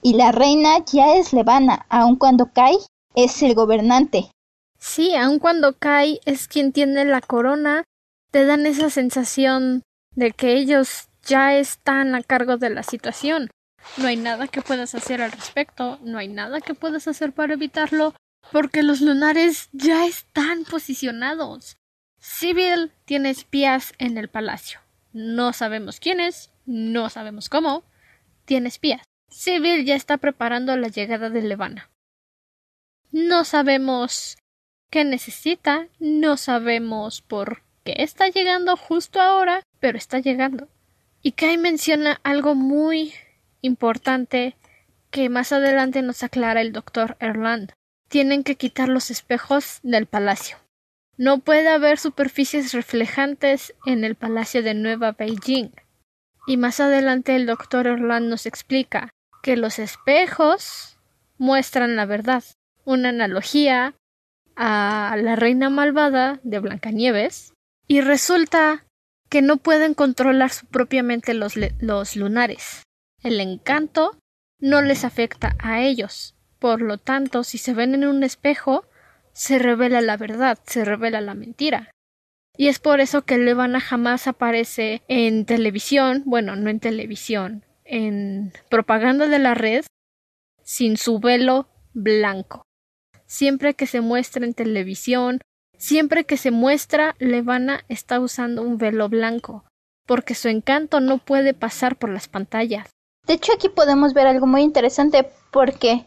y 0.00 0.14
la 0.14 0.30
reina 0.30 0.84
ya 0.84 1.16
es 1.16 1.32
Levana, 1.32 1.84
aun 1.88 2.14
cuando 2.14 2.52
Kai 2.52 2.76
es 3.16 3.42
el 3.42 3.56
gobernante. 3.56 4.30
Sí, 4.78 5.16
aun 5.16 5.40
cuando 5.40 5.76
Kai 5.76 6.20
es 6.26 6.46
quien 6.46 6.72
tiene 6.72 7.04
la 7.04 7.20
corona, 7.20 7.82
te 8.30 8.44
dan 8.44 8.66
esa 8.66 8.88
sensación 8.88 9.82
de 10.14 10.30
que 10.30 10.54
ellos 10.54 11.08
ya 11.24 11.56
están 11.56 12.14
a 12.14 12.22
cargo 12.22 12.56
de 12.56 12.70
la 12.70 12.84
situación. 12.84 13.50
No 13.96 14.06
hay 14.06 14.16
nada 14.16 14.46
que 14.46 14.62
puedas 14.62 14.94
hacer 14.94 15.20
al 15.20 15.32
respecto, 15.32 15.98
no 16.02 16.18
hay 16.18 16.28
nada 16.28 16.60
que 16.60 16.74
puedas 16.74 17.08
hacer 17.08 17.32
para 17.32 17.54
evitarlo, 17.54 18.14
porque 18.52 18.84
los 18.84 19.00
lunares 19.00 19.70
ya 19.72 20.06
están 20.06 20.62
posicionados. 20.70 21.78
Civil 22.20 22.92
tiene 23.06 23.30
espías 23.30 23.92
en 23.98 24.18
el 24.18 24.28
palacio. 24.28 24.78
No 25.12 25.52
sabemos 25.52 25.98
quiénes, 25.98 26.52
no 26.66 27.08
sabemos 27.08 27.48
cómo. 27.48 27.84
Tiene 28.44 28.68
espías. 28.68 29.02
Civil 29.28 29.84
ya 29.84 29.96
está 29.96 30.18
preparando 30.18 30.76
la 30.76 30.88
llegada 30.88 31.30
de 31.30 31.42
Levana. 31.42 31.90
No 33.10 33.44
sabemos 33.44 34.36
qué 34.90 35.04
necesita, 35.04 35.88
no 35.98 36.36
sabemos 36.36 37.22
por 37.22 37.62
qué 37.84 37.94
está 37.98 38.28
llegando 38.28 38.76
justo 38.76 39.20
ahora, 39.20 39.62
pero 39.80 39.98
está 39.98 40.18
llegando. 40.18 40.68
Y 41.22 41.32
Kai 41.32 41.58
menciona 41.58 42.20
algo 42.22 42.54
muy 42.54 43.14
importante 43.62 44.56
que 45.10 45.28
más 45.28 45.52
adelante 45.52 46.02
nos 46.02 46.22
aclara 46.22 46.60
el 46.60 46.72
doctor 46.72 47.16
Erland. 47.20 47.72
Tienen 48.08 48.44
que 48.44 48.56
quitar 48.56 48.88
los 48.88 49.10
espejos 49.10 49.80
del 49.82 50.06
palacio. 50.06 50.58
No 51.16 51.38
puede 51.38 51.68
haber 51.68 51.98
superficies 51.98 52.72
reflejantes 52.72 53.74
en 53.86 54.04
el 54.04 54.14
palacio 54.14 54.62
de 54.62 54.74
Nueva 54.74 55.12
Beijing. 55.12 55.70
Y 56.46 56.56
más 56.56 56.80
adelante 56.80 57.34
el 57.34 57.46
doctor 57.46 57.86
Erland 57.86 58.28
nos 58.28 58.46
explica 58.46 59.10
que 59.42 59.56
los 59.56 59.78
espejos 59.78 60.98
muestran 61.38 61.96
la 61.96 62.06
verdad. 62.06 62.44
Una 62.84 63.08
analogía 63.08 63.94
a 64.54 65.16
la 65.20 65.36
reina 65.36 65.70
malvada 65.70 66.40
de 66.42 66.58
Blancanieves. 66.60 67.52
Y 67.88 68.00
resulta 68.00 68.84
que 69.28 69.42
no 69.42 69.56
pueden 69.56 69.94
controlar 69.94 70.50
propiamente 70.70 71.34
los, 71.34 71.54
los 71.80 72.16
lunares. 72.16 72.82
El 73.22 73.40
encanto 73.40 74.16
no 74.60 74.82
les 74.82 75.04
afecta 75.04 75.56
a 75.58 75.80
ellos. 75.80 76.34
Por 76.58 76.80
lo 76.80 76.98
tanto, 76.98 77.44
si 77.44 77.58
se 77.58 77.74
ven 77.74 77.94
en 77.94 78.06
un 78.06 78.22
espejo, 78.22 78.84
se 79.32 79.58
revela 79.58 80.00
la 80.00 80.16
verdad, 80.16 80.58
se 80.64 80.84
revela 80.84 81.20
la 81.20 81.34
mentira. 81.34 81.90
Y 82.56 82.68
es 82.68 82.78
por 82.78 83.00
eso 83.00 83.22
que 83.22 83.38
Levana 83.38 83.80
jamás 83.80 84.26
aparece 84.26 85.02
en 85.08 85.44
televisión, 85.44 86.22
bueno, 86.24 86.56
no 86.56 86.70
en 86.70 86.80
televisión, 86.80 87.64
en 87.84 88.52
propaganda 88.70 89.26
de 89.26 89.38
la 89.38 89.54
red, 89.54 89.84
sin 90.62 90.96
su 90.96 91.18
velo 91.18 91.68
blanco. 91.92 92.62
Siempre 93.26 93.74
que 93.74 93.86
se 93.86 94.00
muestra 94.00 94.44
en 94.44 94.54
televisión, 94.54 95.40
siempre 95.76 96.24
que 96.24 96.36
se 96.36 96.50
muestra, 96.50 97.14
Levana 97.18 97.84
está 97.88 98.20
usando 98.20 98.62
un 98.62 98.78
velo 98.78 99.08
blanco, 99.08 99.64
porque 100.06 100.34
su 100.34 100.48
encanto 100.48 101.00
no 101.00 101.18
puede 101.18 101.52
pasar 101.52 101.96
por 101.96 102.10
las 102.10 102.28
pantallas. 102.28 102.88
De 103.26 103.34
hecho, 103.34 103.52
aquí 103.52 103.68
podemos 103.68 104.14
ver 104.14 104.26
algo 104.28 104.46
muy 104.46 104.62
interesante 104.62 105.28
porque 105.50 106.06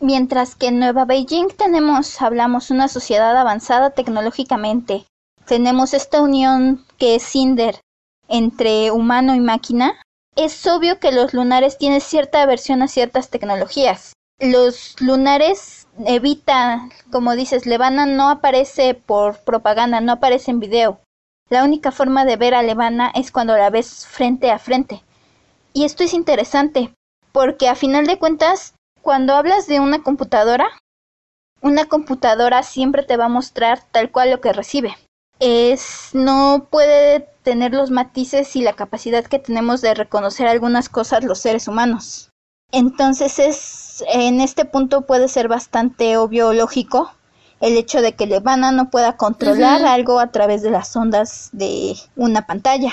mientras 0.00 0.54
que 0.54 0.66
en 0.66 0.78
Nueva 0.78 1.06
Beijing 1.06 1.48
tenemos, 1.56 2.20
hablamos, 2.20 2.70
una 2.70 2.88
sociedad 2.88 3.36
avanzada 3.36 3.90
tecnológicamente, 3.90 5.06
tenemos 5.46 5.94
esta 5.94 6.20
unión 6.20 6.84
que 6.98 7.16
es 7.16 7.22
Cinder 7.22 7.80
entre 8.28 8.90
humano 8.90 9.34
y 9.34 9.40
máquina, 9.40 9.94
es 10.36 10.66
obvio 10.66 10.98
que 10.98 11.12
los 11.12 11.34
lunares 11.34 11.76
tienen 11.76 12.00
cierta 12.00 12.42
aversión 12.42 12.82
a 12.82 12.88
ciertas 12.88 13.28
tecnologías. 13.28 14.14
Los 14.40 15.00
lunares 15.00 15.86
evitan, 16.06 16.90
como 17.10 17.34
dices, 17.34 17.66
Levana 17.66 18.06
no 18.06 18.30
aparece 18.30 18.94
por 18.94 19.38
propaganda, 19.44 20.00
no 20.00 20.12
aparece 20.12 20.50
en 20.50 20.60
video. 20.60 21.00
La 21.50 21.64
única 21.64 21.92
forma 21.92 22.24
de 22.24 22.36
ver 22.36 22.54
a 22.54 22.62
Levana 22.62 23.12
es 23.14 23.30
cuando 23.30 23.56
la 23.56 23.68
ves 23.68 24.06
frente 24.06 24.50
a 24.50 24.58
frente. 24.58 25.02
Y 25.74 25.84
esto 25.84 26.02
es 26.02 26.14
interesante, 26.14 26.94
porque 27.30 27.68
a 27.68 27.74
final 27.74 28.06
de 28.06 28.18
cuentas, 28.18 28.74
cuando 29.02 29.34
hablas 29.34 29.66
de 29.66 29.80
una 29.80 30.02
computadora, 30.02 30.66
una 31.60 31.84
computadora 31.84 32.62
siempre 32.62 33.02
te 33.02 33.16
va 33.16 33.26
a 33.26 33.28
mostrar 33.28 33.82
tal 33.92 34.10
cual 34.10 34.30
lo 34.30 34.40
que 34.40 34.52
recibe. 34.52 34.96
Es 35.44 36.10
no 36.12 36.68
puede 36.70 37.28
tener 37.42 37.74
los 37.74 37.90
matices 37.90 38.54
y 38.54 38.62
la 38.62 38.74
capacidad 38.74 39.24
que 39.24 39.40
tenemos 39.40 39.80
de 39.80 39.92
reconocer 39.92 40.46
algunas 40.46 40.88
cosas 40.88 41.24
los 41.24 41.40
seres 41.40 41.66
humanos. 41.66 42.30
Entonces 42.70 43.40
es 43.40 44.04
en 44.06 44.40
este 44.40 44.64
punto 44.64 45.02
puede 45.02 45.26
ser 45.26 45.48
bastante 45.48 46.16
obvio 46.16 46.52
lógico 46.52 47.10
el 47.60 47.76
hecho 47.76 48.00
de 48.02 48.12
que 48.12 48.26
Levana 48.26 48.70
no 48.70 48.88
pueda 48.88 49.16
controlar 49.16 49.84
algo 49.84 50.20
a 50.20 50.30
través 50.30 50.62
de 50.62 50.70
las 50.70 50.94
ondas 50.94 51.50
de 51.52 51.96
una 52.14 52.46
pantalla 52.46 52.92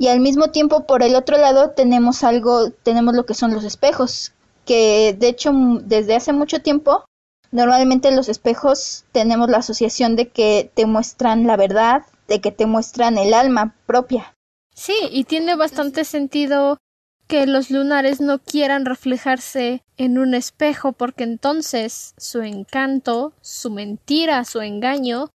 y 0.00 0.08
al 0.08 0.20
mismo 0.20 0.48
tiempo 0.48 0.86
por 0.86 1.02
el 1.02 1.14
otro 1.14 1.36
lado 1.36 1.72
tenemos 1.72 2.24
algo, 2.24 2.70
tenemos 2.70 3.14
lo 3.14 3.26
que 3.26 3.34
son 3.34 3.52
los 3.52 3.64
espejos, 3.64 4.32
que 4.64 5.14
de 5.18 5.28
hecho 5.28 5.52
desde 5.82 6.16
hace 6.16 6.32
mucho 6.32 6.62
tiempo 6.62 7.04
normalmente 7.52 8.10
los 8.10 8.28
espejos 8.28 9.04
tenemos 9.12 9.50
la 9.50 9.58
asociación 9.58 10.16
de 10.16 10.28
que 10.28 10.70
te 10.74 10.86
muestran 10.86 11.46
la 11.46 11.56
verdad, 11.56 12.02
de 12.28 12.40
que 12.40 12.52
te 12.52 12.66
muestran 12.66 13.18
el 13.18 13.34
alma 13.34 13.74
propia. 13.86 14.34
Sí, 14.74 14.96
y 15.10 15.24
tiene 15.24 15.56
bastante 15.56 16.04
sentido 16.04 16.78
que 17.26 17.46
los 17.46 17.70
lunares 17.70 18.20
no 18.20 18.38
quieran 18.38 18.86
reflejarse 18.86 19.82
en 19.96 20.18
un 20.18 20.34
espejo 20.34 20.92
porque 20.92 21.24
entonces 21.24 22.14
su 22.16 22.42
encanto, 22.42 23.34
su 23.40 23.70
mentira, 23.70 24.44
su 24.44 24.60
engaño 24.60 25.30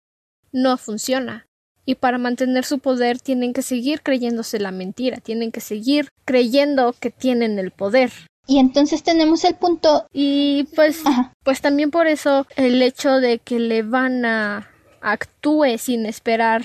no 0.53 0.77
funciona 0.77 1.47
y 1.87 1.97
para 1.97 2.19
mantener 2.19 2.65
su 2.65 2.79
poder 2.79 3.21
tienen 3.21 3.53
que 3.53 3.63
seguir 3.63 4.03
creyéndose 4.03 4.59
la 4.59 4.71
mentira, 4.71 5.19
tienen 5.19 5.53
que 5.53 5.61
seguir 5.61 6.09
creyendo 6.25 6.95
que 6.99 7.11
tienen 7.11 7.59
el 7.59 7.71
poder. 7.71 8.11
Y 8.47 8.59
entonces 8.59 9.03
tenemos 9.03 9.45
el 9.45 9.55
punto 9.55 10.07
y 10.13 10.65
pues 10.77 11.03
pues 11.45 11.61
también 11.63 11.91
por 11.91 12.07
eso 12.07 12.47
el 12.57 12.83
hecho 12.83 13.21
de 13.21 13.39
que 13.39 13.59
Levana 13.59 14.71
actúe 15.01 15.79
sin 15.79 16.05
esperar 16.05 16.65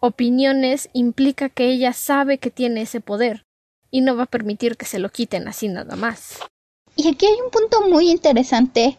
opiniones 0.00 0.90
implica 0.92 1.48
que 1.48 1.68
ella 1.68 1.92
sabe 1.92 2.38
que 2.38 2.50
tiene 2.50 2.82
ese 2.82 3.00
poder 3.00 3.44
y 3.90 4.02
no 4.02 4.16
va 4.16 4.24
a 4.24 4.26
permitir 4.26 4.76
que 4.76 4.84
se 4.84 4.98
lo 4.98 5.08
quiten 5.08 5.48
así 5.48 5.68
nada 5.68 5.96
más. 5.96 6.40
Y 6.94 7.08
aquí 7.08 7.26
hay 7.26 7.40
un 7.42 7.50
punto 7.50 7.88
muy 7.88 8.10
interesante. 8.10 8.98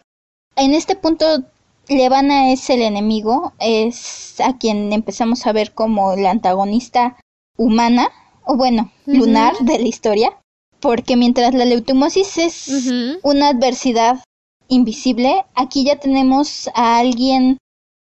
En 0.56 0.74
este 0.74 0.96
punto 0.96 1.44
Levana 1.88 2.52
es 2.52 2.70
el 2.70 2.82
enemigo, 2.82 3.52
es 3.58 4.40
a 4.40 4.56
quien 4.58 4.92
empezamos 4.92 5.46
a 5.46 5.52
ver 5.52 5.74
como 5.74 6.16
la 6.16 6.30
antagonista 6.30 7.16
humana, 7.56 8.08
o 8.44 8.56
bueno, 8.56 8.90
lunar 9.06 9.54
de 9.60 9.78
la 9.78 9.88
historia, 9.88 10.39
porque 10.80 11.16
mientras 11.16 11.54
la 11.54 11.64
leutomosis 11.64 12.38
es 12.38 12.92
una 13.22 13.48
adversidad 13.48 14.20
invisible, 14.68 15.44
aquí 15.54 15.84
ya 15.84 15.96
tenemos 15.96 16.68
a 16.74 16.98
alguien 16.98 17.58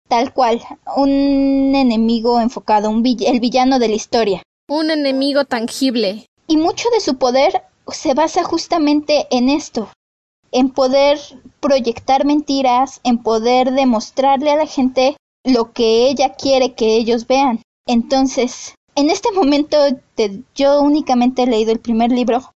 tal 0.08 0.34
cual, 0.34 0.62
un 0.96 1.74
enemigo 1.76 2.40
enfocado, 2.40 2.90
un 2.90 3.04
el 3.06 3.40
villano 3.40 3.80
de 3.80 3.88
la 3.88 3.96
historia. 3.96 4.44
Un 4.70 4.92
enemigo 4.92 5.46
tangible. 5.46 6.26
Y 6.48 6.58
mucho 6.58 6.90
de 6.92 7.00
su 7.00 7.18
poder 7.18 7.64
se 7.88 8.14
basa 8.14 8.44
justamente 8.44 9.28
en 9.32 9.50
esto, 9.50 9.90
en 10.52 10.70
poder 10.70 11.20
proyectar 11.60 12.26
mentiras, 12.26 13.00
en 13.04 13.18
poder 13.18 13.72
demostrarle 13.72 14.52
a 14.52 14.58
la 14.58 14.68
gente 14.68 15.18
lo 15.44 15.72
que 15.74 16.08
ella 16.10 16.34
quiere 16.34 16.74
que 16.74 16.96
ellos 16.96 17.28
vean. 17.28 17.62
Entonces, 17.88 18.76
en 18.96 19.10
este 19.10 19.32
momento 19.32 19.78
yo 20.56 20.82
únicamente 20.82 21.44
he 21.44 21.48
leído 21.48 21.72
el 21.72 21.80
primer 21.80 22.12
libro, 22.12 22.52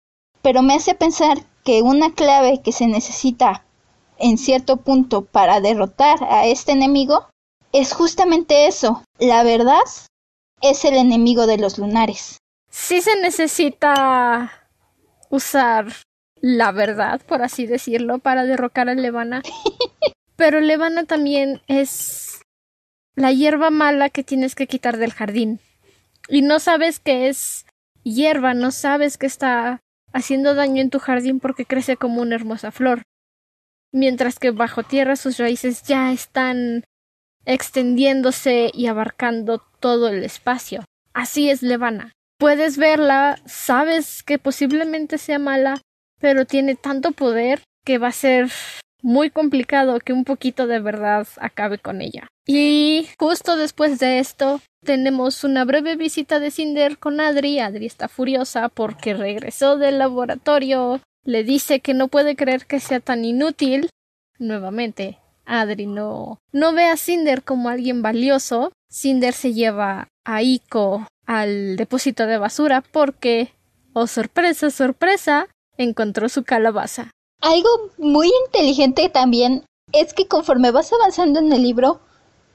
pero 0.46 0.62
me 0.62 0.76
hace 0.76 0.94
pensar 0.94 1.40
que 1.64 1.82
una 1.82 2.14
clave 2.14 2.62
que 2.64 2.72
se 2.72 2.86
necesita 2.86 3.66
en 4.20 4.38
cierto 4.38 4.78
punto 4.78 5.26
para 5.26 5.60
derrotar 5.60 6.24
a 6.24 6.46
este 6.46 6.72
enemigo 6.72 7.28
es 7.72 7.94
justamente 7.94 8.68
eso. 8.68 9.04
La 9.18 9.42
verdad 9.42 9.82
es 10.62 10.86
el 10.86 10.98
enemigo 10.98 11.48
de 11.48 11.58
los 11.58 11.80
lunares. 11.80 12.38
Sí 12.70 13.02
se 13.02 13.20
necesita 13.22 14.70
usar 15.32 15.88
la 16.42 16.72
verdad, 16.72 17.22
por 17.26 17.42
así 17.42 17.66
decirlo, 17.66 18.20
para 18.20 18.46
derrocar 18.46 18.88
a 18.88 18.94
Levana. 18.94 19.42
Pero 20.36 20.62
Levana 20.62 21.06
también 21.06 21.64
es 21.66 22.42
la 23.16 23.32
hierba 23.32 23.72
mala 23.72 24.12
que 24.12 24.24
tienes 24.24 24.54
que 24.54 24.68
quitar 24.68 24.98
del 24.98 25.12
jardín. 25.12 25.60
Y 26.30 26.44
no 26.44 26.60
sabes 26.60 27.00
que 27.00 27.30
es 27.30 27.66
hierba, 28.04 28.54
no 28.54 28.70
sabes 28.70 29.18
que 29.18 29.26
está 29.26 29.82
haciendo 30.16 30.56
daño 30.56 30.82
en 30.82 30.90
tu 30.90 31.00
jardín 31.00 31.40
porque 31.40 31.66
crece 31.66 31.98
como 31.98 32.22
una 32.22 32.36
hermosa 32.36 32.72
flor. 32.72 33.04
Mientras 33.92 34.40
que 34.40 34.52
bajo 34.52 34.82
tierra 34.82 35.18
sus 35.18 35.38
raíces 35.38 35.84
ya 35.84 36.12
están 36.14 36.86
extendiéndose 37.46 38.72
y 38.74 38.88
abarcando 38.88 39.62
todo 39.80 40.08
el 40.08 40.24
espacio. 40.24 40.86
Así 41.14 41.50
es 41.50 41.62
Levana. 41.62 42.14
Puedes 42.40 42.78
verla, 42.78 43.40
sabes 43.46 44.24
que 44.24 44.40
posiblemente 44.40 45.18
sea 45.18 45.38
mala, 45.38 45.82
pero 46.20 46.46
tiene 46.46 46.76
tanto 46.76 47.12
poder 47.12 47.62
que 47.86 47.98
va 47.98 48.08
a 48.08 48.14
ser 48.14 48.50
muy 49.06 49.30
complicado 49.30 50.00
que 50.00 50.14
un 50.14 50.24
poquito 50.24 50.66
de 50.66 50.80
verdad 50.80 51.28
acabe 51.38 51.78
con 51.78 52.02
ella. 52.02 52.28
Y 52.48 53.08
justo 53.20 53.56
después 53.56 54.00
de 54.00 54.18
esto 54.18 54.62
tenemos 54.84 55.44
una 55.44 55.64
breve 55.64 55.96
visita 55.96 56.40
de 56.40 56.50
Cinder 56.50 56.98
con 56.98 57.22
Adri. 57.22 57.60
Adri 57.60 57.86
está 57.86 58.08
furiosa 58.08 58.68
porque 58.70 59.14
regresó 59.14 59.78
del 59.78 60.00
laboratorio. 60.00 61.02
Le 61.24 61.44
dice 61.44 61.82
que 61.82 61.94
no 61.94 62.08
puede 62.08 62.36
creer 62.36 62.66
que 62.66 62.80
sea 62.80 63.00
tan 63.00 63.26
inútil. 63.26 63.90
Nuevamente, 64.40 65.20
Adri 65.46 65.86
no, 65.86 66.40
no 66.52 66.74
ve 66.74 66.86
a 66.86 66.98
Cinder 66.98 67.44
como 67.44 67.70
alguien 67.70 68.02
valioso 68.02 68.72
Cinder 68.90 69.34
se 69.34 69.54
lleva 69.54 70.08
a 70.24 70.42
Iko 70.42 71.06
al 71.26 71.76
depósito 71.76 72.26
de 72.28 72.38
basura 72.38 72.82
porque, 72.82 73.52
oh 73.94 74.08
sorpresa, 74.08 74.72
sorpresa, 74.72 75.48
encontró 75.78 76.30
su 76.30 76.44
calabaza. 76.44 77.12
Algo 77.46 77.70
muy 78.00 78.32
inteligente 78.48 79.08
también 79.08 79.66
es 79.92 80.16
que 80.16 80.28
conforme 80.28 80.72
vas 80.72 80.92
avanzando 80.92 81.40
en 81.40 81.54
el 81.54 81.62
libro, 81.62 82.00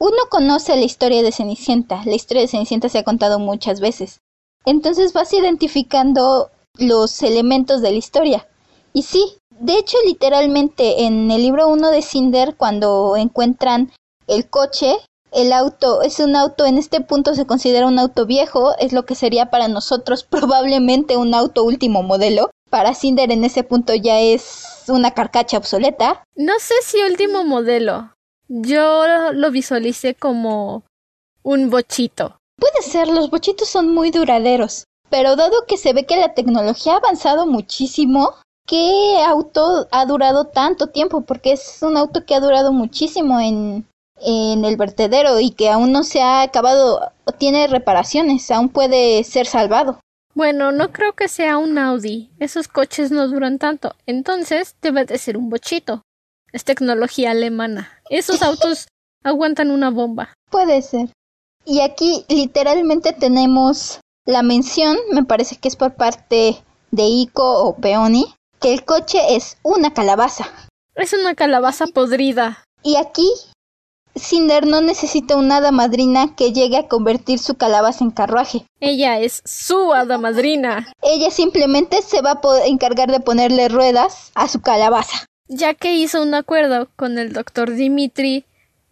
uno 0.01 0.16
conoce 0.28 0.74
la 0.74 0.82
historia 0.82 1.22
de 1.22 1.30
Cenicienta. 1.30 2.03
La 2.07 2.16
historia 2.16 2.41
de 2.41 2.49
Cenicienta 2.49 2.88
se 2.88 2.99
ha 2.99 3.05
contado 3.05 3.38
muchas 3.38 3.78
veces. 3.78 4.18
Entonces 4.64 5.12
vas 5.12 5.32
identificando 5.32 6.51
los 6.76 7.22
elementos 7.22 7.82
de 7.82 7.93
la 7.93 7.99
historia. 7.99 8.49
Y 8.93 9.05
sí, 9.05 9.36
de 9.61 9.74
hecho 9.74 9.97
literalmente 10.05 11.05
en 11.05 11.30
el 11.30 11.43
libro 11.43 11.68
1 11.68 11.88
de 11.93 12.03
Cinder, 12.03 12.57
cuando 12.57 13.14
encuentran 13.16 13.93
el 14.26 14.51
coche, 14.51 14.97
el 15.30 15.53
auto 15.53 16.03
es 16.03 16.18
un 16.18 16.34
auto, 16.34 16.66
en 16.66 16.78
este 16.78 17.01
punto 17.01 17.36
se 17.36 17.47
considera 17.47 17.86
un 17.86 18.01
auto 18.01 18.26
viejo, 18.26 18.72
es 18.80 18.93
lo 18.93 19.05
que 19.05 19.14
sería 19.14 19.51
para 19.51 19.68
nosotros 19.68 20.24
probablemente 20.28 21.16
un 21.16 21.32
auto 21.32 21.62
último 21.62 22.03
modelo. 22.03 22.51
Para 22.71 22.95
Cinder 22.95 23.33
en 23.33 23.45
ese 23.45 23.64
punto 23.64 23.95
ya 23.95 24.21
es 24.21 24.85
una 24.89 25.11
carcacha 25.11 25.59
obsoleta. 25.59 26.23
No 26.37 26.53
sé 26.61 26.75
si 26.83 27.03
último 27.03 27.45
modelo. 27.45 28.14
Yo 28.49 29.05
lo 29.33 29.51
visualicé 29.51 30.14
como 30.14 30.85
un 31.43 31.68
bochito. 31.71 32.39
Puede 32.57 32.83
ser, 32.83 33.09
los 33.09 33.31
bochitos 33.31 33.68
son 33.68 33.93
muy 33.93 34.11
duraderos. 34.11 34.85
Pero 35.09 35.35
dado 35.35 35.66
que 35.66 35.77
se 35.77 35.93
ve 35.93 36.07
que 36.07 36.16
la 36.16 36.35
tecnología 36.35 36.95
ha 36.95 36.97
avanzado 36.99 37.47
muchísimo, 37.47 38.35
¿qué 38.66 39.21
auto 39.27 39.89
ha 39.91 40.07
durado 40.07 40.45
tanto 40.45 40.87
tiempo? 40.87 41.23
Porque 41.23 41.53
es 41.53 41.79
un 41.83 41.97
auto 41.97 42.25
que 42.25 42.37
ha 42.37 42.41
durado 42.41 42.73
muchísimo 42.73 43.41
en, 43.41 43.87
en 44.21 44.64
el 44.64 44.77
vertedero 44.77 45.41
y 45.41 45.51
que 45.51 45.71
aún 45.71 45.91
no 45.91 46.05
se 46.05 46.23
ha 46.23 46.43
acabado, 46.43 47.01
tiene 47.39 47.66
reparaciones, 47.66 48.49
aún 48.53 48.68
puede 48.68 49.25
ser 49.25 49.47
salvado. 49.47 49.99
Bueno, 50.35 50.72
no 50.72 50.93
creo 50.93 51.14
que 51.14 51.28
sea 51.28 51.59
un 51.59 51.78
Audi. 51.78 52.31
Esos 52.39 52.68
coches 52.68 53.11
no 53.11 53.28
duran 53.28 53.59
tanto. 53.59 53.95
Entonces 54.07 54.76
debe 54.81 55.05
de 55.05 55.18
ser 55.18 55.37
un 55.37 55.51
bochito. 55.51 56.03
Es 56.53 56.64
tecnología 56.64 57.33
alemana. 57.33 57.91
Esos 58.09 58.43
autos 58.43 58.89
aguantan 59.24 59.70
una 59.70 59.91
bomba. 59.91 60.33
Puede 60.51 60.83
ser. 60.83 61.11
Y 61.64 61.81
aquí 61.81 62.24
literalmente 62.28 63.12
tenemos 63.12 64.01
la 64.24 64.43
mención, 64.43 64.97
me 65.12 65.24
parece 65.24 65.57
que 65.57 65.68
es 65.68 65.76
por 65.76 65.95
parte 65.95 66.62
de 66.91 67.03
Ico 67.03 67.64
o 67.64 67.76
Peoni, 67.76 68.35
que 68.61 68.72
el 68.72 68.85
coche 68.85 69.37
es 69.37 69.59
una 69.62 69.93
calabaza. 69.93 70.49
Es 70.95 71.12
una 71.12 71.35
calabaza 71.35 71.87
podrida. 71.87 72.64
Y 72.83 72.97
aquí 72.97 73.28
Cinder 74.16 74.66
no 74.66 74.80
necesita 74.80 75.36
una 75.36 75.58
hada 75.58 75.70
madrina 75.70 76.34
que 76.34 76.52
llegue 76.52 76.76
a 76.76 76.88
convertir 76.88 77.38
su 77.38 77.54
calabaza 77.54 78.04
en 78.04 78.11
carruaje. 78.11 78.64
Ella 78.80 79.18
es 79.20 79.42
su 79.44 79.92
hada 79.92 80.18
madrina. 80.18 80.92
Ella 81.02 81.30
simplemente 81.30 82.02
se 82.02 82.20
va 82.20 82.32
a 82.42 82.66
encargar 82.66 83.11
de 83.11 83.20
ponerle 83.20 83.68
ruedas 83.68 84.32
a 84.34 84.48
su 84.48 84.61
calabaza. 84.61 85.26
Ya 85.48 85.74
que 85.74 85.94
hizo 85.94 86.22
un 86.22 86.34
acuerdo 86.34 86.88
con 86.96 87.18
el 87.18 87.32
doctor 87.32 87.72
Dimitri 87.72 88.44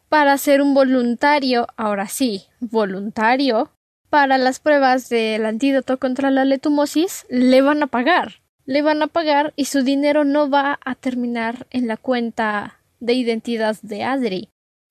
para 0.08 0.38
ser 0.38 0.62
un 0.62 0.74
voluntario, 0.74 1.66
ahora 1.76 2.08
sí, 2.08 2.44
voluntario, 2.60 3.70
para 4.10 4.38
las 4.38 4.60
pruebas 4.60 5.08
del 5.08 5.44
antídoto 5.44 5.98
contra 5.98 6.30
la 6.30 6.44
letumosis, 6.44 7.26
le 7.28 7.60
van 7.60 7.82
a 7.82 7.88
pagar. 7.88 8.40
Le 8.64 8.82
van 8.82 9.02
a 9.02 9.06
pagar 9.08 9.52
y 9.56 9.64
su 9.66 9.82
dinero 9.82 10.24
no 10.24 10.48
va 10.48 10.78
a 10.84 10.94
terminar 10.94 11.66
en 11.70 11.88
la 11.88 11.96
cuenta 11.96 12.80
de 13.00 13.14
identidad 13.14 13.76
de 13.82 14.04
Adri 14.04 14.48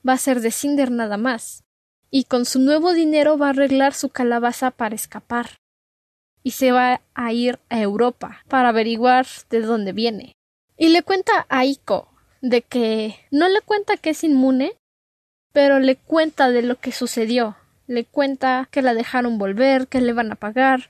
va 0.07 0.13
a 0.13 0.17
ser 0.17 0.41
de 0.41 0.51
Cinder 0.51 0.91
nada 0.91 1.17
más, 1.17 1.63
y 2.09 2.25
con 2.25 2.45
su 2.45 2.59
nuevo 2.59 2.93
dinero 2.93 3.37
va 3.37 3.47
a 3.47 3.49
arreglar 3.49 3.93
su 3.93 4.09
calabaza 4.09 4.71
para 4.71 4.95
escapar. 4.95 5.57
Y 6.43 6.51
se 6.51 6.71
va 6.71 7.01
a 7.13 7.33
ir 7.33 7.59
a 7.69 7.81
Europa 7.81 8.43
para 8.47 8.69
averiguar 8.69 9.25
de 9.49 9.61
dónde 9.61 9.91
viene. 9.91 10.33
Y 10.77 10.89
le 10.89 11.03
cuenta 11.03 11.45
a 11.49 11.65
Iko 11.65 12.09
de 12.41 12.61
que 12.61 13.15
no 13.31 13.49
le 13.49 13.61
cuenta 13.61 13.97
que 13.97 14.11
es 14.11 14.23
inmune, 14.23 14.77
pero 15.51 15.79
le 15.79 15.95
cuenta 15.95 16.49
de 16.49 16.61
lo 16.61 16.79
que 16.79 16.91
sucedió. 16.91 17.57
Le 17.87 18.05
cuenta 18.05 18.67
que 18.71 18.81
la 18.81 18.93
dejaron 18.93 19.37
volver, 19.37 19.87
que 19.87 20.01
le 20.01 20.13
van 20.13 20.31
a 20.31 20.35
pagar. 20.35 20.89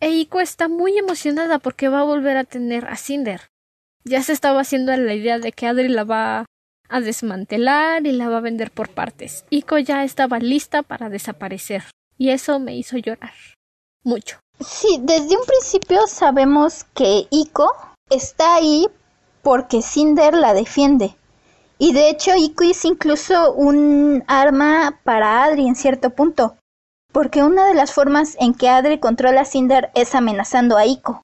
E 0.00 0.10
Iko 0.10 0.40
está 0.40 0.68
muy 0.68 0.98
emocionada 0.98 1.58
porque 1.58 1.88
va 1.88 2.00
a 2.00 2.04
volver 2.04 2.36
a 2.36 2.44
tener 2.44 2.86
a 2.86 2.96
Cinder. 2.96 3.48
Ya 4.04 4.22
se 4.22 4.32
estaba 4.32 4.60
haciendo 4.60 4.96
la 4.96 5.14
idea 5.14 5.38
de 5.38 5.52
que 5.52 5.66
Adri 5.66 5.88
la 5.88 6.04
va 6.04 6.44
a 6.92 7.00
desmantelar 7.00 8.06
y 8.06 8.12
la 8.12 8.28
va 8.28 8.38
a 8.38 8.40
vender 8.40 8.70
por 8.70 8.90
partes. 8.90 9.44
Iko 9.50 9.78
ya 9.78 10.04
estaba 10.04 10.38
lista 10.38 10.82
para 10.82 11.08
desaparecer 11.08 11.84
y 12.18 12.30
eso 12.30 12.58
me 12.58 12.76
hizo 12.76 12.98
llorar 12.98 13.32
mucho. 14.04 14.38
Sí, 14.60 14.98
desde 15.00 15.36
un 15.36 15.44
principio 15.44 16.06
sabemos 16.06 16.84
que 16.94 17.26
Iko 17.30 17.70
está 18.10 18.54
ahí 18.56 18.86
porque 19.42 19.82
Cinder 19.82 20.34
la 20.34 20.54
defiende. 20.54 21.16
Y 21.78 21.92
de 21.92 22.10
hecho 22.10 22.32
Iko 22.36 22.64
es 22.64 22.84
incluso 22.84 23.52
un 23.52 24.22
arma 24.28 25.00
para 25.02 25.44
Adri 25.44 25.66
en 25.66 25.74
cierto 25.74 26.10
punto. 26.10 26.56
Porque 27.12 27.42
una 27.42 27.66
de 27.66 27.74
las 27.74 27.92
formas 27.92 28.36
en 28.38 28.54
que 28.54 28.68
Adri 28.68 28.98
controla 28.98 29.42
a 29.42 29.44
Cinder 29.44 29.90
es 29.94 30.14
amenazando 30.14 30.76
a 30.76 30.86
Iko. 30.86 31.22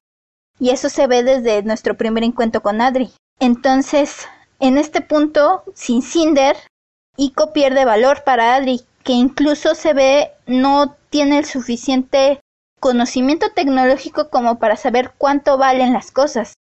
Y 0.58 0.70
eso 0.70 0.88
se 0.88 1.06
ve 1.06 1.22
desde 1.22 1.62
nuestro 1.62 1.96
primer 1.96 2.24
encuentro 2.24 2.60
con 2.60 2.80
Adri. 2.80 3.10
Entonces, 3.38 4.26
en 4.60 4.78
este 4.78 5.00
punto, 5.00 5.62
sin 5.74 6.02
Cinder, 6.02 6.56
Ico 7.16 7.52
pierde 7.52 7.84
valor 7.84 8.22
para 8.24 8.54
Adri, 8.54 8.82
que 9.04 9.12
incluso 9.12 9.74
se 9.74 9.92
ve 9.92 10.30
no 10.46 10.96
tiene 11.10 11.38
el 11.38 11.44
suficiente 11.44 12.40
conocimiento 12.80 13.50
tecnológico 13.54 14.30
como 14.30 14.58
para 14.58 14.76
saber 14.76 15.12
cuánto 15.18 15.58
valen 15.58 15.92
las 15.92 16.10
cosas 16.10 16.54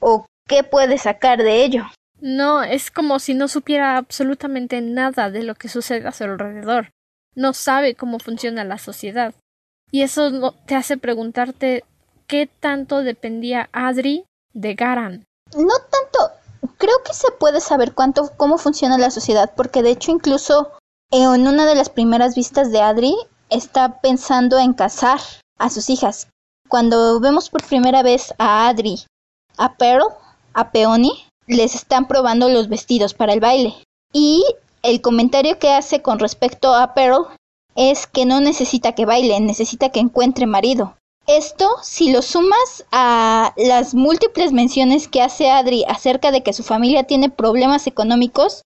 o 0.00 0.26
qué 0.46 0.62
puede 0.62 0.98
sacar 0.98 1.42
de 1.42 1.64
ello. 1.64 1.84
No, 2.20 2.62
es 2.62 2.90
como 2.90 3.18
si 3.18 3.34
no 3.34 3.48
supiera 3.48 3.96
absolutamente 3.96 4.80
nada 4.80 5.30
de 5.30 5.42
lo 5.42 5.54
que 5.54 5.68
sucede 5.68 6.06
a 6.06 6.12
su 6.12 6.24
alrededor. 6.24 6.90
No 7.34 7.52
sabe 7.52 7.94
cómo 7.94 8.18
funciona 8.18 8.64
la 8.64 8.78
sociedad. 8.78 9.34
Y 9.90 10.02
eso 10.02 10.52
te 10.66 10.74
hace 10.74 10.96
preguntarte 10.96 11.84
qué 12.26 12.48
tanto 12.60 13.02
dependía 13.02 13.68
Adri 13.72 14.24
de 14.52 14.74
Garan. 14.74 15.24
No 15.56 15.74
tanto 15.90 16.37
creo 16.76 17.02
que 17.04 17.14
se 17.14 17.30
puede 17.32 17.60
saber 17.60 17.94
cuánto, 17.94 18.30
cómo 18.36 18.58
funciona 18.58 18.98
la 18.98 19.10
sociedad, 19.10 19.52
porque 19.56 19.82
de 19.82 19.90
hecho 19.90 20.10
incluso 20.10 20.70
en 21.10 21.46
una 21.46 21.66
de 21.66 21.74
las 21.74 21.88
primeras 21.88 22.34
vistas 22.34 22.70
de 22.70 22.80
Adri 22.80 23.16
está 23.50 24.00
pensando 24.00 24.58
en 24.58 24.74
casar 24.74 25.20
a 25.58 25.70
sus 25.70 25.90
hijas. 25.90 26.28
Cuando 26.68 27.18
vemos 27.20 27.48
por 27.48 27.66
primera 27.66 28.02
vez 28.02 28.34
a 28.38 28.68
Adri, 28.68 29.04
a 29.56 29.74
Pearl, 29.74 30.04
a 30.52 30.70
Peony, 30.70 31.12
les 31.46 31.74
están 31.74 32.06
probando 32.06 32.48
los 32.48 32.68
vestidos 32.68 33.14
para 33.14 33.32
el 33.32 33.40
baile. 33.40 33.74
Y 34.12 34.44
el 34.82 35.00
comentario 35.00 35.58
que 35.58 35.72
hace 35.72 36.02
con 36.02 36.18
respecto 36.18 36.74
a 36.74 36.94
Pearl 36.94 37.26
es 37.74 38.06
que 38.06 38.26
no 38.26 38.40
necesita 38.40 38.92
que 38.92 39.06
baile, 39.06 39.40
necesita 39.40 39.90
que 39.90 40.00
encuentre 40.00 40.46
marido. 40.46 40.97
Esto, 41.28 41.68
si 41.82 42.10
lo 42.10 42.22
sumas 42.22 42.86
a 42.90 43.52
las 43.58 43.94
múltiples 43.94 44.50
menciones 44.52 45.08
que 45.08 45.20
hace 45.20 45.50
Adri 45.50 45.84
acerca 45.86 46.30
de 46.30 46.42
que 46.42 46.54
su 46.54 46.62
familia 46.62 47.04
tiene 47.04 47.28
problemas 47.28 47.86
económicos, 47.86 48.62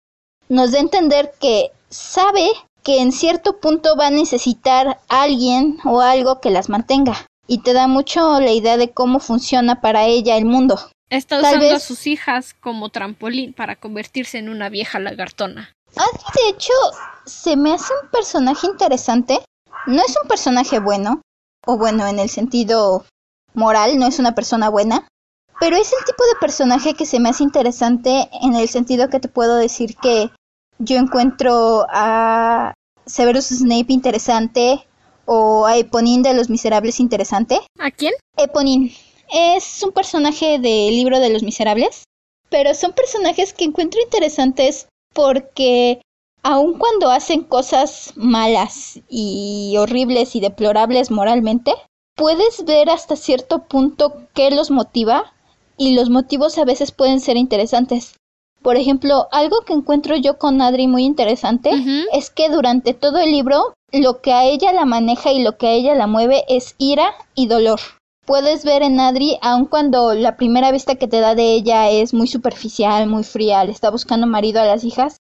nos 0.48 0.72
da 0.72 0.78
a 0.78 0.82
entender 0.82 1.32
que 1.40 1.70
sabe 1.88 2.48
que 2.82 3.00
en 3.00 3.12
cierto 3.12 3.60
punto 3.60 3.96
va 3.96 4.08
a 4.08 4.10
necesitar 4.10 4.98
alguien 5.08 5.78
o 5.84 6.00
algo 6.00 6.40
que 6.40 6.50
las 6.50 6.68
mantenga. 6.68 7.26
Y 7.46 7.62
te 7.62 7.74
da 7.74 7.86
mucho 7.86 8.40
la 8.40 8.50
idea 8.50 8.76
de 8.76 8.90
cómo 8.90 9.20
funciona 9.20 9.80
para 9.80 10.06
ella 10.06 10.36
el 10.36 10.44
mundo. 10.44 10.80
Está 11.10 11.38
usando 11.38 11.76
a 11.76 11.78
sus 11.78 12.08
hijas 12.08 12.54
como 12.54 12.88
trampolín 12.88 13.52
para 13.52 13.76
convertirse 13.76 14.36
en 14.36 14.48
una 14.48 14.68
vieja 14.68 14.98
lagartona. 14.98 15.72
Adri, 15.94 16.24
de 16.34 16.48
hecho, 16.50 16.72
se 17.24 17.56
me 17.56 17.72
hace 17.72 17.92
un 18.02 18.10
personaje 18.10 18.66
interesante. 18.66 19.38
No 19.86 20.02
es 20.02 20.16
un 20.20 20.28
personaje 20.28 20.80
bueno, 20.80 21.22
o 21.66 21.76
bueno, 21.76 22.06
en 22.06 22.18
el 22.18 22.28
sentido 22.28 23.04
moral, 23.54 23.98
no 23.98 24.06
es 24.06 24.18
una 24.18 24.34
persona 24.34 24.68
buena, 24.68 25.08
pero 25.60 25.76
es 25.76 25.92
el 25.92 26.04
tipo 26.04 26.24
de 26.24 26.40
personaje 26.40 26.94
que 26.94 27.06
se 27.06 27.20
me 27.20 27.28
hace 27.28 27.42
interesante 27.42 28.28
en 28.42 28.54
el 28.54 28.68
sentido 28.68 29.08
que 29.08 29.20
te 29.20 29.28
puedo 29.28 29.56
decir 29.56 29.96
que 29.96 30.30
yo 30.78 30.96
encuentro 30.96 31.86
a 31.90 32.74
Severus 33.06 33.46
Snape 33.46 33.92
interesante 33.92 34.86
o 35.24 35.66
a 35.66 35.76
Eponin 35.76 36.22
de 36.22 36.34
Los 36.34 36.48
Miserables 36.48 37.00
interesante. 37.00 37.60
¿A 37.78 37.90
quién? 37.90 38.14
Eponin. 38.36 38.92
Es 39.30 39.82
un 39.82 39.92
personaje 39.92 40.58
del 40.58 40.94
libro 40.94 41.20
de 41.20 41.30
Los 41.30 41.42
Miserables, 41.42 42.04
pero 42.48 42.74
son 42.74 42.92
personajes 42.92 43.52
que 43.52 43.64
encuentro 43.64 44.00
interesantes 44.00 44.86
porque 45.12 46.00
aun 46.42 46.78
cuando 46.78 47.10
hacen 47.10 47.44
cosas 47.44 48.12
malas 48.16 49.00
y 49.08 49.74
horribles 49.78 50.36
y 50.36 50.40
deplorables 50.40 51.10
moralmente, 51.10 51.74
puedes 52.16 52.64
ver 52.64 52.90
hasta 52.90 53.16
cierto 53.16 53.64
punto 53.64 54.14
qué 54.34 54.50
los 54.50 54.70
motiva 54.70 55.32
y 55.76 55.94
los 55.94 56.10
motivos 56.10 56.58
a 56.58 56.64
veces 56.64 56.92
pueden 56.92 57.20
ser 57.20 57.36
interesantes. 57.36 58.16
Por 58.62 58.76
ejemplo, 58.76 59.28
algo 59.30 59.60
que 59.64 59.72
encuentro 59.72 60.16
yo 60.16 60.36
con 60.38 60.60
Adri 60.60 60.88
muy 60.88 61.04
interesante 61.04 61.70
es 62.12 62.30
que 62.30 62.48
durante 62.48 62.92
todo 62.92 63.18
el 63.18 63.30
libro 63.30 63.72
lo 63.92 64.20
que 64.20 64.32
a 64.32 64.44
ella 64.44 64.72
la 64.72 64.84
maneja 64.84 65.32
y 65.32 65.42
lo 65.42 65.56
que 65.56 65.68
a 65.68 65.72
ella 65.72 65.94
la 65.94 66.06
mueve 66.06 66.44
es 66.48 66.74
ira 66.78 67.14
y 67.34 67.46
dolor. 67.46 67.80
Puedes 68.26 68.64
ver 68.64 68.82
en 68.82 69.00
Adri, 69.00 69.38
aun 69.40 69.64
cuando 69.64 70.12
la 70.12 70.36
primera 70.36 70.70
vista 70.72 70.96
que 70.96 71.08
te 71.08 71.20
da 71.20 71.34
de 71.34 71.54
ella 71.54 71.88
es 71.88 72.12
muy 72.12 72.26
superficial, 72.26 73.06
muy 73.06 73.24
fría, 73.24 73.64
le 73.64 73.70
está 73.70 73.90
buscando 73.90 74.26
marido 74.26 74.60
a 74.60 74.66
las 74.66 74.84
hijas, 74.84 75.16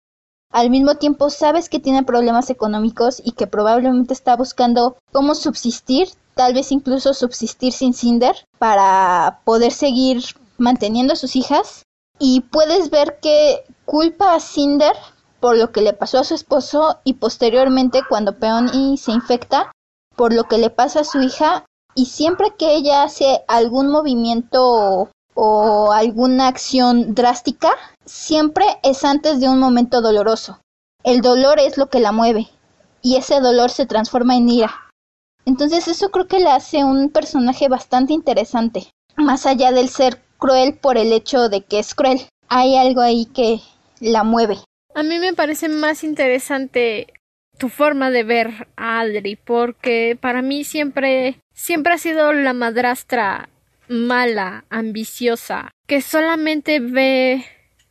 al 0.54 0.70
mismo 0.70 0.94
tiempo 0.94 1.30
sabes 1.30 1.68
que 1.68 1.80
tiene 1.80 2.04
problemas 2.04 2.48
económicos 2.48 3.20
y 3.24 3.32
que 3.32 3.48
probablemente 3.48 4.14
está 4.14 4.36
buscando 4.36 4.96
cómo 5.10 5.34
subsistir, 5.34 6.10
tal 6.34 6.54
vez 6.54 6.70
incluso 6.70 7.12
subsistir 7.12 7.72
sin 7.72 7.92
Cinder 7.92 8.36
para 8.60 9.40
poder 9.44 9.72
seguir 9.72 10.22
manteniendo 10.56 11.14
a 11.14 11.16
sus 11.16 11.34
hijas. 11.34 11.82
Y 12.20 12.42
puedes 12.42 12.90
ver 12.90 13.18
que 13.20 13.64
culpa 13.84 14.36
a 14.36 14.38
Cinder 14.38 14.94
por 15.40 15.56
lo 15.58 15.72
que 15.72 15.80
le 15.80 15.92
pasó 15.92 16.20
a 16.20 16.24
su 16.24 16.36
esposo 16.36 17.00
y 17.02 17.14
posteriormente 17.14 18.02
cuando 18.08 18.38
Peony 18.38 18.96
se 18.96 19.10
infecta 19.10 19.72
por 20.14 20.32
lo 20.32 20.44
que 20.44 20.58
le 20.58 20.70
pasa 20.70 21.00
a 21.00 21.04
su 21.04 21.20
hija 21.20 21.64
y 21.96 22.06
siempre 22.06 22.54
que 22.56 22.76
ella 22.76 23.02
hace 23.02 23.42
algún 23.48 23.88
movimiento 23.88 25.10
o 25.34 25.92
alguna 25.92 26.48
acción 26.48 27.14
drástica, 27.14 27.70
siempre 28.04 28.64
es 28.82 29.04
antes 29.04 29.40
de 29.40 29.48
un 29.48 29.58
momento 29.58 30.00
doloroso. 30.00 30.60
El 31.02 31.20
dolor 31.20 31.58
es 31.58 31.76
lo 31.76 31.90
que 31.90 32.00
la 32.00 32.12
mueve 32.12 32.48
y 33.02 33.16
ese 33.16 33.40
dolor 33.40 33.70
se 33.70 33.86
transforma 33.86 34.36
en 34.36 34.48
ira. 34.48 34.74
Entonces 35.44 35.88
eso 35.88 36.10
creo 36.10 36.26
que 36.26 36.40
la 36.40 36.54
hace 36.54 36.84
un 36.84 37.10
personaje 37.10 37.68
bastante 37.68 38.14
interesante, 38.14 38.88
más 39.16 39.44
allá 39.44 39.72
del 39.72 39.88
ser 39.88 40.22
cruel 40.38 40.78
por 40.78 40.96
el 40.96 41.12
hecho 41.12 41.48
de 41.48 41.60
que 41.60 41.78
es 41.78 41.94
cruel. 41.94 42.22
Hay 42.48 42.76
algo 42.76 43.02
ahí 43.02 43.26
que 43.26 43.60
la 44.00 44.24
mueve. 44.24 44.58
A 44.94 45.02
mí 45.02 45.18
me 45.18 45.34
parece 45.34 45.68
más 45.68 46.04
interesante 46.04 47.12
tu 47.58 47.68
forma 47.68 48.10
de 48.10 48.24
ver 48.24 48.68
a 48.76 49.00
Adri, 49.00 49.36
porque 49.36 50.18
para 50.20 50.42
mí 50.42 50.64
siempre, 50.64 51.40
siempre 51.52 51.94
ha 51.94 51.98
sido 51.98 52.32
la 52.32 52.52
madrastra 52.52 53.48
mala, 53.88 54.64
ambiciosa, 54.70 55.70
que 55.86 56.00
solamente 56.00 56.80
ve 56.80 57.44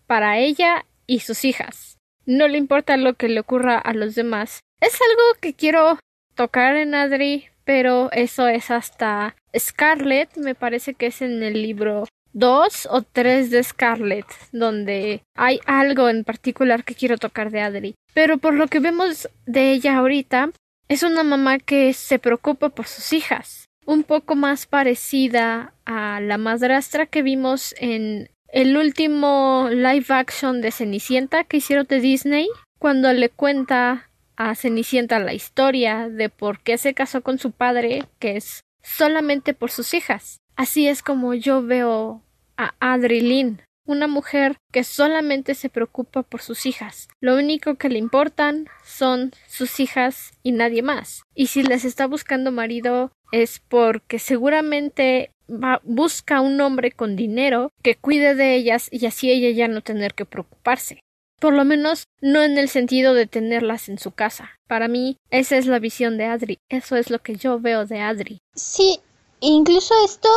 para 0.07 0.37
ella 0.37 0.85
y 1.07 1.19
sus 1.19 1.45
hijas. 1.45 1.97
No 2.25 2.47
le 2.47 2.57
importa 2.57 2.97
lo 2.97 3.15
que 3.15 3.29
le 3.29 3.39
ocurra 3.39 3.77
a 3.77 3.93
los 3.93 4.15
demás. 4.15 4.61
Es 4.79 4.93
algo 4.93 5.39
que 5.41 5.53
quiero 5.53 5.99
tocar 6.35 6.75
en 6.75 6.95
Adri, 6.95 7.45
pero 7.65 8.11
eso 8.11 8.47
es 8.47 8.71
hasta 8.71 9.35
Scarlett, 9.57 10.37
me 10.37 10.55
parece 10.55 10.93
que 10.93 11.07
es 11.07 11.21
en 11.21 11.43
el 11.43 11.61
libro 11.61 12.05
dos 12.33 12.87
o 12.89 13.03
tres 13.03 13.51
de 13.51 13.63
Scarlett, 13.63 14.25
donde 14.51 15.21
hay 15.35 15.59
algo 15.65 16.09
en 16.09 16.23
particular 16.23 16.83
que 16.83 16.95
quiero 16.95 17.17
tocar 17.17 17.51
de 17.51 17.61
Adri. 17.61 17.95
Pero 18.13 18.37
por 18.37 18.53
lo 18.55 18.67
que 18.67 18.79
vemos 18.79 19.29
de 19.45 19.71
ella 19.71 19.97
ahorita, 19.97 20.51
es 20.89 21.03
una 21.03 21.23
mamá 21.23 21.59
que 21.59 21.93
se 21.93 22.19
preocupa 22.19 22.69
por 22.69 22.87
sus 22.87 23.13
hijas, 23.13 23.62
un 23.85 24.03
poco 24.03 24.35
más 24.35 24.65
parecida 24.65 25.73
a 25.85 26.19
la 26.21 26.37
madrastra 26.37 27.05
que 27.05 27.21
vimos 27.21 27.75
en 27.77 28.29
el 28.47 28.77
último 28.77 29.67
live 29.71 30.05
action 30.09 30.61
de 30.61 30.71
Cenicienta 30.71 31.43
que 31.43 31.57
hicieron 31.57 31.87
de 31.87 31.99
Disney, 31.99 32.47
cuando 32.79 33.11
le 33.13 33.29
cuenta 33.29 34.09
a 34.35 34.55
Cenicienta 34.55 35.19
la 35.19 35.33
historia 35.33 36.09
de 36.09 36.29
por 36.29 36.59
qué 36.59 36.77
se 36.77 36.93
casó 36.93 37.21
con 37.21 37.39
su 37.39 37.51
padre, 37.51 38.05
que 38.19 38.37
es 38.37 38.61
solamente 38.83 39.53
por 39.53 39.71
sus 39.71 39.93
hijas. 39.93 40.37
Así 40.55 40.87
es 40.87 41.01
como 41.01 41.33
yo 41.33 41.63
veo 41.63 42.21
a 42.57 42.75
Adrilyn, 42.79 43.61
una 43.85 44.07
mujer 44.07 44.57
que 44.71 44.83
solamente 44.83 45.55
se 45.55 45.69
preocupa 45.69 46.23
por 46.23 46.41
sus 46.41 46.65
hijas. 46.65 47.07
Lo 47.19 47.35
único 47.35 47.75
que 47.75 47.89
le 47.89 47.99
importan 47.99 48.67
son 48.85 49.31
sus 49.47 49.79
hijas 49.79 50.33
y 50.43 50.51
nadie 50.51 50.83
más. 50.83 51.23
Y 51.33 51.47
si 51.47 51.63
les 51.63 51.85
está 51.85 52.05
buscando 52.05 52.51
marido 52.51 53.11
es 53.33 53.61
porque 53.67 54.19
seguramente 54.19 55.31
va, 55.49 55.81
busca 55.83 56.39
un 56.39 56.61
hombre 56.61 56.91
con 56.91 57.15
dinero 57.15 57.71
que 57.81 57.95
cuide 57.95 58.35
de 58.35 58.55
ellas 58.55 58.89
y 58.91 59.07
así 59.07 59.31
ella 59.31 59.49
ya 59.49 59.67
no 59.67 59.81
tener 59.81 60.13
que 60.13 60.25
preocuparse. 60.25 60.99
Por 61.41 61.55
lo 61.55 61.65
menos 61.65 62.03
no 62.21 62.43
en 62.43 62.59
el 62.59 62.69
sentido 62.69 63.15
de 63.15 63.25
tenerlas 63.25 63.89
en 63.89 63.97
su 63.97 64.11
casa. 64.11 64.51
Para 64.67 64.87
mí, 64.87 65.17
esa 65.31 65.57
es 65.57 65.65
la 65.65 65.79
visión 65.79 66.17
de 66.17 66.25
Adri. 66.25 66.59
Eso 66.69 66.95
es 66.95 67.09
lo 67.09 67.19
que 67.19 67.35
yo 67.35 67.59
veo 67.59 67.87
de 67.87 68.01
Adri. 68.01 68.37
Sí, 68.55 68.99
incluso 69.39 69.95
esto 70.05 70.29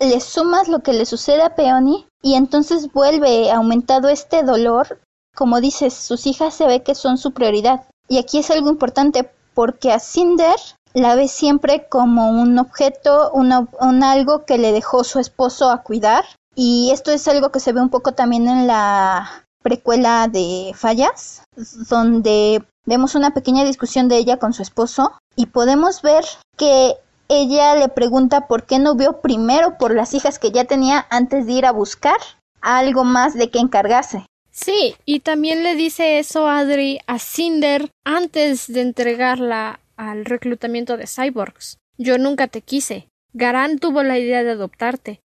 le 0.00 0.20
sumas 0.20 0.66
lo 0.66 0.80
que 0.80 0.92
le 0.92 1.06
sucede 1.06 1.42
a 1.42 1.54
Peony 1.54 2.04
y 2.20 2.34
entonces 2.34 2.92
vuelve 2.92 3.52
aumentado 3.52 4.08
este 4.08 4.42
dolor. 4.42 5.00
Como 5.36 5.60
dices, 5.60 5.94
sus 5.94 6.26
hijas 6.26 6.52
se 6.52 6.66
ve 6.66 6.82
que 6.82 6.96
son 6.96 7.16
su 7.16 7.30
prioridad. 7.30 7.86
Y 8.08 8.18
aquí 8.18 8.38
es 8.38 8.50
algo 8.50 8.70
importante 8.70 9.30
porque 9.54 9.92
a 9.92 9.98
Cinder 9.98 10.56
la 10.94 11.14
ve 11.14 11.28
siempre 11.28 11.86
como 11.88 12.30
un 12.30 12.58
objeto, 12.58 13.30
un 13.32 14.02
algo 14.02 14.44
que 14.44 14.58
le 14.58 14.72
dejó 14.72 15.04
su 15.04 15.18
esposo 15.18 15.70
a 15.70 15.82
cuidar. 15.82 16.24
Y 16.54 16.90
esto 16.92 17.12
es 17.12 17.28
algo 17.28 17.50
que 17.50 17.60
se 17.60 17.72
ve 17.72 17.80
un 17.80 17.90
poco 17.90 18.12
también 18.12 18.48
en 18.48 18.66
la 18.66 19.44
precuela 19.62 20.28
de 20.28 20.72
Fallas, 20.74 21.42
donde 21.88 22.64
vemos 22.84 23.14
una 23.14 23.32
pequeña 23.32 23.64
discusión 23.64 24.08
de 24.08 24.16
ella 24.16 24.38
con 24.38 24.52
su 24.52 24.62
esposo 24.62 25.12
y 25.36 25.46
podemos 25.46 26.02
ver 26.02 26.24
que 26.56 26.94
ella 27.28 27.76
le 27.76 27.88
pregunta 27.88 28.48
por 28.48 28.64
qué 28.64 28.78
no 28.78 28.94
vio 28.94 29.20
primero 29.20 29.76
por 29.78 29.94
las 29.94 30.14
hijas 30.14 30.38
que 30.38 30.50
ya 30.50 30.64
tenía 30.64 31.06
antes 31.10 31.46
de 31.46 31.52
ir 31.52 31.66
a 31.66 31.72
buscar 31.72 32.16
algo 32.60 33.04
más 33.04 33.34
de 33.34 33.50
que 33.50 33.58
encargarse. 33.58 34.26
Sí, 34.50 34.96
y 35.04 35.20
también 35.20 35.62
le 35.62 35.76
dice 35.76 36.18
eso 36.18 36.48
Adri 36.48 36.98
a 37.06 37.18
Cinder 37.18 37.90
antes 38.04 38.66
de 38.72 38.80
entregarla 38.80 39.78
al 39.98 40.24
reclutamiento 40.24 40.96
de 40.96 41.06
cyborgs. 41.06 41.76
Yo 41.98 42.16
nunca 42.16 42.46
te 42.46 42.62
quise. 42.62 43.08
Garán 43.34 43.78
tuvo 43.78 44.02
la 44.02 44.18
idea 44.18 44.42
de 44.42 44.52
adoptarte, 44.52 45.20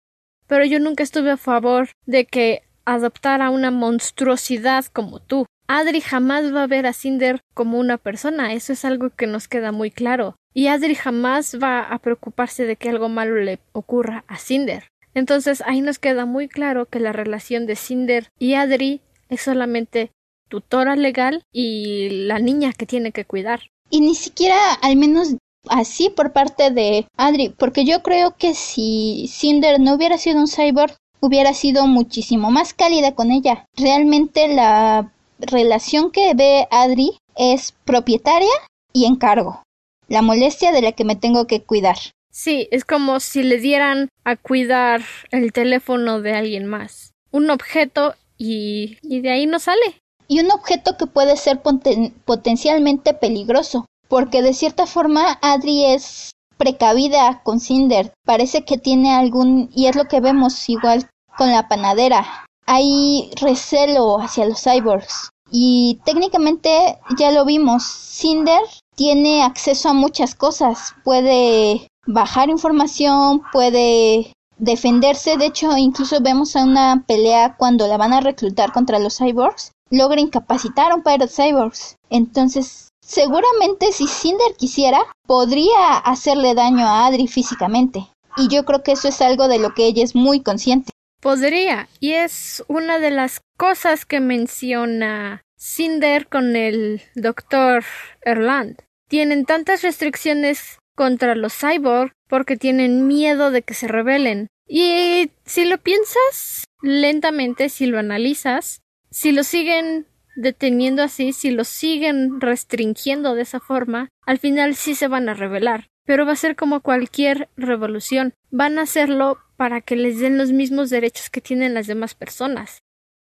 pero 0.48 0.66
yo 0.66 0.80
nunca 0.80 1.04
estuve 1.04 1.32
a 1.32 1.38
favor 1.38 1.90
de 2.06 2.26
que 2.26 2.64
adoptara 2.84 3.50
una 3.50 3.72
monstruosidad 3.72 4.86
como 4.88 5.22
tú. 5.22 5.46
Adri 5.68 6.02
jamás 6.02 6.54
va 6.54 6.64
a 6.64 6.68
ver 6.68 6.86
a 6.86 6.94
Cinder 6.94 7.40
como 7.54 7.80
una 7.80 7.98
persona, 7.98 8.54
eso 8.54 8.74
es 8.74 8.84
algo 8.84 9.12
que 9.12 9.28
nos 9.28 9.48
queda 9.48 9.72
muy 9.72 9.92
claro. 9.92 10.36
Y 10.54 10.68
Adri 10.68 10.96
jamás 10.96 11.58
va 11.62 11.82
a 11.82 12.00
preocuparse 12.00 12.66
de 12.66 12.76
que 12.76 12.90
algo 12.90 13.08
malo 13.08 13.38
le 13.38 13.60
ocurra 13.72 14.26
a 14.28 14.38
Cinder. 14.38 14.90
Entonces 15.14 15.64
ahí 15.66 15.82
nos 15.82 16.00
queda 16.00 16.26
muy 16.26 16.50
claro 16.50 16.88
que 16.88 17.00
la 17.00 17.14
relación 17.14 17.66
de 17.66 17.76
Cinder 17.76 18.30
y 18.40 18.56
Adri 18.56 19.02
es 19.30 19.42
solamente 19.42 20.12
tutora 20.50 20.96
legal 20.96 21.44
y 21.52 22.26
la 22.28 22.40
niña 22.40 22.74
que 22.74 22.86
tiene 22.86 23.12
que 23.12 23.26
cuidar. 23.26 23.62
Y 23.90 24.02
ni 24.02 24.16
siquiera 24.16 24.74
al 24.82 24.96
menos 24.96 25.36
así 25.70 26.10
por 26.10 26.34
parte 26.34 26.72
de 26.72 27.08
Adri, 27.18 27.50
porque 27.50 27.86
yo 27.86 28.02
creo 28.04 28.36
que 28.38 28.54
si 28.54 29.28
Cinder 29.30 29.80
no 29.80 29.94
hubiera 29.94 30.18
sido 30.18 30.40
un 30.40 30.48
cyborg, 30.48 30.96
hubiera 31.20 31.54
sido 31.54 31.88
muchísimo 31.88 32.52
más 32.52 32.74
cálida 32.74 33.16
con 33.16 33.32
ella. 33.32 33.66
Realmente 33.78 34.48
la 34.48 35.12
relación 35.40 36.12
que 36.12 36.34
ve 36.34 36.68
Adri 36.70 37.18
es 37.36 37.74
propietaria 37.86 38.54
y 38.92 39.06
encargo. 39.06 39.64
La 40.08 40.22
molestia 40.22 40.72
de 40.72 40.82
la 40.82 40.92
que 40.92 41.06
me 41.06 41.16
tengo 41.16 41.48
que 41.48 41.62
cuidar. 41.62 41.98
Sí, 42.30 42.68
es 42.72 42.84
como 42.84 43.20
si 43.20 43.44
le 43.44 43.58
dieran 43.58 44.10
a 44.26 44.36
cuidar 44.36 45.02
el 45.32 45.54
teléfono 45.54 46.20
de 46.20 46.34
alguien 46.34 46.66
más. 46.66 47.12
Un 47.32 47.50
objeto 47.50 48.16
y, 48.38 48.98
y 49.02 49.22
de 49.22 49.32
ahí 49.32 49.46
no 49.46 49.60
sale. 49.60 50.03
Y 50.28 50.40
un 50.40 50.52
objeto 50.52 50.98
que 50.98 51.08
puede 51.08 51.38
ser 51.38 51.62
potencialmente 51.62 53.14
peligroso. 53.14 53.86
Porque 54.08 54.42
de 54.42 54.54
cierta 54.54 54.86
forma 54.86 55.40
Adri 55.42 55.86
es 55.86 56.32
precavida 56.58 57.42
con 57.44 57.60
Cinder. 57.60 58.14
Parece 58.26 58.64
que 58.64 58.78
tiene 58.78 59.14
algún... 59.14 59.70
y 59.74 59.88
es 59.88 59.96
lo 59.96 60.06
que 60.06 60.22
vemos 60.22 60.70
igual 60.70 61.10
con 61.38 61.52
la 61.52 61.68
panadera. 61.68 62.46
Hay 62.66 63.32
recelo 63.42 64.20
hacia 64.20 64.46
los 64.46 64.62
cyborgs. 64.64 65.30
Y 65.52 66.00
técnicamente 66.06 67.00
ya 67.18 67.32
lo 67.32 67.46
vimos. 67.46 67.84
Cinder 67.84 68.62
tiene 68.96 69.44
acceso 69.44 69.90
a 69.90 69.94
muchas 69.94 70.36
cosas. 70.36 70.94
Puede 71.04 71.88
bajar 72.08 72.50
información, 72.50 73.42
puede 73.52 74.32
defenderse. 74.58 75.38
De 75.38 75.48
hecho, 75.48 75.78
incluso 75.78 76.22
vemos 76.22 76.56
a 76.56 76.64
una 76.64 77.04
pelea 77.06 77.56
cuando 77.58 77.88
la 77.88 77.98
van 77.98 78.14
a 78.14 78.22
reclutar 78.22 78.72
contra 78.72 79.00
los 79.00 79.18
cyborgs. 79.18 79.73
Logra 79.90 80.20
incapacitar 80.20 80.92
a 80.92 80.96
un 80.96 81.04
par 81.04 81.20
de 81.20 81.28
cyborgs. 81.28 81.96
Entonces, 82.10 82.90
seguramente 83.02 83.92
si 83.92 84.08
Cinder 84.08 84.56
quisiera, 84.58 85.00
podría 85.28 85.98
hacerle 85.98 86.56
daño 86.56 86.88
a 86.88 87.06
Adri 87.06 87.28
físicamente. 87.28 88.08
Y 88.38 88.48
yo 88.48 88.66
creo 88.66 88.84
que 88.84 88.94
eso 88.94 89.08
es 89.08 89.22
algo 89.22 89.48
de 89.48 89.60
lo 89.60 89.74
que 89.74 89.86
ella 89.86 90.04
es 90.04 90.16
muy 90.16 90.42
consciente. 90.42 90.92
Podría, 91.22 91.88
y 92.00 92.14
es 92.14 92.64
una 92.68 93.00
de 93.00 93.12
las 93.12 93.42
cosas 93.58 94.06
que 94.06 94.20
menciona 94.20 95.42
Cinder 95.58 96.28
con 96.28 96.56
el 96.56 97.02
doctor 97.16 97.86
Erland. 98.22 98.82
Tienen 99.08 99.46
tantas 99.46 99.84
restricciones 99.84 100.80
contra 100.96 101.36
los 101.36 101.54
cyborg 101.54 102.12
porque 102.28 102.58
tienen 102.58 103.08
miedo 103.08 103.52
de 103.52 103.62
que 103.62 103.74
se 103.74 103.88
rebelen. 103.88 104.48
Y 104.68 105.32
si 105.46 105.66
lo 105.66 105.78
piensas 105.78 106.66
lentamente, 106.82 107.70
si 107.70 107.86
lo 107.86 108.00
analizas, 108.00 108.82
si 109.14 109.32
lo 109.32 109.44
siguen 109.44 110.08
deteniendo 110.36 111.04
así, 111.04 111.34
si 111.34 111.52
lo 111.52 111.64
siguen 111.66 112.42
restringiendo 112.42 113.36
de 113.36 113.44
esa 113.44 113.60
forma, 113.60 114.10
al 114.26 114.40
final 114.40 114.76
sí 114.76 114.96
se 114.96 115.08
van 115.08 115.30
a 115.30 115.36
rebelar. 115.36 115.88
Pero 116.06 116.26
va 116.26 116.34
a 116.34 116.36
ser 116.36 116.56
como 116.56 116.82
cualquier 116.82 117.48
revolución. 117.56 118.34
Van 118.50 118.80
a 118.80 118.82
hacerlo 118.82 119.38
para 119.56 119.82
que 119.82 119.96
les 119.96 120.20
den 120.20 120.38
los 120.40 120.52
mismos 120.52 120.90
derechos 120.90 121.30
que 121.30 121.42
tienen 121.42 121.76
las 121.76 121.86
demás 121.86 122.16
personas. 122.16 122.80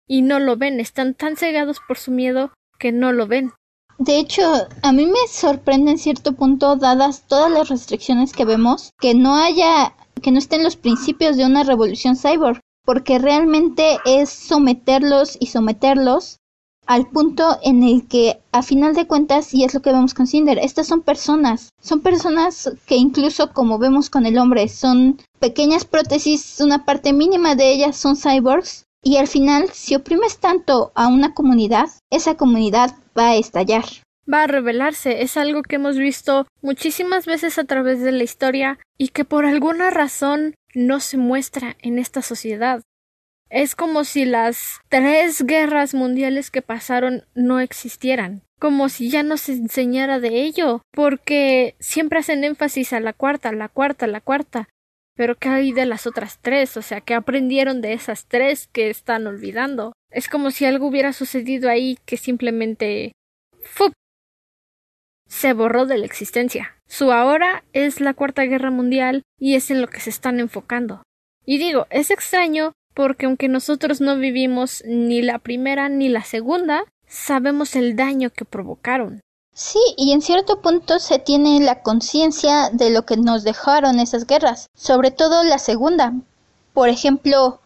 Y 0.08 0.22
no 0.22 0.40
lo 0.40 0.58
ven, 0.58 0.80
están 0.80 1.16
tan 1.16 1.36
cegados 1.36 1.80
por 1.88 1.98
su 1.98 2.12
miedo 2.12 2.54
que 2.78 2.92
no 2.92 3.12
lo 3.12 3.26
ven. 3.28 3.52
De 3.98 4.20
hecho, 4.20 4.68
a 4.84 4.94
mí 4.94 5.08
me 5.08 5.28
sorprende 5.28 5.92
en 5.92 5.98
cierto 5.98 6.34
punto, 6.34 6.76
dadas 6.76 7.28
todas 7.28 7.52
las 7.52 7.68
restricciones 7.68 8.32
que 8.32 8.46
vemos, 8.46 8.92
que 9.00 9.16
no 9.16 9.36
haya, 9.36 9.96
que 10.22 10.32
no 10.32 10.38
estén 10.38 10.64
los 10.64 10.78
principios 10.78 11.36
de 11.36 11.46
una 11.46 11.64
revolución 11.64 12.16
cyborg, 12.16 12.62
porque 12.86 13.20
realmente 13.20 13.98
es 14.06 14.30
someterlos 14.30 15.38
y 15.40 15.48
someterlos 15.48 16.40
al 16.90 17.06
punto 17.08 17.60
en 17.62 17.84
el 17.84 18.08
que 18.08 18.40
a 18.52 18.64
final 18.64 18.96
de 18.96 19.06
cuentas, 19.06 19.54
y 19.54 19.64
es 19.64 19.76
lo 19.76 19.82
que 19.82 19.92
vemos 19.92 20.16
con 20.16 20.26
Cinder, 20.26 20.58
estas 20.58 20.88
son 20.88 21.02
personas, 21.02 21.70
son 21.80 22.02
personas 22.02 22.72
que 22.88 22.96
incluso 22.96 23.54
como 23.54 23.78
vemos 23.78 24.10
con 24.10 24.26
el 24.26 24.40
hombre, 24.40 24.68
son 24.70 25.22
pequeñas 25.38 25.86
prótesis, 25.86 26.60
una 26.62 26.86
parte 26.86 27.14
mínima 27.14 27.54
de 27.54 27.72
ellas 27.72 27.96
son 27.96 28.16
cyborgs, 28.16 28.86
y 29.04 29.18
al 29.18 29.28
final, 29.28 29.70
si 29.72 29.94
oprimes 29.94 30.40
tanto 30.40 30.92
a 30.96 31.08
una 31.08 31.36
comunidad, 31.36 31.90
esa 32.10 32.36
comunidad 32.36 32.96
va 33.16 33.30
a 33.30 33.36
estallar. 33.36 33.86
Va 34.32 34.44
a 34.44 34.48
revelarse, 34.48 35.22
es 35.22 35.38
algo 35.38 35.62
que 35.62 35.76
hemos 35.76 35.96
visto 35.96 36.48
muchísimas 36.62 37.28
veces 37.28 37.60
a 37.60 37.64
través 37.64 38.02
de 38.02 38.12
la 38.12 38.24
historia 38.24 38.80
y 38.98 39.10
que 39.10 39.26
por 39.26 39.46
alguna 39.46 39.92
razón 39.92 40.56
no 40.74 41.00
se 41.00 41.18
muestra 41.18 41.76
en 41.82 42.00
esta 42.00 42.22
sociedad. 42.22 42.82
Es 43.50 43.76
como 43.76 44.04
si 44.04 44.26
las 44.26 44.80
tres 44.90 45.42
guerras 45.44 45.94
mundiales 45.94 46.52
que 46.52 46.62
pasaron 46.62 47.26
no 47.34 47.60
existieran, 47.60 48.44
como 48.60 48.90
si 48.90 49.10
ya 49.10 49.24
no 49.24 49.38
se 49.38 49.54
enseñara 49.54 50.20
de 50.20 50.44
ello, 50.44 50.84
porque 50.92 51.76
siempre 51.80 52.20
hacen 52.20 52.44
énfasis 52.44 52.94
a 52.94 53.00
la 53.00 53.14
cuarta, 53.14 53.52
la 53.52 53.68
cuarta, 53.68 54.06
la 54.06 54.22
cuarta. 54.22 54.70
Pero 55.16 55.36
¿qué 55.36 55.50
hay 55.50 55.74
de 55.74 55.86
las 55.86 56.06
otras 56.06 56.40
tres? 56.42 56.78
O 56.78 56.82
sea, 56.82 57.02
¿qué 57.02 57.14
aprendieron 57.14 57.82
de 57.82 57.94
esas 57.94 58.26
tres 58.28 58.68
que 58.72 58.90
están 58.90 59.26
olvidando? 59.28 59.94
Es 60.12 60.30
como 60.30 60.52
si 60.52 60.66
algo 60.66 60.88
hubiera 60.88 61.12
sucedido 61.12 61.70
ahí 61.70 61.98
que 62.06 62.18
simplemente 62.18 63.12
¡fup! 63.62 63.94
se 65.28 65.54
borró 65.54 65.86
de 65.86 65.98
la 65.98 66.06
existencia. 66.06 66.79
Su 66.90 67.12
ahora 67.12 67.64
es 67.72 68.02
la 68.02 68.16
Cuarta 68.16 68.44
Guerra 68.44 68.72
Mundial 68.72 69.22
y 69.38 69.54
es 69.54 69.70
en 69.70 69.80
lo 69.80 69.88
que 69.88 70.00
se 70.00 70.10
están 70.10 70.40
enfocando. 70.40 71.04
Y 71.46 71.60
digo, 71.60 71.86
es 71.92 72.10
extraño 72.10 72.74
porque 72.96 73.28
aunque 73.28 73.48
nosotros 73.48 74.02
no 74.02 74.18
vivimos 74.18 74.84
ni 74.86 75.22
la 75.22 75.38
primera 75.38 75.88
ni 75.88 76.10
la 76.10 76.24
segunda, 76.24 76.84
sabemos 77.08 77.76
el 77.76 77.96
daño 77.96 78.32
que 78.32 78.44
provocaron. 78.44 79.22
Sí, 79.54 79.80
y 79.98 80.14
en 80.14 80.22
cierto 80.22 80.62
punto 80.62 81.00
se 81.00 81.20
tiene 81.20 81.60
la 81.60 81.84
conciencia 81.84 82.72
de 82.72 82.90
lo 82.90 83.06
que 83.06 83.18
nos 83.18 83.44
dejaron 83.44 84.00
esas 84.00 84.26
guerras, 84.26 84.66
sobre 84.76 85.12
todo 85.12 85.44
la 85.44 85.60
segunda. 85.60 86.14
Por 86.74 86.90
ejemplo, 86.90 87.62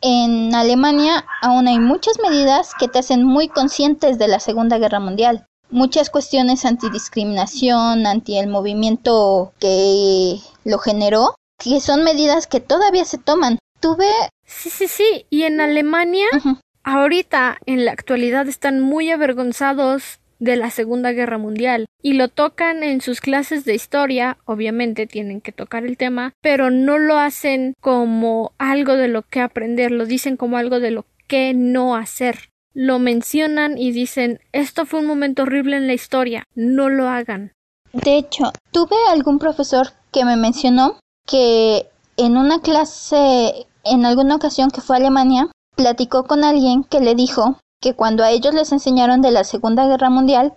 en 0.00 0.54
Alemania 0.54 1.26
aún 1.42 1.68
hay 1.68 1.78
muchas 1.78 2.18
medidas 2.18 2.72
que 2.78 2.88
te 2.88 2.98
hacen 2.98 3.24
muy 3.24 3.48
conscientes 3.48 4.18
de 4.18 4.28
la 4.28 4.40
Segunda 4.40 4.78
Guerra 4.78 5.00
Mundial. 5.00 5.46
Muchas 5.74 6.08
cuestiones 6.08 6.64
antidiscriminación, 6.64 8.06
anti 8.06 8.38
el 8.38 8.46
movimiento 8.46 9.52
que 9.58 10.38
lo 10.64 10.78
generó, 10.78 11.34
que 11.58 11.80
son 11.80 12.04
medidas 12.04 12.46
que 12.46 12.60
todavía 12.60 13.04
se 13.04 13.18
toman. 13.18 13.58
Tuve 13.80 14.06
Sí, 14.46 14.70
sí, 14.70 14.86
sí. 14.86 15.26
Y 15.30 15.42
en 15.42 15.60
Alemania, 15.60 16.26
ahorita, 16.84 17.58
en 17.66 17.84
la 17.84 17.90
actualidad, 17.92 18.46
están 18.48 18.80
muy 18.80 19.10
avergonzados 19.10 20.20
de 20.38 20.56
la 20.56 20.70
Segunda 20.70 21.12
Guerra 21.12 21.38
Mundial 21.38 21.86
y 22.02 22.12
lo 22.12 22.28
tocan 22.28 22.82
en 22.82 23.00
sus 23.00 23.20
clases 23.20 23.64
de 23.64 23.74
historia, 23.74 24.36
obviamente 24.44 25.06
tienen 25.06 25.40
que 25.40 25.52
tocar 25.52 25.84
el 25.84 25.96
tema, 25.96 26.34
pero 26.40 26.70
no 26.70 26.98
lo 26.98 27.18
hacen 27.18 27.74
como 27.80 28.52
algo 28.58 28.94
de 28.94 29.08
lo 29.08 29.22
que 29.22 29.40
aprender, 29.40 29.90
lo 29.90 30.06
dicen 30.06 30.36
como 30.36 30.56
algo 30.56 30.80
de 30.80 30.90
lo 30.90 31.06
que 31.26 31.54
no 31.54 31.96
hacer. 31.96 32.50
Lo 32.74 32.98
mencionan 32.98 33.78
y 33.78 33.92
dicen 33.92 34.40
esto 34.52 34.84
fue 34.84 35.00
un 35.00 35.06
momento 35.06 35.42
horrible 35.42 35.76
en 35.76 35.86
la 35.86 35.94
historia, 35.94 36.44
no 36.54 36.88
lo 36.88 37.08
hagan. 37.08 37.52
De 37.92 38.16
hecho, 38.16 38.52
tuve 38.72 38.96
algún 39.10 39.38
profesor 39.38 39.88
que 40.12 40.24
me 40.24 40.36
mencionó 40.36 40.98
que 41.26 41.88
en 42.16 42.36
una 42.36 42.60
clase 42.60 43.66
en 43.84 44.04
alguna 44.06 44.36
ocasión 44.36 44.70
que 44.70 44.80
fue 44.80 44.96
a 44.96 44.98
Alemania, 44.98 45.50
platicó 45.76 46.24
con 46.24 46.44
alguien 46.44 46.84
que 46.84 47.00
le 47.00 47.14
dijo 47.14 47.58
que 47.80 47.94
cuando 47.94 48.24
a 48.24 48.30
ellos 48.30 48.54
les 48.54 48.72
enseñaron 48.72 49.20
de 49.20 49.30
la 49.30 49.44
Segunda 49.44 49.86
Guerra 49.86 50.10
Mundial, 50.10 50.54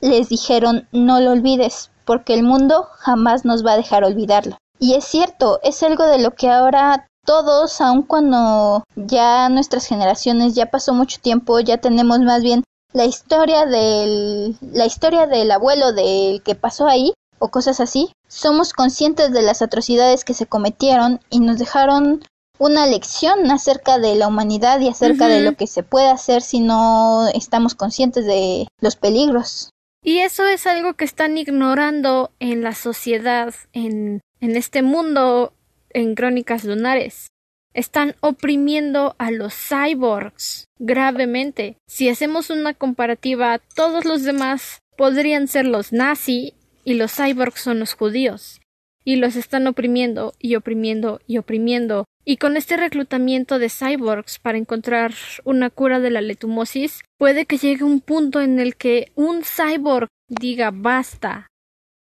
les 0.00 0.28
dijeron 0.28 0.88
no 0.92 1.20
lo 1.20 1.30
olvides, 1.30 1.90
porque 2.04 2.34
el 2.34 2.42
mundo 2.42 2.88
jamás 2.98 3.44
nos 3.44 3.64
va 3.64 3.72
a 3.72 3.76
dejar 3.76 4.04
olvidarlo. 4.04 4.56
Y 4.78 4.94
es 4.94 5.04
cierto, 5.04 5.60
es 5.62 5.82
algo 5.82 6.04
de 6.04 6.18
lo 6.18 6.32
que 6.32 6.50
ahora 6.50 7.06
todos, 7.24 7.80
aun 7.80 8.02
cuando 8.02 8.84
ya 8.96 9.48
nuestras 9.48 9.86
generaciones 9.86 10.54
ya 10.54 10.66
pasó 10.66 10.92
mucho 10.94 11.20
tiempo, 11.20 11.60
ya 11.60 11.78
tenemos 11.78 12.20
más 12.20 12.42
bien 12.42 12.64
la 12.92 13.04
historia 13.04 13.66
del 13.66 14.56
la 14.60 14.86
historia 14.86 15.26
del 15.26 15.50
abuelo 15.50 15.92
del 15.92 16.42
que 16.42 16.54
pasó 16.54 16.86
ahí 16.86 17.12
o 17.38 17.48
cosas 17.48 17.80
así, 17.80 18.12
somos 18.28 18.72
conscientes 18.72 19.32
de 19.32 19.42
las 19.42 19.60
atrocidades 19.62 20.24
que 20.24 20.34
se 20.34 20.46
cometieron 20.46 21.20
y 21.30 21.40
nos 21.40 21.58
dejaron 21.58 22.24
una 22.58 22.86
lección 22.86 23.50
acerca 23.50 23.98
de 23.98 24.14
la 24.14 24.28
humanidad 24.28 24.80
y 24.80 24.88
acerca 24.88 25.28
de 25.28 25.40
lo 25.40 25.56
que 25.56 25.66
se 25.66 25.82
puede 25.82 26.08
hacer 26.08 26.42
si 26.42 26.60
no 26.60 27.26
estamos 27.34 27.74
conscientes 27.74 28.24
de 28.26 28.68
los 28.80 28.96
peligros. 28.96 29.70
Y 30.02 30.18
eso 30.18 30.46
es 30.46 30.66
algo 30.66 30.94
que 30.94 31.04
están 31.04 31.36
ignorando 31.38 32.30
en 32.38 32.62
la 32.62 32.74
sociedad, 32.74 33.54
en, 33.72 34.20
en 34.40 34.56
este 34.56 34.82
mundo, 34.82 35.52
en 35.94 36.14
Crónicas 36.14 36.64
Lunares. 36.64 37.28
Están 37.72 38.14
oprimiendo 38.20 39.16
a 39.18 39.30
los 39.30 39.54
cyborgs 39.54 40.66
gravemente. 40.78 41.76
Si 41.88 42.08
hacemos 42.08 42.50
una 42.50 42.74
comparativa, 42.74 43.58
todos 43.74 44.04
los 44.04 44.22
demás 44.22 44.80
podrían 44.96 45.48
ser 45.48 45.66
los 45.66 45.92
nazi 45.92 46.52
y 46.84 46.94
los 46.94 47.12
cyborgs 47.12 47.60
son 47.60 47.80
los 47.80 47.94
judíos. 47.94 48.60
Y 49.04 49.16
los 49.16 49.36
están 49.36 49.66
oprimiendo 49.66 50.34
y 50.38 50.56
oprimiendo 50.56 51.20
y 51.26 51.38
oprimiendo 51.38 52.04
y 52.24 52.38
con 52.38 52.56
este 52.56 52.76
reclutamiento 52.76 53.58
de 53.58 53.68
cyborgs 53.68 54.38
para 54.38 54.56
encontrar 54.56 55.12
una 55.44 55.68
cura 55.68 56.00
de 56.00 56.10
la 56.10 56.22
letumosis, 56.22 57.02
puede 57.18 57.44
que 57.44 57.58
llegue 57.58 57.84
un 57.84 58.00
punto 58.00 58.40
en 58.40 58.58
el 58.58 58.76
que 58.76 59.12
un 59.14 59.42
cyborg 59.44 60.08
diga 60.28 60.70
basta. 60.72 61.48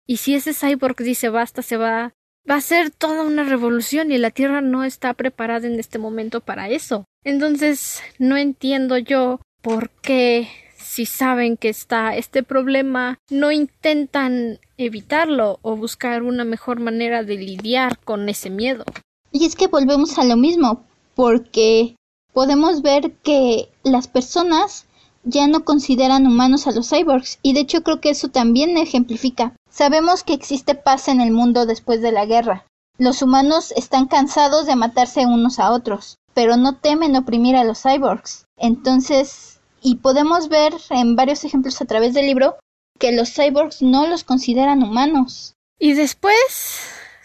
Y 0.07 0.17
si 0.17 0.33
ese 0.33 0.55
cyborg 0.55 0.97
dice 0.97 1.29
basta, 1.29 1.61
se 1.61 1.77
va 1.77 2.13
va 2.49 2.55
a 2.55 2.61
ser 2.61 2.91
toda 2.91 3.23
una 3.23 3.43
revolución 3.43 4.11
y 4.11 4.17
la 4.17 4.31
Tierra 4.31 4.61
no 4.61 4.83
está 4.83 5.13
preparada 5.13 5.67
en 5.67 5.79
este 5.79 5.99
momento 5.99 6.41
para 6.41 6.69
eso. 6.69 7.05
Entonces, 7.23 8.01
no 8.17 8.37
entiendo 8.37 8.97
yo 8.97 9.39
por 9.61 9.89
qué 9.89 10.47
si 10.77 11.05
saben 11.05 11.55
que 11.55 11.69
está 11.69 12.15
este 12.15 12.41
problema, 12.41 13.19
no 13.29 13.51
intentan 13.51 14.59
evitarlo 14.77 15.59
o 15.61 15.75
buscar 15.75 16.23
una 16.23 16.43
mejor 16.43 16.79
manera 16.79 17.23
de 17.23 17.35
lidiar 17.35 17.99
con 17.99 18.27
ese 18.27 18.49
miedo. 18.49 18.85
Y 19.31 19.45
es 19.45 19.55
que 19.55 19.67
volvemos 19.67 20.17
a 20.17 20.25
lo 20.25 20.35
mismo, 20.35 20.83
porque 21.13 21.95
podemos 22.33 22.81
ver 22.81 23.11
que 23.23 23.69
las 23.83 24.07
personas 24.07 24.87
ya 25.23 25.47
no 25.47 25.65
consideran 25.65 26.25
humanos 26.25 26.67
a 26.67 26.71
los 26.71 26.89
cyborgs, 26.89 27.39
y 27.41 27.53
de 27.53 27.61
hecho 27.61 27.83
creo 27.83 28.01
que 28.01 28.09
eso 28.11 28.29
también 28.29 28.77
ejemplifica. 28.77 29.53
Sabemos 29.69 30.23
que 30.23 30.33
existe 30.33 30.75
paz 30.75 31.07
en 31.07 31.21
el 31.21 31.31
mundo 31.31 31.65
después 31.65 32.01
de 32.01 32.11
la 32.11 32.25
guerra. 32.25 32.65
Los 32.97 33.21
humanos 33.21 33.71
están 33.75 34.07
cansados 34.07 34.65
de 34.65 34.75
matarse 34.75 35.25
unos 35.25 35.59
a 35.59 35.71
otros, 35.71 36.17
pero 36.33 36.57
no 36.57 36.75
temen 36.77 37.15
oprimir 37.15 37.55
a 37.55 37.63
los 37.63 37.81
cyborgs. 37.81 38.45
Entonces, 38.57 39.59
y 39.81 39.95
podemos 39.95 40.49
ver 40.49 40.73
en 40.89 41.15
varios 41.15 41.43
ejemplos 41.43 41.81
a 41.81 41.85
través 41.85 42.13
del 42.13 42.25
libro 42.25 42.57
que 42.97 43.13
los 43.13 43.33
cyborgs 43.33 43.81
no 43.81 44.07
los 44.07 44.23
consideran 44.23 44.83
humanos. 44.83 45.53
Y 45.79 45.93
después 45.93 46.81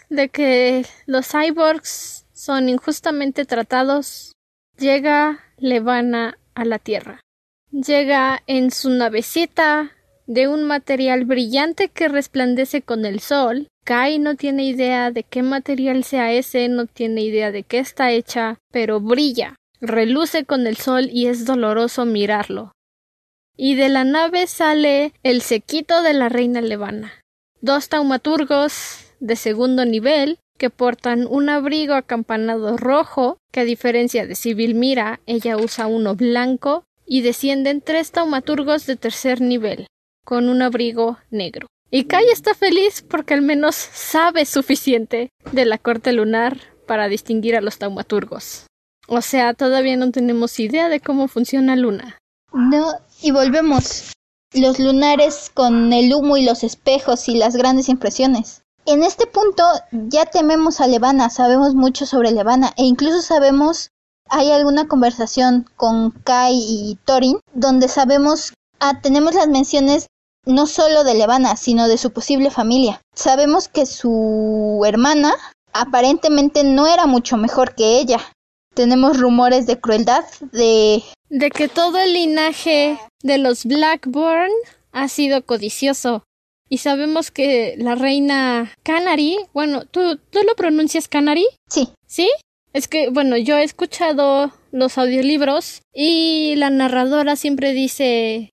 de 0.09 0.29
que 0.29 0.85
los 1.05 1.27
cyborgs 1.27 2.25
son 2.33 2.69
injustamente 2.69 3.45
tratados, 3.45 4.31
llega 4.77 5.39
Levana 5.57 6.37
a 6.53 6.63
la 6.63 6.79
Tierra. 6.79 7.19
Llega 7.75 8.41
en 8.47 8.71
su 8.71 8.89
navecita 8.89 9.91
de 10.27 10.47
un 10.47 10.63
material 10.63 11.25
brillante 11.25 11.89
que 11.89 12.07
resplandece 12.07 12.81
con 12.81 13.05
el 13.05 13.19
sol. 13.19 13.67
Kai 13.83 14.17
no 14.17 14.35
tiene 14.35 14.63
idea 14.63 15.11
de 15.11 15.23
qué 15.23 15.43
material 15.43 16.05
sea 16.05 16.31
ese, 16.31 16.69
no 16.69 16.85
tiene 16.85 17.21
idea 17.23 17.51
de 17.51 17.63
qué 17.63 17.79
está 17.79 18.13
hecha, 18.13 18.59
pero 18.71 19.01
brilla, 19.01 19.55
reluce 19.81 20.45
con 20.45 20.67
el 20.67 20.77
sol 20.77 21.09
y 21.11 21.27
es 21.27 21.45
doloroso 21.45 22.05
mirarlo. 22.05 22.71
Y 23.57 23.75
de 23.75 23.89
la 23.89 24.05
nave 24.05 24.47
sale 24.47 25.11
el 25.23 25.41
sequito 25.41 26.01
de 26.01 26.13
la 26.13 26.29
reina 26.29 26.61
Levana. 26.61 27.11
Dos 27.59 27.89
taumaturgos 27.89 29.11
de 29.19 29.35
segundo 29.35 29.83
nivel 29.83 30.39
que 30.57 30.69
portan 30.69 31.27
un 31.29 31.49
abrigo 31.49 31.95
acampanado 31.95 32.77
rojo, 32.77 33.37
que 33.51 33.59
a 33.59 33.65
diferencia 33.65 34.25
de 34.25 34.35
Civil 34.35 34.75
Mira, 34.75 35.19
ella 35.25 35.57
usa 35.57 35.87
uno 35.87 36.15
blanco, 36.15 36.85
y 37.05 37.21
descienden 37.21 37.81
tres 37.81 38.11
taumaturgos 38.11 38.85
de 38.85 38.95
tercer 38.95 39.41
nivel, 39.41 39.87
con 40.23 40.49
un 40.49 40.61
abrigo 40.61 41.17
negro. 41.29 41.67
Y 41.91 42.05
Kai 42.05 42.25
está 42.31 42.53
feliz 42.53 43.03
porque 43.07 43.33
al 43.33 43.41
menos 43.41 43.75
sabe 43.75 44.45
suficiente 44.45 45.29
de 45.51 45.65
la 45.65 45.77
corte 45.77 46.11
lunar 46.11 46.59
para 46.87 47.07
distinguir 47.07 47.55
a 47.55 47.61
los 47.61 47.77
taumaturgos. 47.77 48.65
O 49.07 49.21
sea, 49.21 49.53
todavía 49.53 49.95
no 49.95 50.11
tenemos 50.11 50.59
idea 50.59 50.89
de 50.89 50.99
cómo 50.99 51.27
funciona 51.27 51.75
Luna. 51.75 52.17
No, 52.51 52.87
y 53.21 53.31
volvemos. 53.31 54.13
Los 54.53 54.79
lunares 54.79 55.51
con 55.53 55.93
el 55.93 56.13
humo 56.13 56.37
y 56.37 56.45
los 56.45 56.63
espejos 56.63 57.27
y 57.27 57.35
las 57.35 57.55
grandes 57.55 57.89
impresiones. 57.89 58.63
En 58.85 59.03
este 59.03 59.25
punto 59.27 59.63
ya 59.91 60.25
tememos 60.25 60.79
a 60.79 60.87
Levana, 60.87 61.29
sabemos 61.29 61.75
mucho 61.75 62.05
sobre 62.05 62.31
Levana 62.31 62.71
e 62.77 62.83
incluso 62.83 63.21
sabemos 63.21 63.89
hay 64.29 64.51
alguna 64.51 64.87
conversación 64.87 65.69
con 65.75 66.11
Kai 66.11 66.55
y 66.55 66.97
Thorin 67.05 67.39
donde 67.53 67.87
sabemos 67.87 68.53
ah, 68.79 68.99
tenemos 69.01 69.35
las 69.35 69.47
menciones 69.47 70.07
no 70.45 70.67
solo 70.67 71.03
de 71.03 71.15
Levana, 71.15 71.55
sino 71.55 71.87
de 71.87 71.97
su 71.97 72.11
posible 72.11 72.51
familia. 72.51 73.01
Sabemos 73.15 73.67
que 73.67 73.85
su 73.85 74.81
hermana 74.85 75.33
aparentemente 75.73 76.63
no 76.63 76.87
era 76.87 77.07
mucho 77.07 77.37
mejor 77.37 77.75
que 77.75 77.99
ella. 77.99 78.19
Tenemos 78.75 79.19
rumores 79.19 79.65
de 79.65 79.79
crueldad, 79.79 80.23
de... 80.51 81.03
De 81.29 81.49
que 81.49 81.67
todo 81.67 81.97
el 81.97 82.13
linaje 82.13 82.99
de 83.23 83.37
los 83.37 83.65
Blackburn 83.65 84.51
ha 84.91 85.07
sido 85.07 85.43
codicioso. 85.43 86.23
Y 86.69 86.79
sabemos 86.79 87.31
que 87.31 87.75
la 87.77 87.95
reina 87.95 88.71
Canary, 88.83 89.37
bueno, 89.53 89.85
¿tú, 89.85 90.17
¿tú 90.29 90.39
lo 90.43 90.55
pronuncias 90.55 91.07
Canary? 91.07 91.45
Sí. 91.69 91.89
¿Sí? 92.07 92.29
Es 92.75 92.89
que, 92.89 93.07
bueno, 93.07 93.37
yo 93.37 93.55
he 93.55 93.63
escuchado 93.63 94.51
los 94.73 94.97
audiolibros 94.97 95.81
y 95.93 96.55
la 96.57 96.69
narradora 96.69 97.37
siempre 97.37 97.71
dice 97.71 98.49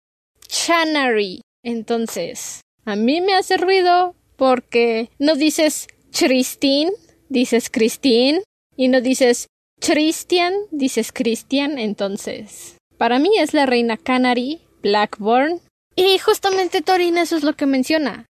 Chanary. 0.46 1.40
Entonces, 1.64 2.60
a 2.84 2.94
mí 2.94 3.20
me 3.20 3.34
hace 3.34 3.56
ruido 3.56 4.14
porque 4.36 5.10
no 5.18 5.34
dices 5.34 5.88
Christine, 6.16 6.92
dices 7.30 7.68
Christine, 7.68 8.44
y 8.76 8.86
no 8.86 9.00
dices 9.00 9.48
Christian, 9.80 10.52
dices 10.70 11.10
Christian, 11.10 11.80
entonces. 11.80 12.76
Para 12.98 13.18
mí 13.18 13.30
es 13.40 13.54
la 13.54 13.66
reina 13.66 13.96
Canary, 13.96 14.60
Blackburn. 14.82 15.60
Y 15.96 16.18
justamente 16.18 16.80
Torin 16.80 17.18
eso 17.18 17.36
es 17.36 17.42
lo 17.42 17.54
que 17.54 17.66
menciona. 17.66 18.26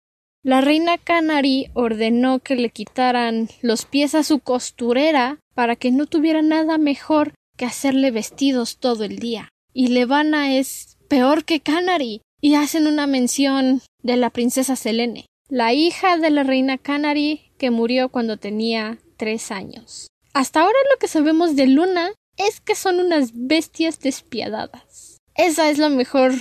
La 0.44 0.60
reina 0.60 0.98
Canary 0.98 1.70
ordenó 1.74 2.40
que 2.40 2.58
le 2.58 2.72
quitaran 2.72 3.48
los 3.62 3.86
pies 3.86 4.16
a 4.16 4.24
su 4.24 4.40
costurera 4.40 5.40
para 5.58 5.76
que 5.76 5.90
no 5.90 6.06
tuviera 6.06 6.44
nada 6.44 6.78
mejor 6.78 7.34
que 7.58 7.66
hacerle 7.66 8.12
vestidos 8.12 8.78
todo 8.78 9.04
el 9.04 9.18
día. 9.18 9.50
Y 9.74 9.88
Levana 9.88 10.56
es 10.56 11.00
peor 11.08 11.46
que 11.46 11.62
Canary. 11.62 12.22
Y 12.40 12.54
hacen 12.54 12.86
una 12.86 13.08
mención 13.08 13.82
de 14.04 14.18
la 14.18 14.30
princesa 14.30 14.76
Selene, 14.76 15.26
la 15.50 15.74
hija 15.74 16.18
de 16.20 16.30
la 16.30 16.44
reina 16.44 16.78
Canary 16.78 17.52
que 17.58 17.72
murió 17.72 18.10
cuando 18.10 18.38
tenía 18.38 19.00
tres 19.18 19.50
años. 19.50 20.10
Hasta 20.32 20.62
ahora 20.62 20.78
lo 20.94 21.00
que 21.00 21.08
sabemos 21.08 21.56
de 21.56 21.66
Luna 21.66 22.12
es 22.38 22.62
que 22.62 22.76
son 22.76 23.00
unas 23.00 23.32
bestias 23.34 24.00
despiadadas. 24.00 25.18
Esa 25.34 25.72
es 25.72 25.80
la 25.80 25.90
mejor 25.90 26.34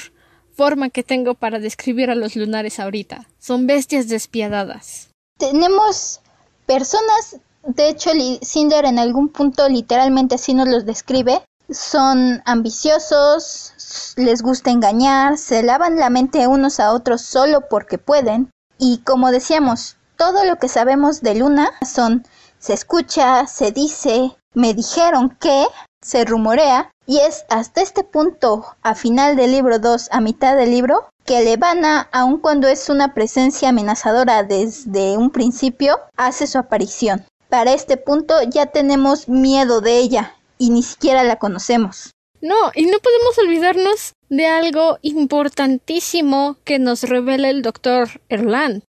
forma 0.53 0.91
que 0.91 1.03
tengo 1.03 1.33
para 1.33 1.59
describir 1.59 2.11
a 2.11 2.14
los 2.14 2.37
lunares 2.37 2.79
ahorita. 2.79 3.27
Son 3.39 3.67
bestias 3.67 4.09
despiadadas. 4.09 5.09
Tenemos 5.39 6.21
personas 6.67 7.41
de 7.67 7.89
hecho, 7.89 8.11
Cinder 8.43 8.85
en 8.85 8.99
algún 8.99 9.29
punto 9.29 9.69
literalmente 9.69 10.37
así 10.37 10.55
nos 10.55 10.69
los 10.69 10.85
describe. 10.85 11.43
Son 11.69 12.43
ambiciosos, 12.45 14.14
les 14.17 14.43
gusta 14.43 14.71
engañar, 14.71 15.37
se 15.37 15.62
lavan 15.62 15.97
la 15.97 16.11
mente 16.11 16.47
unos 16.47 16.79
a 16.79 16.93
otros 16.93 17.23
solo 17.23 17.62
porque 17.69 17.99
pueden. 17.99 18.51
Y 18.79 18.99
como 18.99 19.33
decíamos, 19.33 19.97
todo 20.17 20.45
lo 20.45 20.57
que 20.57 20.69
sabemos 20.69 21.23
de 21.23 21.35
Luna 21.35 21.73
son 21.85 22.25
se 22.59 22.73
escucha, 22.73 23.47
se 23.47 23.73
dice, 23.73 24.37
me 24.55 24.75
dijeron 24.75 25.37
que, 25.41 25.67
se 26.01 26.25
rumorea, 26.25 26.91
y 27.07 27.19
es 27.19 27.45
hasta 27.49 27.81
este 27.81 28.05
punto, 28.05 28.64
a 28.83 28.95
final 28.95 29.37
del 29.37 29.53
libro 29.53 29.79
2, 29.79 30.09
a 30.11 30.21
mitad 30.21 30.57
del 30.57 30.71
libro, 30.71 31.09
que 31.25 31.43
Levana, 31.43 32.09
aun 32.12 32.39
cuando 32.39 32.69
es 32.69 32.89
una 32.89 33.12
presencia 33.12 33.69
amenazadora 33.69 34.43
desde 34.43 35.17
un 35.17 35.31
principio, 35.31 35.99
hace 36.17 36.47
su 36.47 36.59
aparición. 36.59 37.25
Para 37.49 37.73
este 37.73 37.97
punto 37.97 38.35
ya 38.49 38.67
tenemos 38.67 39.29
miedo 39.29 39.81
de 39.81 39.99
ella 39.99 40.35
y 40.59 40.71
ni 40.71 40.83
siquiera 40.83 41.23
la 41.23 41.37
conocemos. 41.37 42.11
No, 42.41 42.57
y 42.75 42.87
no 42.87 42.99
podemos 42.99 43.39
olvidarnos 43.39 44.13
de 44.29 44.47
algo 44.47 44.99
importantísimo 45.03 46.57
que 46.65 46.79
nos 46.79 47.05
revela 47.05 47.49
el 47.49 47.63
doctor 47.63 48.21
Erland. 48.29 48.83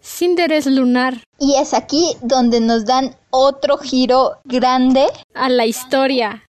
Cinder 0.00 0.52
es 0.52 0.66
lunar. 0.66 1.24
Y 1.38 1.54
es 1.56 1.72
aquí 1.72 2.14
donde 2.20 2.60
nos 2.60 2.84
dan 2.84 3.16
otro 3.30 3.78
giro 3.78 4.38
grande 4.44 5.06
a 5.32 5.48
la 5.48 5.64
historia. 5.64 6.44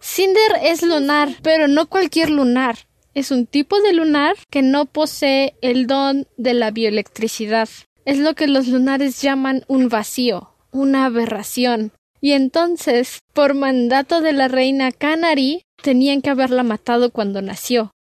Cinder 0.00 0.60
es 0.62 0.82
lunar, 0.82 1.28
pero 1.42 1.66
no 1.66 1.88
cualquier 1.88 2.30
lunar. 2.30 2.86
Es 3.12 3.32
un 3.32 3.46
tipo 3.46 3.80
de 3.80 3.92
lunar 3.92 4.36
que 4.48 4.62
no 4.62 4.86
posee 4.86 5.56
el 5.60 5.88
don 5.88 6.28
de 6.36 6.54
la 6.54 6.70
bioelectricidad. 6.70 7.68
Es 8.04 8.18
lo 8.18 8.34
que 8.34 8.46
los 8.46 8.68
lunares 8.68 9.20
llaman 9.20 9.64
un 9.66 9.88
vacío 9.88 10.50
una 10.72 11.06
aberración. 11.06 11.92
Y 12.20 12.32
entonces, 12.32 13.20
por 13.32 13.54
mandato 13.54 14.20
de 14.20 14.32
la 14.32 14.48
reina 14.48 14.92
Canary, 14.92 15.62
tenían 15.82 16.20
que 16.20 16.30
haberla 16.30 16.62
matado 16.62 17.10
cuando 17.10 17.40
nació, 17.40 17.92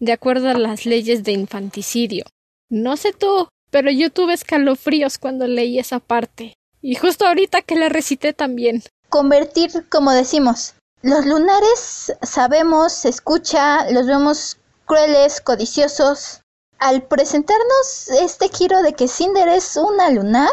de 0.00 0.12
acuerdo 0.12 0.48
a 0.48 0.54
las 0.54 0.86
leyes 0.86 1.22
de 1.24 1.32
infanticidio. 1.32 2.24
No 2.70 2.96
sé 2.96 3.12
tú, 3.12 3.48
pero 3.70 3.90
yo 3.90 4.10
tuve 4.10 4.34
escalofríos 4.34 5.18
cuando 5.18 5.46
leí 5.46 5.78
esa 5.78 6.00
parte. 6.00 6.54
Y 6.80 6.94
justo 6.94 7.26
ahorita 7.26 7.62
que 7.62 7.76
la 7.76 7.88
recité 7.88 8.32
también. 8.32 8.82
Convertir, 9.08 9.70
como 9.90 10.12
decimos. 10.12 10.74
Los 11.02 11.26
lunares 11.26 12.12
sabemos, 12.22 12.92
se 12.92 13.08
escucha, 13.08 13.90
los 13.90 14.06
vemos 14.06 14.58
crueles, 14.86 15.40
codiciosos. 15.40 16.40
Al 16.78 17.02
presentarnos 17.02 18.08
este 18.20 18.48
giro 18.48 18.82
de 18.82 18.92
que 18.92 19.08
Cinder 19.08 19.48
es 19.48 19.76
una 19.76 20.10
lunar, 20.10 20.52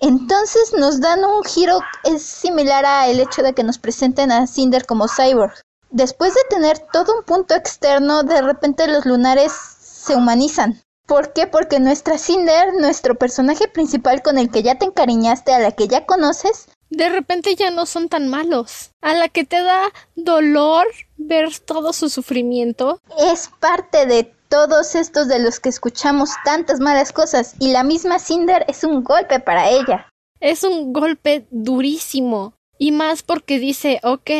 entonces 0.00 0.72
nos 0.76 1.00
dan 1.00 1.24
un 1.24 1.44
giro 1.44 1.80
es 2.04 2.22
similar 2.22 2.84
a 2.86 3.08
el 3.08 3.20
hecho 3.20 3.42
de 3.42 3.52
que 3.52 3.62
nos 3.62 3.78
presenten 3.78 4.32
a 4.32 4.46
Cinder 4.46 4.86
como 4.86 5.06
cyborg. 5.08 5.54
Después 5.90 6.34
de 6.34 6.40
tener 6.48 6.78
todo 6.92 7.18
un 7.18 7.24
punto 7.24 7.54
externo, 7.54 8.22
de 8.22 8.40
repente 8.42 8.86
los 8.86 9.04
lunares 9.04 9.52
se 9.52 10.14
humanizan. 10.14 10.80
¿Por 11.06 11.32
qué? 11.32 11.46
Porque 11.46 11.80
nuestra 11.80 12.18
Cinder, 12.18 12.72
nuestro 12.78 13.16
personaje 13.16 13.66
principal 13.66 14.22
con 14.22 14.38
el 14.38 14.50
que 14.50 14.62
ya 14.62 14.76
te 14.76 14.84
encariñaste, 14.84 15.52
a 15.52 15.58
la 15.58 15.72
que 15.72 15.88
ya 15.88 16.06
conoces, 16.06 16.68
de 16.90 17.08
repente 17.08 17.56
ya 17.56 17.70
no 17.70 17.84
son 17.86 18.08
tan 18.08 18.28
malos. 18.28 18.92
A 19.00 19.14
la 19.14 19.28
que 19.28 19.44
te 19.44 19.62
da 19.62 19.92
dolor 20.14 20.86
ver 21.16 21.58
todo 21.58 21.92
su 21.92 22.08
sufrimiento. 22.08 23.00
Es 23.18 23.50
parte 23.60 24.06
de 24.06 24.32
todos 24.50 24.96
estos 24.96 25.28
de 25.28 25.38
los 25.38 25.60
que 25.60 25.68
escuchamos 25.68 26.30
tantas 26.44 26.80
malas 26.80 27.12
cosas 27.12 27.54
y 27.58 27.70
la 27.70 27.84
misma 27.84 28.18
Cinder 28.18 28.64
es 28.68 28.84
un 28.84 29.02
golpe 29.02 29.40
para 29.40 29.70
ella. 29.70 30.08
Es 30.40 30.64
un 30.64 30.92
golpe 30.92 31.46
durísimo 31.50 32.54
y 32.76 32.92
más 32.92 33.22
porque 33.22 33.58
dice, 33.58 34.00
ok, 34.02 34.30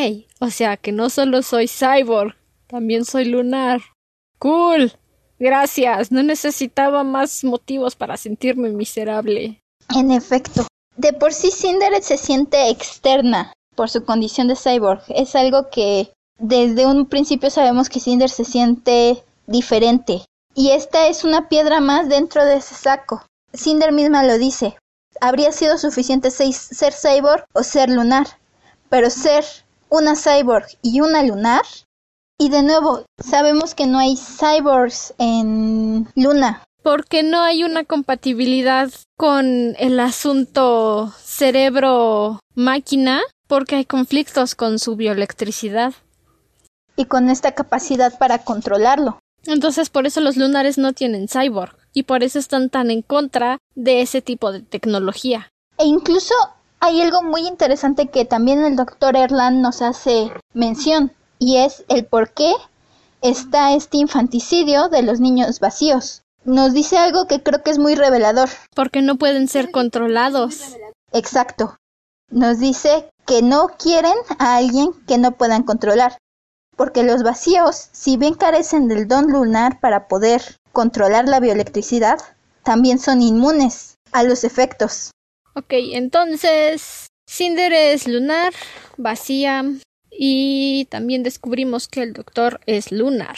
o 0.41 0.51
sea 0.51 0.77
que 0.77 0.93
no 0.93 1.11
solo 1.11 1.43
soy 1.43 1.69
cyborg, 1.69 2.35
también 2.67 3.05
soy 3.05 3.27
lunar. 3.27 3.81
Cool. 4.39 4.93
Gracias, 5.39 6.11
no 6.13 6.23
necesitaba 6.23 7.05
más 7.05 7.45
motivos 7.45 7.97
para 7.97 8.17
sentirme 8.17 8.71
miserable. 8.71 9.63
En 9.95 10.11
efecto, 10.11 10.67
de 10.97 11.13
por 11.13 11.33
sí 11.33 11.51
Cinder 11.51 12.03
se 12.03 12.19
siente 12.19 12.69
externa 12.69 13.53
por 13.75 13.89
su 13.89 14.05
condición 14.05 14.49
de 14.49 14.57
cyborg. 14.57 15.03
Es 15.09 15.35
algo 15.37 15.71
que 15.71 16.13
desde 16.39 16.87
un 16.87 17.07
principio 17.07 17.49
sabemos 17.51 17.89
que 17.89 18.01
Cinder 18.01 18.29
se 18.29 18.45
siente 18.45 19.23
diferente. 19.51 20.24
Y 20.55 20.70
esta 20.70 21.09
es 21.09 21.24
una 21.24 21.48
piedra 21.48 21.80
más 21.80 22.09
dentro 22.09 22.44
de 22.44 22.57
ese 22.57 22.74
saco. 22.74 23.22
Cinder 23.53 23.92
misma 23.92 24.24
lo 24.24 24.38
dice. 24.38 24.76
Habría 25.20 25.53
sido 25.53 25.76
suficiente 25.76 26.30
ser 26.30 26.94
cyborg 26.94 27.44
o 27.53 27.62
ser 27.62 27.90
lunar. 27.90 28.26
Pero 28.88 29.11
ser 29.11 29.44
una 29.90 30.14
cyborg 30.16 30.66
y 30.82 31.01
una 31.01 31.22
lunar. 31.22 31.62
Y 32.38 32.48
de 32.48 32.62
nuevo, 32.62 33.05
sabemos 33.22 33.74
que 33.74 33.86
no 33.86 33.98
hay 33.98 34.16
cyborgs 34.16 35.12
en 35.18 36.09
Luna. 36.14 36.64
Porque 36.82 37.22
no 37.22 37.42
hay 37.42 37.64
una 37.64 37.84
compatibilidad 37.84 38.90
con 39.18 39.76
el 39.78 40.01
asunto 40.01 41.12
cerebro-máquina, 41.22 43.20
porque 43.46 43.76
hay 43.76 43.84
conflictos 43.84 44.55
con 44.55 44.78
su 44.78 44.96
bioelectricidad. 44.96 45.92
Y 46.96 47.05
con 47.05 47.28
esta 47.28 47.53
capacidad 47.53 48.16
para 48.18 48.38
controlarlo. 48.38 49.18
Entonces 49.47 49.91
por 49.91 50.07
eso 50.07 50.20
los 50.20 50.36
lunares 50.36 50.78
no 50.78 50.93
tienen 50.93 51.28
cyborg 51.28 51.76
y 51.93 52.05
por 52.05 52.22
eso 52.22 52.38
están 52.38 52.70
tan 52.70 52.91
en 52.91 53.03
contra 53.03 53.59
de 53.74 54.03
ese 54.03 54.22
tipo 54.22 54.53
de 54.53 54.62
tecnología. 54.62 55.51
E 55.78 55.86
incluso 55.86 56.34
hay 56.80 57.01
algo 57.03 57.22
muy 57.22 57.47
interesante 57.47 58.09
que 58.09 58.24
también 58.24 58.64
el 58.64 58.76
doctor 58.76 59.16
Erland 59.16 59.61
nos 59.61 59.82
hace 59.82 60.32
mención 60.55 61.12
y 61.38 61.57
es 61.57 61.84
el 61.88 62.05
por 62.05 62.32
qué 62.32 62.53
está 63.22 63.74
este 63.74 63.99
infanticidio 63.99 64.88
de 64.88 65.03
los 65.03 65.20
niños 65.20 65.61
vacíos. 65.61 66.22
Nos 66.45 66.72
dice 66.72 66.97
algo 66.97 67.26
que 67.26 67.43
creo 67.43 67.62
que 67.62 67.70
es 67.70 67.78
muy 67.78 67.95
revelador. 67.95 68.49
Porque 68.74 69.03
no 69.03 69.16
pueden 69.16 69.47
ser 69.49 69.70
controlados. 69.70 70.76
Exacto. 71.12 71.76
Nos 72.30 72.59
dice 72.61 73.11
que 73.26 73.43
no 73.43 73.68
quieren 73.78 74.14
a 74.38 74.57
alguien 74.57 74.93
que 75.07 75.18
no 75.18 75.32
puedan 75.32 75.64
controlar. 75.64 76.16
Porque 76.81 77.03
los 77.03 77.22
vacíos, 77.22 77.91
si 77.93 78.16
bien 78.16 78.33
carecen 78.33 78.89
del 78.89 79.07
don 79.07 79.31
lunar 79.31 79.81
para 79.81 80.09
poder 80.09 80.41
controlar 80.72 81.28
la 81.28 81.39
bioelectricidad, 81.39 82.18
también 82.62 82.99
son 82.99 83.20
inmunes 83.20 83.97
a 84.12 84.22
los 84.22 84.45
efectos. 84.45 85.11
Ok, 85.55 85.74
entonces 85.93 87.09
Cinder 87.28 87.74
es 87.74 88.09
lunar, 88.09 88.55
vacía, 88.97 89.62
y 90.11 90.87
también 90.87 91.22
descubrimos 91.22 91.87
que 91.87 92.03
el 92.03 92.14
doctor 92.14 92.61
es 92.64 92.93
lunar. 92.93 93.37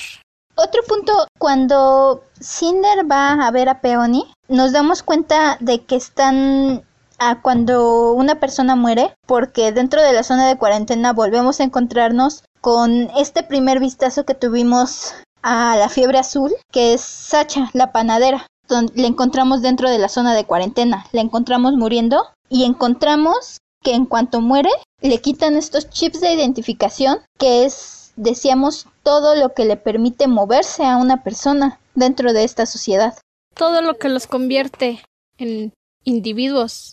Otro 0.55 0.85
punto, 0.85 1.27
cuando 1.37 2.23
Cinder 2.41 3.11
va 3.11 3.45
a 3.45 3.51
ver 3.51 3.69
a 3.69 3.81
Peony, 3.81 4.23
nos 4.47 4.71
damos 4.71 5.03
cuenta 5.03 5.57
de 5.59 5.85
que 5.85 5.97
están 5.97 6.85
a 7.19 7.43
cuando 7.43 8.13
una 8.13 8.39
persona 8.39 8.77
muere, 8.77 9.15
porque 9.27 9.73
dentro 9.73 10.01
de 10.01 10.13
la 10.13 10.23
zona 10.23 10.47
de 10.47 10.59
cuarentena 10.59 11.13
volvemos 11.13 11.59
a 11.59 11.65
encontrarnos 11.65 12.45
con 12.63 13.11
este 13.19 13.43
primer 13.43 13.81
vistazo 13.81 14.25
que 14.25 14.35
tuvimos 14.35 15.15
a 15.43 15.77
la 15.77 15.89
fiebre 15.89 16.19
azul, 16.19 16.53
que 16.71 16.95
es 16.95 17.03
Sacha, 17.03 17.69
la 17.75 17.93
panadera, 17.93 18.47
donde 18.69 18.93
le 18.95 19.09
encontramos 19.09 19.61
dentro 19.61 19.91
de 19.91 19.99
la 19.99 20.09
zona 20.09 20.33
de 20.35 20.45
cuarentena, 20.45 21.05
la 21.13 21.21
encontramos 21.21 21.75
muriendo 21.75 22.25
y 22.49 22.65
encontramos 22.65 23.59
que 23.83 23.95
en 23.95 24.07
cuanto 24.07 24.41
muere 24.41 24.71
le 25.01 25.21
quitan 25.21 25.57
estos 25.57 25.91
chips 25.91 26.21
de 26.21 26.33
identificación 26.33 27.19
que 27.37 27.65
es, 27.65 28.13
decíamos, 28.15 28.87
todo 29.03 29.35
lo 29.35 29.53
que 29.55 29.65
le 29.65 29.77
permite 29.77 30.29
moverse 30.29 30.85
a 30.85 30.97
una 30.97 31.25
persona 31.25 31.81
dentro 31.97 32.33
de 32.33 32.45
esta 32.45 32.65
sociedad. 32.65 33.19
Todo 33.55 33.83
lo 33.83 33.99
que 33.99 34.09
los 34.09 34.29
convierte 34.29 35.03
en 35.37 35.73
individuos. 36.05 36.93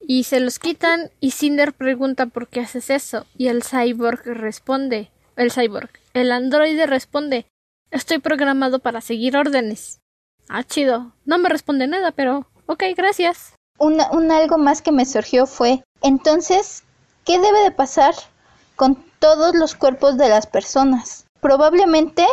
Y 0.00 0.24
se 0.24 0.40
los 0.40 0.58
quitan 0.58 1.10
y 1.20 1.32
Cinder 1.32 1.72
pregunta 1.72 2.26
por 2.26 2.48
qué 2.48 2.60
haces 2.60 2.90
eso 2.90 3.26
y 3.36 3.48
el 3.48 3.62
cyborg 3.62 4.22
responde, 4.24 5.10
el 5.36 5.52
cyborg, 5.52 5.90
el 6.14 6.32
androide 6.32 6.86
responde, 6.86 7.46
estoy 7.90 8.18
programado 8.18 8.78
para 8.78 9.00
seguir 9.00 9.36
órdenes. 9.36 10.00
Ah, 10.48 10.64
chido. 10.64 11.12
No 11.24 11.38
me 11.38 11.48
responde 11.48 11.86
nada, 11.86 12.12
pero 12.12 12.46
ok, 12.66 12.84
gracias. 12.96 13.54
Un, 13.78 14.00
un 14.12 14.32
algo 14.32 14.56
más 14.56 14.82
que 14.82 14.92
me 14.92 15.04
surgió 15.04 15.46
fue, 15.46 15.82
entonces, 16.02 16.84
¿qué 17.24 17.38
debe 17.38 17.62
de 17.64 17.70
pasar 17.70 18.14
con 18.76 19.04
todos 19.18 19.54
los 19.54 19.74
cuerpos 19.74 20.16
de 20.16 20.28
las 20.28 20.46
personas? 20.46 21.26
Probablemente 21.40 22.24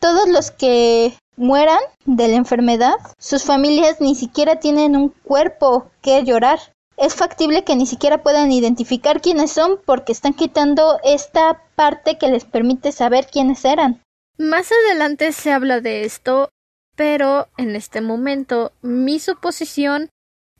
todos 0.00 0.28
los 0.28 0.50
que 0.50 1.16
mueran 1.36 1.78
de 2.04 2.28
la 2.28 2.36
enfermedad, 2.36 2.96
sus 3.18 3.44
familias 3.44 4.00
ni 4.00 4.14
siquiera 4.14 4.56
tienen 4.56 4.96
un 4.96 5.08
cuerpo 5.08 5.90
que 6.02 6.24
llorar. 6.24 6.58
Es 7.02 7.16
factible 7.16 7.64
que 7.64 7.74
ni 7.74 7.84
siquiera 7.84 8.22
puedan 8.22 8.52
identificar 8.52 9.20
quiénes 9.20 9.50
son 9.50 9.80
porque 9.84 10.12
están 10.12 10.34
quitando 10.34 11.00
esta 11.02 11.60
parte 11.74 12.16
que 12.16 12.28
les 12.28 12.44
permite 12.44 12.92
saber 12.92 13.26
quiénes 13.26 13.64
eran. 13.64 14.00
Más 14.38 14.70
adelante 14.70 15.32
se 15.32 15.50
habla 15.50 15.80
de 15.80 16.04
esto, 16.04 16.48
pero 16.94 17.48
en 17.56 17.74
este 17.74 18.02
momento 18.02 18.70
mi 18.82 19.18
suposición 19.18 20.10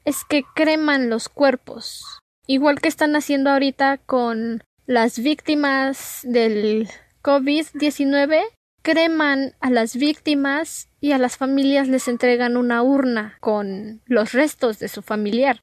es 0.05 0.25
que 0.25 0.43
creman 0.57 1.11
los 1.11 1.29
cuerpos, 1.29 2.19
igual 2.49 2.81
que 2.81 2.89
están 2.89 3.15
haciendo 3.15 3.51
ahorita 3.51 3.99
con 3.99 4.65
las 4.85 5.21
víctimas 5.21 6.23
del 6.25 6.89
COVID-19, 7.23 8.43
creman 8.83 9.55
a 9.61 9.71
las 9.71 9.95
víctimas 9.95 10.89
y 11.01 11.13
a 11.13 11.19
las 11.19 11.37
familias 11.37 11.87
les 11.87 12.09
entregan 12.09 12.57
una 12.57 12.83
urna 12.83 13.37
con 13.39 14.03
los 14.07 14.33
restos 14.33 14.81
de 14.81 14.89
su 14.89 15.03
familiar. 15.03 15.61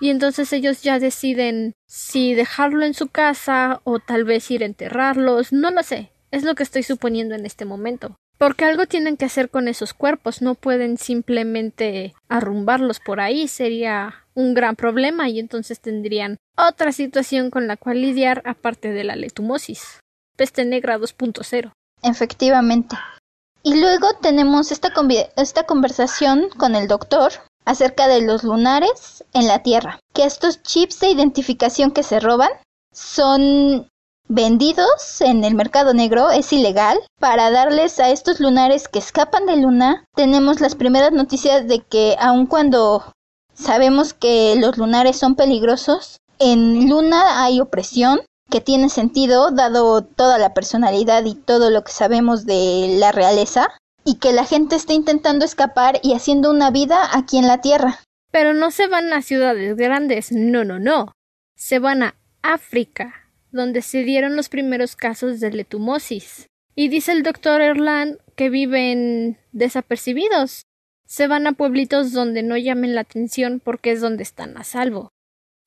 Y 0.00 0.08
entonces 0.08 0.52
ellos 0.52 0.82
ya 0.82 0.98
deciden 0.98 1.74
si 1.86 2.34
dejarlo 2.34 2.84
en 2.84 2.94
su 2.94 3.08
casa 3.08 3.80
o 3.84 3.98
tal 3.98 4.24
vez 4.24 4.50
ir 4.50 4.62
a 4.62 4.66
enterrarlos, 4.66 5.52
no 5.52 5.70
lo 5.70 5.82
sé, 5.82 6.10
es 6.30 6.42
lo 6.42 6.54
que 6.54 6.62
estoy 6.62 6.82
suponiendo 6.82 7.34
en 7.34 7.44
este 7.44 7.66
momento. 7.66 8.16
Porque 8.38 8.64
algo 8.64 8.86
tienen 8.86 9.18
que 9.18 9.26
hacer 9.26 9.50
con 9.50 9.68
esos 9.68 9.92
cuerpos, 9.92 10.40
no 10.40 10.54
pueden 10.54 10.96
simplemente 10.96 12.14
arrumbarlos 12.30 12.98
por 12.98 13.20
ahí, 13.20 13.46
sería 13.48 14.24
un 14.32 14.54
gran 14.54 14.76
problema 14.76 15.28
y 15.28 15.38
entonces 15.38 15.80
tendrían 15.80 16.38
otra 16.56 16.92
situación 16.92 17.50
con 17.50 17.66
la 17.66 17.76
cual 17.76 18.00
lidiar 18.00 18.42
aparte 18.46 18.92
de 18.92 19.04
la 19.04 19.16
letumosis. 19.16 20.00
Peste 20.36 20.64
negra 20.64 20.98
2.0. 20.98 21.72
Efectivamente. 22.02 22.96
Y 23.62 23.78
luego 23.78 24.08
tenemos 24.22 24.72
esta, 24.72 24.90
esta 25.36 25.64
conversación 25.64 26.48
con 26.56 26.74
el 26.74 26.88
doctor 26.88 27.32
acerca 27.70 28.08
de 28.08 28.20
los 28.20 28.42
lunares 28.42 29.24
en 29.32 29.46
la 29.46 29.62
Tierra, 29.62 30.00
que 30.12 30.24
estos 30.24 30.60
chips 30.62 30.98
de 30.98 31.10
identificación 31.10 31.92
que 31.92 32.02
se 32.02 32.18
roban 32.18 32.50
son 32.92 33.88
vendidos 34.26 35.20
en 35.20 35.44
el 35.44 35.54
mercado 35.54 35.94
negro, 35.94 36.30
es 36.30 36.52
ilegal. 36.52 36.98
Para 37.20 37.50
darles 37.52 38.00
a 38.00 38.10
estos 38.10 38.40
lunares 38.40 38.88
que 38.88 38.98
escapan 38.98 39.46
de 39.46 39.56
Luna, 39.56 40.04
tenemos 40.16 40.60
las 40.60 40.74
primeras 40.74 41.12
noticias 41.12 41.68
de 41.68 41.80
que 41.80 42.16
aun 42.18 42.46
cuando 42.46 43.04
sabemos 43.54 44.14
que 44.14 44.56
los 44.56 44.76
lunares 44.76 45.16
son 45.16 45.36
peligrosos, 45.36 46.16
en 46.40 46.88
Luna 46.88 47.44
hay 47.44 47.60
opresión 47.60 48.20
que 48.50 48.60
tiene 48.60 48.88
sentido 48.88 49.52
dado 49.52 50.02
toda 50.02 50.38
la 50.38 50.54
personalidad 50.54 51.24
y 51.24 51.36
todo 51.36 51.70
lo 51.70 51.84
que 51.84 51.92
sabemos 51.92 52.46
de 52.46 52.96
la 52.98 53.12
realeza 53.12 53.68
y 54.10 54.16
que 54.16 54.32
la 54.32 54.44
gente 54.44 54.74
está 54.74 54.92
intentando 54.92 55.44
escapar 55.44 56.00
y 56.02 56.14
haciendo 56.14 56.50
una 56.50 56.72
vida 56.72 57.16
aquí 57.16 57.38
en 57.38 57.46
la 57.46 57.60
Tierra. 57.60 58.00
Pero 58.32 58.54
no 58.54 58.72
se 58.72 58.88
van 58.88 59.12
a 59.12 59.22
ciudades 59.22 59.76
grandes, 59.76 60.32
no, 60.32 60.64
no, 60.64 60.80
no. 60.80 61.12
Se 61.54 61.78
van 61.78 62.02
a 62.02 62.16
África, 62.42 63.30
donde 63.52 63.82
se 63.82 64.02
dieron 64.02 64.34
los 64.34 64.48
primeros 64.48 64.96
casos 64.96 65.38
de 65.38 65.52
letumosis. 65.52 66.48
Y 66.74 66.88
dice 66.88 67.12
el 67.12 67.22
doctor 67.22 67.60
Erland 67.60 68.18
que 68.34 68.50
viven 68.50 69.38
desapercibidos. 69.52 70.64
Se 71.06 71.28
van 71.28 71.46
a 71.46 71.52
pueblitos 71.52 72.10
donde 72.10 72.42
no 72.42 72.56
llamen 72.56 72.96
la 72.96 73.02
atención 73.02 73.60
porque 73.64 73.92
es 73.92 74.00
donde 74.00 74.24
están 74.24 74.56
a 74.56 74.64
salvo. 74.64 75.10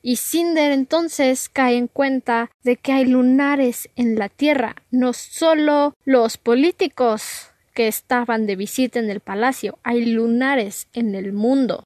Y 0.01 0.17
Cinder 0.17 0.73
entonces 0.73 1.47
cae 1.47 1.77
en 1.77 1.87
cuenta 1.87 2.51
de 2.61 2.75
que 2.75 2.91
hay 2.91 3.05
lunares 3.05 3.87
en 3.95 4.19
la 4.19 4.27
Tierra, 4.27 4.75
no 4.91 5.13
solo 5.13 5.93
los 6.03 6.35
políticos 6.35 7.52
que 7.73 7.87
estaban 7.87 8.45
de 8.45 8.55
visita 8.55 8.99
en 8.99 9.09
el 9.09 9.19
palacio, 9.19 9.77
hay 9.83 10.05
lunares 10.05 10.87
en 10.93 11.15
el 11.15 11.33
mundo 11.33 11.83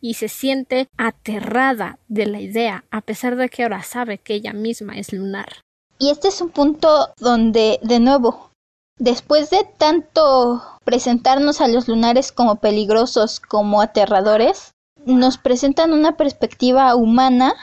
y 0.00 0.14
se 0.14 0.28
siente 0.28 0.88
aterrada 0.96 1.98
de 2.08 2.26
la 2.26 2.40
idea, 2.40 2.84
a 2.90 3.00
pesar 3.00 3.36
de 3.36 3.48
que 3.48 3.62
ahora 3.62 3.82
sabe 3.82 4.18
que 4.18 4.34
ella 4.34 4.52
misma 4.52 4.96
es 4.96 5.12
lunar. 5.12 5.60
Y 5.98 6.10
este 6.10 6.28
es 6.28 6.40
un 6.40 6.50
punto 6.50 7.10
donde, 7.18 7.78
de 7.82 8.00
nuevo, 8.00 8.50
después 8.98 9.50
de 9.50 9.66
tanto 9.76 10.62
presentarnos 10.84 11.60
a 11.60 11.68
los 11.68 11.88
lunares 11.88 12.32
como 12.32 12.56
peligrosos, 12.56 13.40
como 13.40 13.82
aterradores, 13.82 14.72
nos 15.04 15.38
presentan 15.38 15.92
una 15.92 16.16
perspectiva 16.16 16.94
humana 16.94 17.54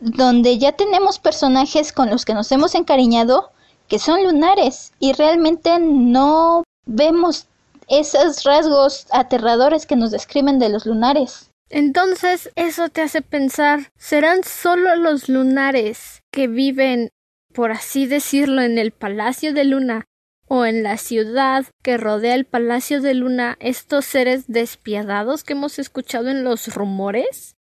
donde 0.00 0.58
ya 0.58 0.72
tenemos 0.72 1.18
personajes 1.18 1.92
con 1.92 2.10
los 2.10 2.24
que 2.24 2.34
nos 2.34 2.50
hemos 2.50 2.74
encariñado 2.74 3.50
que 3.88 3.98
son 3.98 4.24
lunares 4.24 4.92
y 4.98 5.12
realmente 5.12 5.78
no 5.78 6.64
vemos 6.86 7.46
esos 7.88 8.44
rasgos 8.44 9.06
aterradores 9.10 9.86
que 9.86 9.96
nos 9.96 10.10
describen 10.10 10.58
de 10.58 10.68
los 10.68 10.86
lunares. 10.86 11.50
Entonces 11.68 12.50
eso 12.54 12.88
te 12.90 13.00
hace 13.00 13.22
pensar, 13.22 13.90
¿serán 13.96 14.44
solo 14.44 14.94
los 14.96 15.28
lunares 15.28 16.22
que 16.30 16.46
viven, 16.46 17.10
por 17.54 17.72
así 17.72 18.06
decirlo, 18.06 18.62
en 18.62 18.78
el 18.78 18.92
Palacio 18.92 19.54
de 19.54 19.64
Luna 19.64 20.04
o 20.48 20.66
en 20.66 20.82
la 20.82 20.98
ciudad 20.98 21.64
que 21.82 21.96
rodea 21.96 22.34
el 22.34 22.44
Palacio 22.44 23.00
de 23.00 23.14
Luna 23.14 23.56
estos 23.58 24.04
seres 24.04 24.44
despiadados 24.48 25.44
que 25.44 25.54
hemos 25.54 25.78
escuchado 25.78 26.28
en 26.28 26.44
los 26.44 26.74
rumores? 26.74 27.56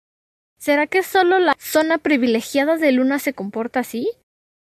¿Será 0.57 0.87
que 0.87 1.03
solo 1.03 1.39
la 1.39 1.55
zona 1.57 1.97
privilegiada 1.97 2.75
de 2.75 2.91
Luna 2.91 3.17
se 3.17 3.33
comporta 3.33 3.79
así? 3.79 4.11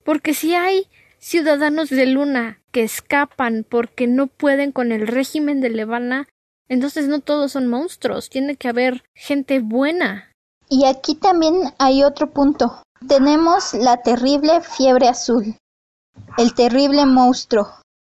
Porque 0.05 0.33
si 0.33 0.55
hay 0.55 0.89
ciudadanos 1.25 1.89
de 1.89 2.05
Luna 2.05 2.61
que 2.71 2.83
escapan 2.83 3.65
porque 3.67 4.07
no 4.07 4.27
pueden 4.27 4.73
con 4.73 4.93
el 4.93 5.07
régimen 5.07 5.63
de 5.63 5.71
Levana, 5.71 6.29
entonces 6.69 7.09
no 7.09 7.21
todos 7.21 7.53
son 7.53 7.67
monstruos, 7.67 8.29
tiene 8.29 8.57
que 8.57 8.69
haber 8.69 9.05
gente 9.15 9.61
buena. 9.61 10.31
Y 10.69 10.85
aquí 10.85 11.15
también 11.15 11.73
hay 11.79 12.05
otro 12.05 12.31
punto. 12.31 12.83
Tenemos 13.09 13.73
la 13.73 14.03
terrible 14.03 14.61
fiebre 14.61 15.09
azul, 15.09 15.57
el 16.37 16.53
terrible 16.53 17.07
monstruo, 17.07 17.69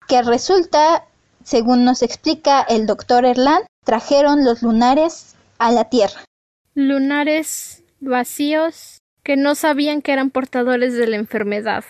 que 0.07 0.23
resulta, 0.23 1.05
según 1.43 1.85
nos 1.85 2.01
explica 2.01 2.63
el 2.63 2.87
doctor 2.87 3.25
Erland, 3.25 3.67
trajeron 3.85 4.43
los 4.43 4.63
lunares 4.63 5.35
a 5.59 5.71
la 5.71 5.85
Tierra. 5.85 6.25
Lunares 6.73 7.83
vacíos 7.99 8.97
que 9.21 9.37
no 9.37 9.53
sabían 9.53 10.01
que 10.01 10.13
eran 10.13 10.31
portadores 10.31 10.95
de 10.95 11.07
la 11.07 11.17
enfermedad. 11.17 11.83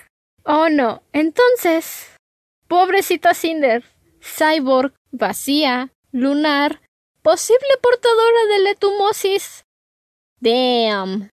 Oh 0.46 0.70
no, 0.70 1.02
entonces, 1.14 2.18
pobrecita 2.68 3.34
Cinder, 3.34 3.84
cyborg, 4.22 4.94
vacía, 5.12 5.94
lunar, 6.12 6.82
posible 7.22 7.68
portadora 7.82 8.46
de 8.52 8.60
letumosis. 8.60 9.64
Damn. 10.40 11.30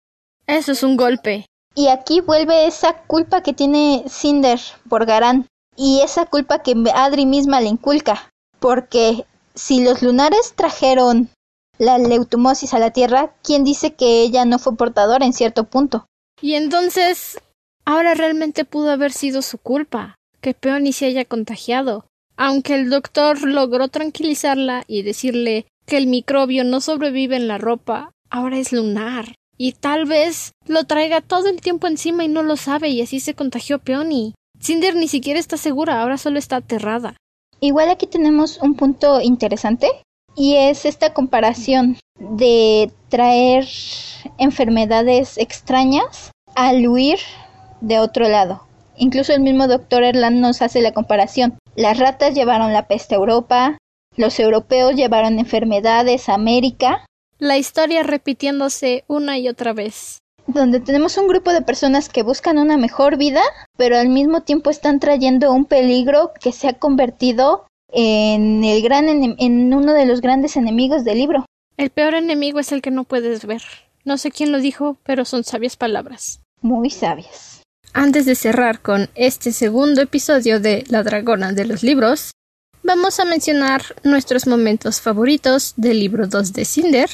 Eso 0.45 0.71
es 0.73 0.83
un 0.83 0.97
golpe. 0.97 1.45
Y 1.75 1.87
aquí 1.87 2.21
vuelve 2.21 2.67
esa 2.67 3.03
culpa 3.03 3.41
que 3.41 3.53
tiene 3.53 4.03
Cinder 4.09 4.59
por 4.89 5.05
Garán. 5.05 5.47
Y 5.75 6.01
esa 6.01 6.25
culpa 6.25 6.63
que 6.63 6.75
Adri 6.93 7.25
misma 7.25 7.61
le 7.61 7.67
inculca. 7.67 8.29
Porque 8.59 9.25
si 9.53 9.83
los 9.83 10.01
lunares 10.01 10.53
trajeron 10.55 11.29
la 11.77 11.97
leutomosis 11.97 12.73
a 12.73 12.79
la 12.79 12.91
Tierra, 12.91 13.35
¿quién 13.43 13.63
dice 13.63 13.93
que 13.93 14.21
ella 14.21 14.45
no 14.45 14.57
fue 14.59 14.75
portadora 14.75 15.25
en 15.25 15.33
cierto 15.33 15.65
punto? 15.65 16.05
Y 16.41 16.55
entonces, 16.55 17.39
ahora 17.87 18.15
realmente 18.15 18.65
pudo 18.65 18.91
haber 18.91 19.13
sido 19.13 19.41
su 19.41 19.57
culpa, 19.57 20.15
que 20.41 20.53
Peony 20.53 20.91
se 20.91 21.05
haya 21.05 21.23
contagiado. 21.23 22.05
Aunque 22.35 22.75
el 22.75 22.89
doctor 22.89 23.41
logró 23.47 23.87
tranquilizarla 23.87 24.83
y 24.87 25.03
decirle 25.03 25.67
que 25.85 25.95
el 25.95 26.07
microbio 26.07 26.65
no 26.65 26.81
sobrevive 26.81 27.37
en 27.37 27.47
la 27.47 27.57
ropa, 27.57 28.11
ahora 28.29 28.57
es 28.57 28.73
lunar. 28.73 29.35
Y 29.57 29.71
tal 29.71 30.03
vez 30.03 30.51
lo 30.67 30.83
traiga 30.83 31.21
todo 31.21 31.47
el 31.47 31.61
tiempo 31.61 31.87
encima 31.87 32.25
y 32.25 32.27
no 32.27 32.43
lo 32.43 32.57
sabe 32.57 32.89
y 32.89 33.01
así 33.01 33.21
se 33.21 33.35
contagió 33.35 33.79
Peony. 33.79 34.33
Cinder 34.59 34.93
ni 34.97 35.07
siquiera 35.07 35.39
está 35.39 35.55
segura, 35.55 36.01
ahora 36.01 36.17
solo 36.17 36.39
está 36.39 36.57
aterrada. 36.57 37.15
Igual 37.61 37.89
aquí 37.89 38.05
tenemos 38.05 38.57
un 38.61 38.75
punto 38.75 39.21
interesante 39.21 39.87
y 40.35 40.55
es 40.55 40.83
esta 40.83 41.13
comparación 41.13 41.97
de 42.19 42.91
traer 43.07 43.65
enfermedades 44.37 45.37
extrañas 45.37 46.31
al 46.53 46.85
huir 46.85 47.19
de 47.81 47.99
otro 47.99 48.27
lado. 48.27 48.63
Incluso 48.95 49.33
el 49.33 49.41
mismo 49.41 49.67
doctor 49.67 50.03
Erland 50.03 50.39
nos 50.39 50.61
hace 50.61 50.81
la 50.81 50.91
comparación. 50.91 51.57
Las 51.75 51.99
ratas 51.99 52.33
llevaron 52.33 52.73
la 52.73 52.87
peste 52.87 53.15
a 53.15 53.19
Europa, 53.19 53.77
los 54.15 54.39
europeos 54.39 54.95
llevaron 54.95 55.37
enfermedades 55.37 56.27
a 56.27 56.33
América. 56.33 57.05
La 57.37 57.57
historia 57.57 58.01
repitiéndose 58.01 59.03
una 59.07 59.37
y 59.37 59.47
otra 59.47 59.73
vez. 59.73 60.17
Donde 60.47 60.79
tenemos 60.79 61.17
un 61.17 61.27
grupo 61.27 61.51
de 61.51 61.61
personas 61.61 62.09
que 62.09 62.23
buscan 62.23 62.57
una 62.57 62.77
mejor 62.77 63.17
vida, 63.17 63.41
pero 63.77 63.97
al 63.97 64.09
mismo 64.09 64.41
tiempo 64.41 64.71
están 64.71 64.99
trayendo 64.99 65.51
un 65.51 65.65
peligro 65.65 66.31
que 66.39 66.51
se 66.51 66.67
ha 66.67 66.73
convertido 66.73 67.67
en 67.89 68.63
el 68.63 68.81
gran 68.81 69.07
en 69.07 69.73
uno 69.73 69.93
de 69.93 70.05
los 70.05 70.21
grandes 70.21 70.55
enemigos 70.57 71.03
del 71.03 71.19
libro. 71.19 71.45
El 71.77 71.91
peor 71.91 72.15
enemigo 72.15 72.59
es 72.59 72.71
el 72.71 72.81
que 72.81 72.89
no 72.89 73.03
puedes 73.03 73.45
ver. 73.45 73.61
No 74.03 74.17
sé 74.17 74.31
quién 74.31 74.51
lo 74.51 74.59
dijo, 74.59 74.97
pero 75.03 75.25
son 75.25 75.43
sabias 75.43 75.75
palabras. 75.75 76.41
Muy 76.61 76.89
sabias. 76.89 77.56
Antes 77.93 78.25
de 78.25 78.35
cerrar 78.35 78.81
con 78.81 79.09
este 79.15 79.51
segundo 79.51 80.01
episodio 80.01 80.59
de 80.59 80.83
La 80.89 81.03
Dragona 81.03 81.51
de 81.51 81.65
los 81.65 81.83
Libros, 81.83 82.31
vamos 82.83 83.19
a 83.19 83.25
mencionar 83.25 83.81
nuestros 84.03 84.47
momentos 84.47 85.01
favoritos 85.01 85.73
del 85.77 85.99
libro 85.99 86.27
2 86.27 86.53
de 86.53 86.65
Cinder, 86.65 87.09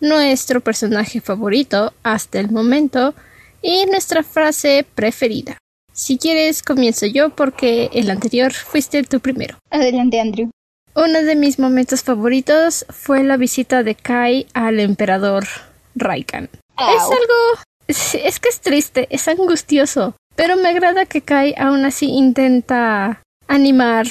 nuestro 0.00 0.60
personaje 0.60 1.20
favorito 1.20 1.92
hasta 2.02 2.38
el 2.38 2.50
momento 2.50 3.14
y 3.62 3.86
nuestra 3.86 4.22
frase 4.22 4.86
preferida. 4.94 5.58
Si 5.92 6.18
quieres, 6.18 6.62
comienzo 6.62 7.06
yo 7.06 7.30
porque 7.30 7.90
el 7.92 8.10
anterior 8.10 8.52
fuiste 8.52 9.02
tú 9.02 9.20
primero. 9.20 9.58
Adelante, 9.70 10.20
Andrew. 10.20 10.50
Uno 10.94 11.22
de 11.22 11.36
mis 11.36 11.58
momentos 11.58 12.02
favoritos 12.02 12.84
fue 12.88 13.22
la 13.22 13.36
visita 13.36 13.82
de 13.82 13.94
Kai 13.94 14.46
al 14.54 14.80
emperador 14.80 15.46
Raikan. 15.94 16.44
Es 16.76 17.02
algo... 17.02 17.62
Es, 17.90 18.38
que 18.38 18.48
es 18.48 18.60
triste, 18.60 19.08
es 19.10 19.26
angustioso, 19.26 20.14
pero 20.36 20.54
me 20.54 20.68
agrada 20.68 21.06
que 21.06 21.22
Kai 21.22 21.54
aún 21.58 21.84
así 21.84 22.06
intenta 22.06 23.20
animar 23.48 24.06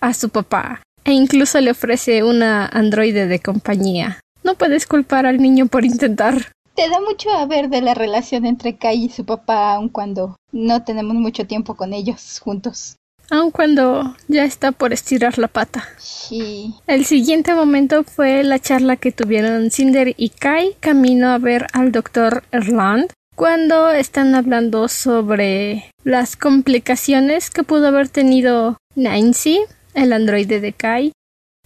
a 0.00 0.14
su 0.14 0.28
papá 0.28 0.82
e 1.02 1.10
incluso 1.10 1.60
le 1.60 1.72
ofrece 1.72 2.22
una 2.22 2.66
androide 2.66 3.26
de 3.26 3.40
compañía. 3.40 4.20
No 4.44 4.54
puedes 4.54 4.86
culpar 4.86 5.26
al 5.26 5.38
niño 5.38 5.66
por 5.66 5.84
intentar. 5.84 6.52
Te 6.76 6.88
da 6.88 7.00
mucho 7.00 7.28
a 7.30 7.44
ver 7.46 7.70
de 7.70 7.82
la 7.82 7.94
relación 7.94 8.46
entre 8.46 8.76
Kai 8.76 9.06
y 9.06 9.08
su 9.08 9.24
papá, 9.24 9.74
aun 9.74 9.88
cuando 9.88 10.36
no 10.52 10.84
tenemos 10.84 11.16
mucho 11.16 11.44
tiempo 11.44 11.74
con 11.74 11.92
ellos 11.92 12.38
juntos. 12.38 12.94
Aun 13.30 13.50
cuando 13.50 14.14
ya 14.28 14.44
está 14.44 14.70
por 14.70 14.92
estirar 14.92 15.38
la 15.38 15.48
pata. 15.48 15.84
Sí. 15.98 16.74
El 16.86 17.04
siguiente 17.04 17.52
momento 17.52 18.04
fue 18.04 18.44
la 18.44 18.60
charla 18.60 18.94
que 18.96 19.10
tuvieron 19.10 19.72
Cinder 19.72 20.14
y 20.16 20.28
Kai 20.28 20.76
camino 20.78 21.30
a 21.30 21.38
ver 21.38 21.66
al 21.72 21.90
doctor 21.90 22.44
Erland 22.52 23.10
cuando 23.34 23.90
están 23.90 24.34
hablando 24.34 24.88
sobre 24.88 25.90
las 26.04 26.36
complicaciones 26.36 27.50
que 27.50 27.62
pudo 27.62 27.88
haber 27.88 28.08
tenido 28.08 28.78
Nancy, 28.94 29.60
el 29.94 30.12
androide 30.12 30.60
de 30.60 30.72
Kai, 30.72 31.12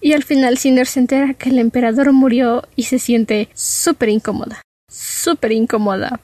y 0.00 0.12
al 0.12 0.24
final 0.24 0.58
Cinder 0.58 0.86
se 0.86 1.00
entera 1.00 1.34
que 1.34 1.50
el 1.50 1.58
emperador 1.58 2.12
murió 2.12 2.62
y 2.76 2.84
se 2.84 2.98
siente 2.98 3.48
súper 3.54 4.08
incómoda 4.10 4.62
súper 4.88 5.52
incómoda 5.52 6.20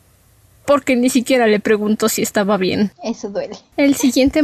porque 0.66 0.96
ni 0.96 1.10
siquiera 1.10 1.46
le 1.46 1.60
preguntó 1.60 2.08
si 2.08 2.22
estaba 2.22 2.56
bien. 2.56 2.90
Eso 3.02 3.28
duele. 3.28 3.56
El 3.76 3.94
siguiente, 3.96 4.42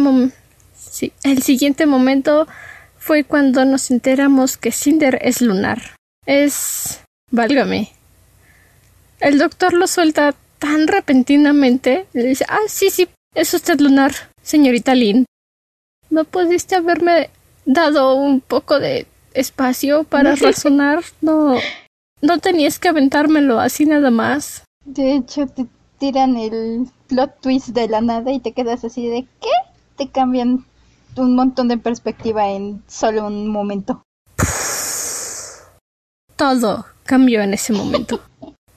sí, 0.76 1.12
el 1.24 1.42
siguiente 1.42 1.86
momento 1.86 2.46
fue 2.98 3.24
cuando 3.24 3.64
nos 3.64 3.90
enteramos 3.90 4.58
que 4.58 4.70
Cinder 4.70 5.18
es 5.22 5.40
lunar. 5.40 5.96
Es... 6.26 7.00
válgame. 7.30 7.90
El 9.20 9.38
doctor 9.38 9.72
lo 9.72 9.86
suelta 9.86 10.34
tan 10.60 10.86
repentinamente. 10.86 12.06
Le 12.12 12.22
dice, 12.22 12.44
ah, 12.48 12.68
sí, 12.68 12.90
sí, 12.90 13.08
es 13.34 13.52
usted 13.52 13.80
lunar, 13.80 14.12
señorita 14.42 14.94
Lynn. 14.94 15.24
¿No 16.10 16.24
pudiste 16.24 16.76
haberme 16.76 17.30
dado 17.64 18.14
un 18.14 18.40
poco 18.40 18.78
de 18.78 19.08
espacio 19.34 20.04
para 20.04 20.36
razonar? 20.36 21.02
No, 21.20 21.56
no 22.20 22.38
tenías 22.38 22.78
que 22.78 22.88
aventármelo 22.88 23.58
así 23.58 23.86
nada 23.86 24.12
más. 24.12 24.62
De 24.84 25.16
hecho, 25.16 25.46
te 25.48 25.66
tiran 25.98 26.36
el 26.36 26.88
plot 27.08 27.40
twist 27.40 27.68
de 27.68 27.88
la 27.88 28.00
nada 28.00 28.32
y 28.32 28.40
te 28.40 28.52
quedas 28.52 28.84
así 28.84 29.08
de 29.08 29.26
¿qué? 29.40 29.50
Te 29.96 30.08
cambian 30.08 30.64
un 31.16 31.34
montón 31.34 31.68
de 31.68 31.76
perspectiva 31.76 32.48
en 32.48 32.82
solo 32.86 33.26
un 33.26 33.48
momento. 33.48 34.02
Todo 36.36 36.86
cambió 37.04 37.42
en 37.42 37.54
ese 37.54 37.72
momento. 37.72 38.20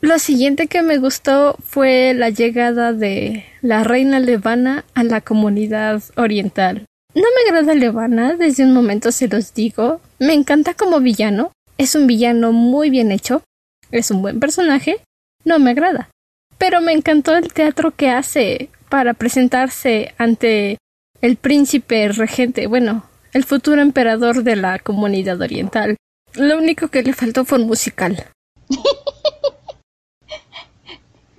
Lo 0.04 0.20
siguiente 0.20 0.68
que 0.68 0.82
me 0.82 0.98
gustó 0.98 1.56
fue 1.66 2.14
la 2.14 2.30
llegada 2.30 2.92
de 2.92 3.46
la 3.62 3.86
reina 3.86 4.20
Levana 4.20 4.84
a 4.96 5.06
la 5.06 5.22
comunidad 5.22 6.04
oriental. 6.18 6.88
No 7.16 7.22
me 7.24 7.50
agrada 7.50 7.74
Levana, 7.74 8.34
desde 8.34 8.66
un 8.66 8.74
momento 8.74 9.14
se 9.14 9.30
los 9.30 9.54
digo. 9.54 10.02
Me 10.20 10.34
encanta 10.34 10.74
como 10.74 11.00
villano, 11.00 11.54
es 11.78 11.96
un 11.96 12.06
villano 12.06 12.52
muy 12.52 12.90
bien 12.90 13.14
hecho, 13.14 13.44
es 13.92 14.12
un 14.12 14.22
buen 14.22 14.42
personaje, 14.42 14.98
no 15.46 15.58
me 15.60 15.72
agrada. 15.72 16.10
Pero 16.58 16.82
me 16.82 16.92
encantó 16.92 17.38
el 17.38 17.54
teatro 17.54 17.92
que 17.92 18.10
hace 18.10 18.70
para 18.90 19.14
presentarse 19.14 20.14
ante 20.18 20.80
el 21.22 21.38
príncipe 21.38 22.10
regente, 22.10 22.68
bueno, 22.68 23.06
el 23.32 23.46
futuro 23.46 23.82
emperador 23.82 24.44
de 24.44 24.58
la 24.58 24.80
comunidad 24.80 25.40
oriental. 25.40 25.96
Lo 26.34 26.58
único 26.58 26.90
que 26.90 27.04
le 27.04 27.14
faltó 27.14 27.46
fue 27.46 27.60
un 27.60 27.68
musical. 27.68 28.26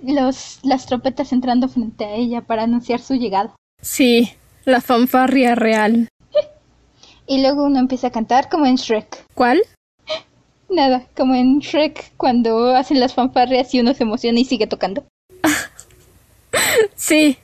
Los, 0.07 0.61
las 0.63 0.87
trompetas 0.87 1.33
entrando 1.33 1.69
frente 1.69 2.05
a 2.05 2.15
ella 2.15 2.43
para 2.43 2.65
anunciar 2.65 3.01
su 3.01 3.15
llegada. 3.15 3.55
Sí, 3.81 4.31
la 4.65 4.81
fanfarria 4.81 5.55
real. 5.55 6.09
y 7.27 7.41
luego 7.41 7.65
uno 7.65 7.79
empieza 7.79 8.09
a 8.09 8.13
cantar 8.13 8.49
como 8.49 8.67
en 8.67 8.77
Shrek. 8.77 9.25
¿Cuál? 9.35 9.63
Nada, 10.69 11.07
como 11.17 11.35
en 11.35 11.61
Shrek 11.61 12.13
cuando 12.17 12.75
hacen 12.75 13.01
las 13.01 13.15
fanfarrias 13.15 13.73
y 13.75 13.81
uno 13.81 13.95
se 13.95 14.03
emociona 14.03 14.41
y 14.41 14.45
sigue 14.45 14.67
tocando. 14.67 15.05
sí, 16.95 17.39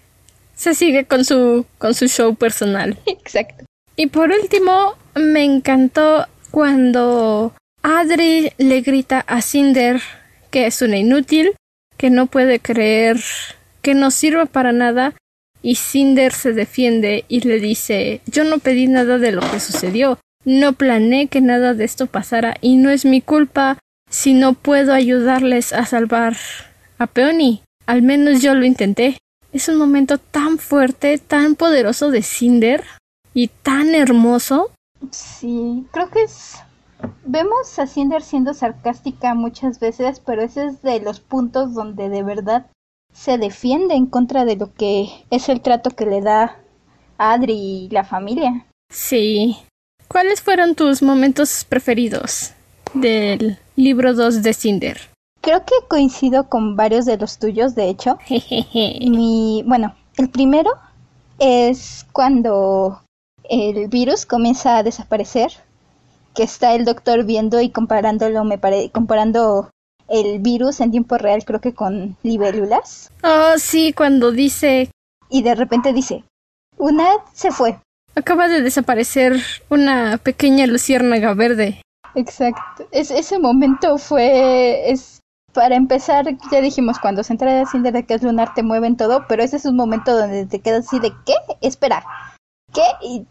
se 0.55 0.74
sigue 0.74 1.07
con 1.07 1.24
su 1.24 1.66
con 1.78 1.95
su 1.95 2.09
show 2.09 2.35
personal. 2.35 2.99
Exacto. 3.07 3.65
Y 3.97 4.07
por 4.07 4.31
último, 4.31 4.95
me 5.15 5.45
encantó 5.45 6.27
cuando 6.51 7.53
Adri 7.82 8.53
le 8.59 8.81
grita 8.81 9.20
a 9.27 9.43
Cinder 9.43 10.01
que 10.51 10.66
es 10.66 10.82
una 10.82 10.99
inútil, 10.99 11.53
que 12.01 12.09
no 12.09 12.28
puede 12.28 12.60
creer, 12.60 13.20
que 13.82 13.93
no 13.93 14.10
sirve 14.10 14.47
para 14.47 14.72
nada, 14.72 15.12
y 15.60 15.74
Cinder 15.74 16.32
se 16.32 16.55
defiende 16.55 17.27
y 17.28 17.40
le 17.43 17.60
dice 17.60 18.22
yo 18.24 18.43
no 18.44 18.59
pedí 18.59 18.86
nada 18.86 19.18
de 19.18 19.32
lo 19.32 19.43
que 19.43 19.60
sucedió, 19.60 20.18
no 20.47 20.72
planeé 20.72 21.27
que 21.27 21.43
nada 21.43 21.74
de 21.74 21.85
esto 21.85 22.06
pasara 22.06 22.56
y 22.62 22.78
no 22.78 22.89
es 22.89 23.05
mi 23.05 23.20
culpa 23.20 23.77
si 24.09 24.32
no 24.32 24.55
puedo 24.55 24.94
ayudarles 24.94 25.74
a 25.74 25.85
salvar 25.85 26.39
a 26.97 27.06
Peony. 27.06 27.60
Al 27.85 28.01
menos 28.01 28.40
yo 28.40 28.55
lo 28.55 28.64
intenté. 28.64 29.18
Es 29.52 29.68
un 29.68 29.77
momento 29.77 30.16
tan 30.16 30.56
fuerte, 30.56 31.18
tan 31.18 31.55
poderoso 31.55 32.10
de 32.10 32.22
Cinder 32.22 32.82
y 33.35 33.48
tan 33.48 33.94
hermoso. 33.94 34.70
Sí, 35.10 35.85
creo 35.93 36.09
que 36.09 36.22
es... 36.22 36.55
Vemos 37.24 37.78
a 37.78 37.86
Cinder 37.86 38.22
siendo 38.22 38.55
sarcástica 38.55 39.35
muchas 39.35 39.78
veces, 39.81 40.20
pero 40.20 40.43
ese 40.43 40.66
es 40.66 40.82
de 40.82 41.01
los 41.01 41.20
puntos 41.20 41.74
donde 41.74 42.09
de 42.09 42.22
verdad 42.22 42.66
se 43.12 43.39
defiende 43.39 43.94
en 43.94 44.06
contra 44.06 44.44
de 44.44 44.56
lo 44.56 44.72
que 44.74 45.09
es 45.31 45.48
el 45.48 45.60
trato 45.60 45.90
que 45.90 46.06
le 46.06 46.20
da 46.20 46.56
a 47.18 47.32
Adri 47.32 47.55
y 47.55 47.89
la 47.90 48.05
familia. 48.05 48.66
Sí, 48.90 49.56
¿Cuáles 50.12 50.43
fueron 50.43 50.74
tus 50.74 51.02
momentos 51.02 51.64
preferidos 51.64 52.52
del 52.94 53.60
libro 53.77 54.12
2 54.12 54.43
de 54.43 54.55
Cinder? 54.55 55.01
Creo 55.40 55.64
que 55.64 55.74
coincido 55.86 56.48
con 56.48 56.74
varios 56.74 57.05
de 57.05 57.16
los 57.16 57.39
tuyos, 57.39 57.77
de 57.77 57.89
hecho. 57.89 58.18
Mi, 58.28 59.62
bueno, 59.64 59.94
el 60.16 60.28
primero 60.28 60.72
es 61.39 62.05
cuando 62.10 63.01
el 63.48 63.86
virus 63.86 64.27
comienza 64.27 64.78
a 64.78 64.82
desaparecer, 64.82 65.52
que 66.35 66.43
está 66.43 66.74
el 66.74 66.85
doctor 66.85 67.24
viendo 67.24 67.61
y 67.61 67.70
comparándolo, 67.70 68.44
me 68.44 68.59
pare, 68.59 68.90
comparando 68.90 69.70
el 70.09 70.40
virus 70.40 70.81
en 70.81 70.90
tiempo 70.90 71.19
real, 71.19 71.44
creo 71.44 71.61
que 71.61 71.74
con 71.74 72.16
libélulas. 72.23 73.11
Oh, 73.23 73.55
sí, 73.59 73.93
cuando 73.93 74.32
dice... 74.32 74.90
Y 75.28 75.43
de 75.43 75.55
repente 75.55 75.93
dice, 75.93 76.24
una 76.77 77.07
se 77.32 77.52
fue. 77.52 77.78
Acaba 78.16 78.48
de 78.48 78.62
desaparecer 78.62 79.36
una 79.69 80.19
pequeña 80.19 80.66
luciérnaga 80.66 81.32
verde. 81.35 81.81
Exacto. 82.16 82.89
Es, 82.90 83.11
ese 83.11 83.39
momento 83.39 83.98
fue... 83.98 84.90
Es, 84.90 85.20
para 85.52 85.77
empezar, 85.77 86.27
ya 86.51 86.61
dijimos, 86.61 86.98
cuando 86.98 87.23
se 87.23 87.32
entra 87.32 87.66
Cinder 87.66 87.93
de 87.93 88.07
que 88.07 88.15
es 88.15 88.23
lunar 88.23 88.55
te 88.55 88.62
mueven 88.62 88.97
todo, 88.97 89.27
pero 89.28 89.43
ese 89.43 89.57
es 89.57 89.65
un 89.65 89.77
momento 89.77 90.16
donde 90.16 90.47
te 90.47 90.61
quedas 90.61 90.86
así 90.86 91.01
de 91.01 91.12
¿qué? 91.27 91.35
Espera, 91.61 92.05
¿qué? 92.73 92.82
Y 93.02 93.27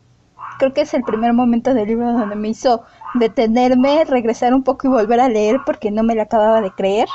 creo 0.60 0.74
que 0.74 0.82
es 0.82 0.94
el 0.94 1.04
primer 1.04 1.34
momento 1.34 1.74
del 1.74 1.88
libro 1.88 2.12
donde 2.12 2.36
me 2.36 2.50
hizo 2.50 2.84
detenerme, 3.16 4.06
regresar 4.06 4.54
un 4.54 4.62
poco 4.62 4.88
y 4.88 4.92
volver 4.92 5.20
a 5.20 5.30
leer 5.30 5.62
porque 5.66 5.90
no 5.90 6.04
me 6.04 6.14
la 6.14 6.24
acababa 6.24 6.62
de 6.62 6.70
creer. 6.72 7.08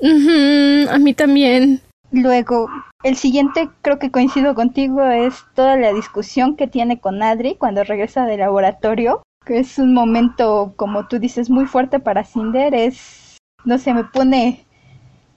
a 0.00 0.98
mí 0.98 1.12
también. 1.12 1.82
Luego, 2.12 2.68
el 3.02 3.16
siguiente 3.16 3.68
creo 3.82 3.98
que 3.98 4.10
coincido 4.10 4.54
contigo 4.54 5.02
es 5.02 5.44
toda 5.54 5.76
la 5.76 5.92
discusión 5.92 6.56
que 6.56 6.66
tiene 6.66 7.00
con 7.00 7.22
Adri 7.22 7.56
cuando 7.56 7.84
regresa 7.84 8.24
del 8.24 8.40
laboratorio, 8.40 9.22
que 9.44 9.58
es 9.58 9.78
un 9.78 9.92
momento, 9.92 10.72
como 10.76 11.08
tú 11.08 11.18
dices, 11.18 11.50
muy 11.50 11.66
fuerte 11.66 11.98
para 11.98 12.24
Cinder, 12.24 12.74
es, 12.74 13.38
no 13.64 13.78
sé, 13.78 13.94
me 13.94 14.04
pone, 14.04 14.64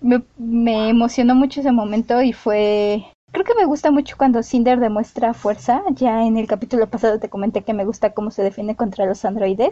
me, 0.02 0.22
me 0.38 0.90
emocionó 0.90 1.34
mucho 1.34 1.62
ese 1.62 1.72
momento 1.72 2.22
y 2.22 2.34
fue 2.34 3.06
Creo 3.36 3.44
que 3.44 3.53
me 3.56 3.66
gusta 3.66 3.91
mucho 3.91 4.16
cuando 4.16 4.44
Cinder 4.44 4.80
demuestra 4.80 5.34
fuerza. 5.34 5.84
Ya 5.90 6.24
en 6.24 6.38
el 6.38 6.48
capítulo 6.48 6.88
pasado 6.88 7.20
te 7.20 7.28
comenté 7.28 7.64
que 7.64 7.74
me 7.74 7.84
gusta 7.84 8.14
cómo 8.14 8.32
se 8.32 8.44
defiende 8.44 8.78
contra 8.78 9.06
los 9.06 9.26
androides. 9.26 9.72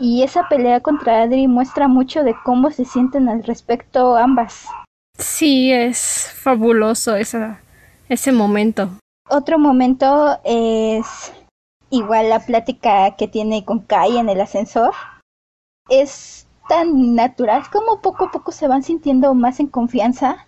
Y 0.00 0.24
esa 0.24 0.48
pelea 0.48 0.80
contra 0.80 1.22
Adri 1.22 1.46
muestra 1.46 1.86
mucho 1.86 2.24
de 2.24 2.34
cómo 2.44 2.72
se 2.72 2.84
sienten 2.84 3.28
al 3.28 3.44
respecto 3.44 4.16
ambas. 4.16 4.66
Sí, 5.16 5.70
es 5.70 6.28
fabuloso 6.34 7.14
esa, 7.14 7.60
ese 8.08 8.32
momento. 8.32 8.90
Otro 9.30 9.60
momento 9.60 10.36
es 10.42 11.32
igual 11.90 12.30
la 12.30 12.40
plática 12.40 13.14
que 13.14 13.28
tiene 13.28 13.64
con 13.64 13.78
Kai 13.78 14.16
en 14.16 14.28
el 14.28 14.40
ascensor. 14.40 14.90
Es 15.88 16.48
tan 16.68 17.14
natural 17.14 17.62
como 17.70 18.00
poco 18.00 18.24
a 18.24 18.30
poco 18.32 18.50
se 18.50 18.66
van 18.66 18.82
sintiendo 18.82 19.34
más 19.34 19.60
en 19.60 19.68
confianza 19.68 20.45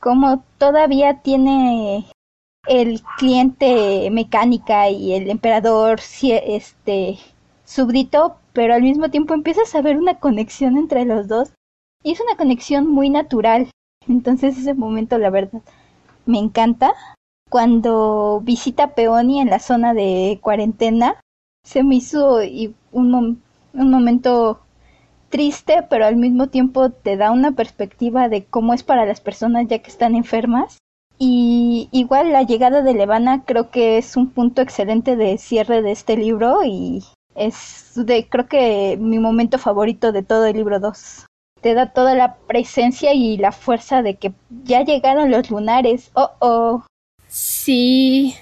como 0.00 0.44
todavía 0.58 1.20
tiene 1.22 2.06
el 2.66 3.02
cliente 3.16 4.10
mecánica 4.10 4.90
y 4.90 5.14
el 5.14 5.30
emperador 5.30 6.00
este 6.00 7.18
súbdito, 7.64 8.36
pero 8.52 8.74
al 8.74 8.82
mismo 8.82 9.10
tiempo 9.10 9.34
empiezas 9.34 9.74
a 9.74 9.82
ver 9.82 9.96
una 9.96 10.18
conexión 10.18 10.76
entre 10.76 11.04
los 11.04 11.28
dos 11.28 11.52
y 12.02 12.12
es 12.12 12.20
una 12.20 12.36
conexión 12.36 12.86
muy 12.86 13.10
natural. 13.10 13.70
Entonces 14.06 14.58
ese 14.58 14.74
momento 14.74 15.18
la 15.18 15.30
verdad 15.30 15.60
me 16.26 16.38
encanta. 16.38 16.92
Cuando 17.50 18.40
visita 18.42 18.94
Peony 18.94 19.40
en 19.40 19.48
la 19.48 19.58
zona 19.58 19.94
de 19.94 20.38
cuarentena, 20.42 21.18
se 21.64 21.82
me 21.82 21.96
hizo 21.96 22.40
un, 22.92 23.42
un 23.72 23.90
momento 23.90 24.60
triste, 25.28 25.84
pero 25.88 26.06
al 26.06 26.16
mismo 26.16 26.48
tiempo 26.48 26.90
te 26.90 27.16
da 27.16 27.30
una 27.30 27.52
perspectiva 27.52 28.28
de 28.28 28.44
cómo 28.44 28.74
es 28.74 28.82
para 28.82 29.06
las 29.06 29.20
personas 29.20 29.66
ya 29.68 29.78
que 29.78 29.90
están 29.90 30.14
enfermas. 30.14 30.78
Y 31.18 31.88
igual 31.90 32.32
la 32.32 32.42
llegada 32.42 32.82
de 32.82 32.94
Levana 32.94 33.42
creo 33.44 33.70
que 33.70 33.98
es 33.98 34.16
un 34.16 34.30
punto 34.30 34.62
excelente 34.62 35.16
de 35.16 35.36
cierre 35.38 35.82
de 35.82 35.90
este 35.90 36.16
libro 36.16 36.62
y 36.64 37.02
es 37.34 37.92
de 37.94 38.28
creo 38.28 38.46
que 38.46 38.96
mi 39.00 39.18
momento 39.18 39.58
favorito 39.58 40.12
de 40.12 40.22
todo 40.22 40.46
el 40.46 40.56
libro 40.56 40.78
2. 40.78 41.26
Te 41.60 41.74
da 41.74 41.92
toda 41.92 42.14
la 42.14 42.36
presencia 42.36 43.14
y 43.14 43.36
la 43.36 43.50
fuerza 43.50 44.02
de 44.02 44.14
que 44.14 44.32
ya 44.62 44.84
llegaron 44.84 45.32
los 45.32 45.50
lunares. 45.50 46.10
Oh, 46.14 46.30
oh. 46.38 46.86
Sí. 47.26 48.36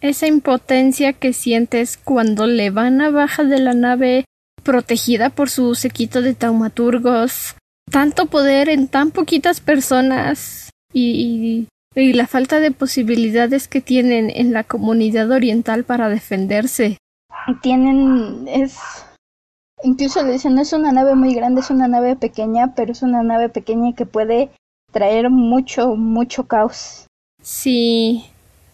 Esa 0.00 0.26
impotencia 0.26 1.12
que 1.12 1.34
sientes 1.34 1.98
cuando 1.98 2.46
Levana 2.46 3.10
baja 3.10 3.44
de 3.44 3.60
la 3.60 3.74
nave 3.74 4.24
protegida 4.66 5.30
por 5.30 5.48
su 5.48 5.76
sequito 5.76 6.20
de 6.20 6.34
taumaturgos. 6.34 7.54
Tanto 7.88 8.26
poder 8.26 8.68
en 8.68 8.88
tan 8.88 9.12
poquitas 9.12 9.60
personas 9.60 10.70
y, 10.92 11.68
y 11.94 12.12
la 12.12 12.26
falta 12.26 12.58
de 12.58 12.72
posibilidades 12.72 13.68
que 13.68 13.80
tienen 13.80 14.28
en 14.28 14.52
la 14.52 14.64
comunidad 14.64 15.30
oriental 15.30 15.84
para 15.84 16.08
defenderse. 16.08 16.98
Tienen 17.62 18.48
es 18.48 18.76
incluso 19.84 20.24
le 20.24 20.32
dicen 20.32 20.56
no 20.56 20.62
es 20.62 20.72
una 20.72 20.90
nave 20.90 21.14
muy 21.14 21.32
grande, 21.32 21.60
es 21.60 21.70
una 21.70 21.86
nave 21.86 22.16
pequeña, 22.16 22.74
pero 22.74 22.90
es 22.90 23.02
una 23.02 23.22
nave 23.22 23.48
pequeña 23.48 23.94
que 23.94 24.04
puede 24.04 24.50
traer 24.92 25.30
mucho 25.30 25.94
mucho 25.94 26.48
caos. 26.48 27.06
Sí, 27.40 28.24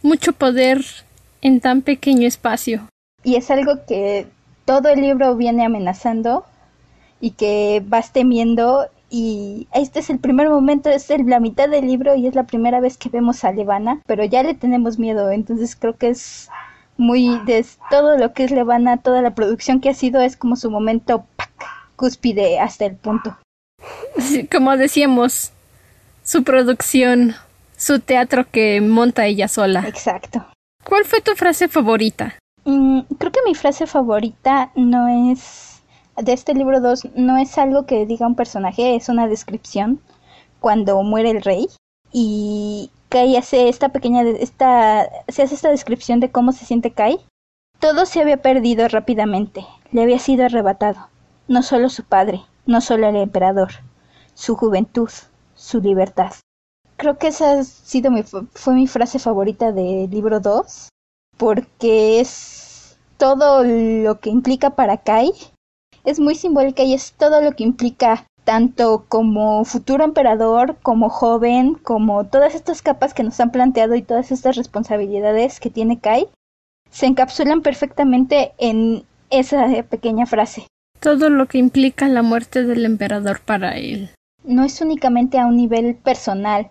mucho 0.02 0.32
poder 0.32 0.82
en 1.42 1.60
tan 1.60 1.82
pequeño 1.82 2.26
espacio. 2.26 2.88
Y 3.24 3.34
es 3.34 3.50
algo 3.50 3.84
que 3.86 4.26
todo 4.64 4.88
el 4.88 5.00
libro 5.00 5.36
viene 5.36 5.64
amenazando 5.64 6.44
y 7.20 7.32
que 7.32 7.82
vas 7.86 8.12
temiendo 8.12 8.88
y 9.10 9.68
este 9.74 10.00
es 10.00 10.08
el 10.08 10.18
primer 10.18 10.48
momento, 10.48 10.88
es 10.88 11.08
la 11.26 11.38
mitad 11.38 11.68
del 11.68 11.86
libro 11.86 12.14
y 12.14 12.26
es 12.26 12.34
la 12.34 12.44
primera 12.44 12.80
vez 12.80 12.96
que 12.96 13.10
vemos 13.10 13.44
a 13.44 13.52
Levana, 13.52 14.00
pero 14.06 14.24
ya 14.24 14.42
le 14.42 14.54
tenemos 14.54 14.98
miedo, 14.98 15.30
entonces 15.30 15.76
creo 15.76 15.96
que 15.96 16.08
es 16.08 16.48
muy 16.96 17.38
de 17.44 17.64
todo 17.90 18.16
lo 18.16 18.32
que 18.32 18.44
es 18.44 18.50
Levana, 18.50 18.96
toda 18.96 19.20
la 19.20 19.34
producción 19.34 19.80
que 19.80 19.90
ha 19.90 19.94
sido 19.94 20.20
es 20.22 20.36
como 20.36 20.56
su 20.56 20.70
momento 20.70 21.26
cúspide 21.96 22.58
hasta 22.58 22.86
el 22.86 22.96
punto. 22.96 23.36
como 24.50 24.76
decíamos, 24.76 25.52
su 26.24 26.42
producción, 26.42 27.34
su 27.76 28.00
teatro 28.00 28.46
que 28.50 28.80
monta 28.80 29.26
ella 29.26 29.48
sola. 29.48 29.84
Exacto. 29.86 30.46
¿Cuál 30.84 31.04
fue 31.04 31.20
tu 31.20 31.32
frase 31.34 31.68
favorita? 31.68 32.34
Mm, 32.64 33.00
creo 33.18 33.32
que 33.32 33.40
mi 33.44 33.54
frase 33.54 33.86
favorita 33.86 34.70
no 34.76 35.08
es 35.32 35.82
de 36.16 36.32
este 36.32 36.54
libro 36.54 36.80
2, 36.80 37.08
no 37.16 37.36
es 37.36 37.58
algo 37.58 37.86
que 37.86 38.06
diga 38.06 38.26
un 38.26 38.36
personaje, 38.36 38.94
es 38.94 39.08
una 39.08 39.26
descripción 39.26 40.00
cuando 40.60 41.02
muere 41.02 41.30
el 41.30 41.42
rey 41.42 41.68
y 42.12 42.90
Kai 43.08 43.36
hace 43.36 43.68
esta 43.68 43.88
pequeña 43.88 44.22
esta 44.22 45.08
se 45.28 45.42
hace 45.42 45.54
esta 45.54 45.70
descripción 45.70 46.20
de 46.20 46.30
cómo 46.30 46.52
se 46.52 46.64
siente 46.64 46.92
Kai. 46.92 47.18
Todo 47.80 48.06
se 48.06 48.20
había 48.20 48.40
perdido 48.42 48.86
rápidamente, 48.86 49.66
le 49.90 50.02
había 50.02 50.20
sido 50.20 50.44
arrebatado, 50.44 51.08
no 51.48 51.62
solo 51.62 51.88
su 51.88 52.04
padre, 52.04 52.42
no 52.64 52.80
solo 52.80 53.08
el 53.08 53.16
emperador, 53.16 53.70
su 54.34 54.54
juventud, 54.54 55.10
su 55.56 55.80
libertad. 55.80 56.32
Creo 56.96 57.18
que 57.18 57.28
esa 57.28 57.58
ha 57.58 57.64
sido 57.64 58.12
mi, 58.12 58.22
fue 58.22 58.74
mi 58.74 58.86
frase 58.86 59.18
favorita 59.18 59.72
del 59.72 60.08
libro 60.10 60.38
2 60.38 60.91
porque 61.42 62.20
es 62.20 62.96
todo 63.16 63.64
lo 63.64 64.20
que 64.20 64.30
implica 64.30 64.76
para 64.76 64.98
Kai. 64.98 65.32
Es 66.04 66.20
muy 66.20 66.36
simbólica 66.36 66.84
y 66.84 66.94
es 66.94 67.14
todo 67.14 67.42
lo 67.42 67.50
que 67.50 67.64
implica 67.64 68.26
tanto 68.44 69.06
como 69.08 69.64
futuro 69.64 70.04
emperador, 70.04 70.76
como 70.82 71.08
joven, 71.08 71.74
como 71.74 72.22
todas 72.26 72.54
estas 72.54 72.80
capas 72.80 73.12
que 73.12 73.24
nos 73.24 73.40
han 73.40 73.50
planteado 73.50 73.96
y 73.96 74.02
todas 74.02 74.30
estas 74.30 74.54
responsabilidades 74.54 75.58
que 75.58 75.68
tiene 75.68 75.98
Kai, 75.98 76.28
se 76.92 77.06
encapsulan 77.06 77.60
perfectamente 77.60 78.52
en 78.58 79.02
esa 79.30 79.66
pequeña 79.82 80.26
frase. 80.26 80.68
Todo 81.00 81.28
lo 81.28 81.46
que 81.46 81.58
implica 81.58 82.06
la 82.06 82.22
muerte 82.22 82.62
del 82.62 82.84
emperador 82.84 83.40
para 83.40 83.76
él. 83.76 84.10
No 84.44 84.62
es 84.62 84.80
únicamente 84.80 85.40
a 85.40 85.46
un 85.46 85.56
nivel 85.56 85.96
personal, 85.96 86.70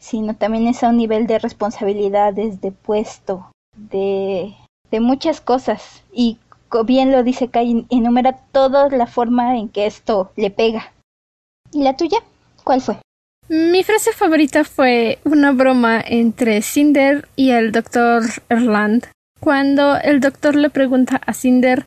sino 0.00 0.34
también 0.34 0.66
es 0.66 0.82
a 0.82 0.88
un 0.88 0.96
nivel 0.96 1.28
de 1.28 1.38
responsabilidades, 1.38 2.60
de 2.60 2.72
puesto, 2.72 3.52
de, 3.90 4.54
de 4.90 5.00
muchas 5.00 5.40
cosas 5.40 6.02
y 6.12 6.38
bien 6.84 7.12
lo 7.12 7.22
dice 7.22 7.48
Kai, 7.48 7.86
enumera 7.90 8.36
toda 8.52 8.88
la 8.90 9.06
forma 9.06 9.56
en 9.56 9.68
que 9.68 9.86
esto 9.86 10.32
le 10.36 10.50
pega. 10.50 10.92
¿Y 11.72 11.82
la 11.82 11.96
tuya? 11.96 12.18
¿Cuál 12.64 12.80
fue? 12.80 12.98
Mi 13.48 13.82
frase 13.82 14.12
favorita 14.12 14.64
fue 14.64 15.18
una 15.24 15.52
broma 15.52 16.02
entre 16.06 16.60
Cinder 16.60 17.26
y 17.34 17.50
el 17.50 17.72
doctor 17.72 18.22
Erland, 18.50 19.06
cuando 19.40 19.96
el 19.96 20.20
doctor 20.20 20.54
le 20.54 20.68
pregunta 20.68 21.20
a 21.24 21.32
Cinder 21.32 21.84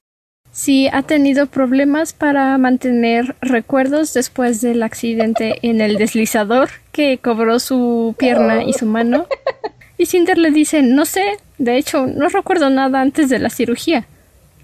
si 0.51 0.88
ha 0.88 1.03
tenido 1.03 1.45
problemas 1.45 2.13
para 2.13 2.57
mantener 2.57 3.35
recuerdos 3.41 4.13
después 4.13 4.59
del 4.59 4.84
accidente 4.84 5.59
en 5.61 5.81
el 5.81 5.97
deslizador 5.97 6.69
que 6.91 7.19
cobró 7.19 7.59
su 7.59 8.15
pierna 8.18 8.63
y 8.63 8.73
su 8.73 8.85
mano. 8.85 9.27
Y 10.02 10.07
Cinder 10.07 10.40
le 10.40 10.49
dice, 10.49 10.82
no 10.82 11.06
sé, 11.06 11.38
de 11.60 11.78
hecho, 11.78 12.07
no 12.07 12.28
recuerdo 12.28 12.72
nada 12.72 13.02
antes 13.02 13.30
de 13.30 13.38
la 13.38 13.52
cirugía. 13.52 14.07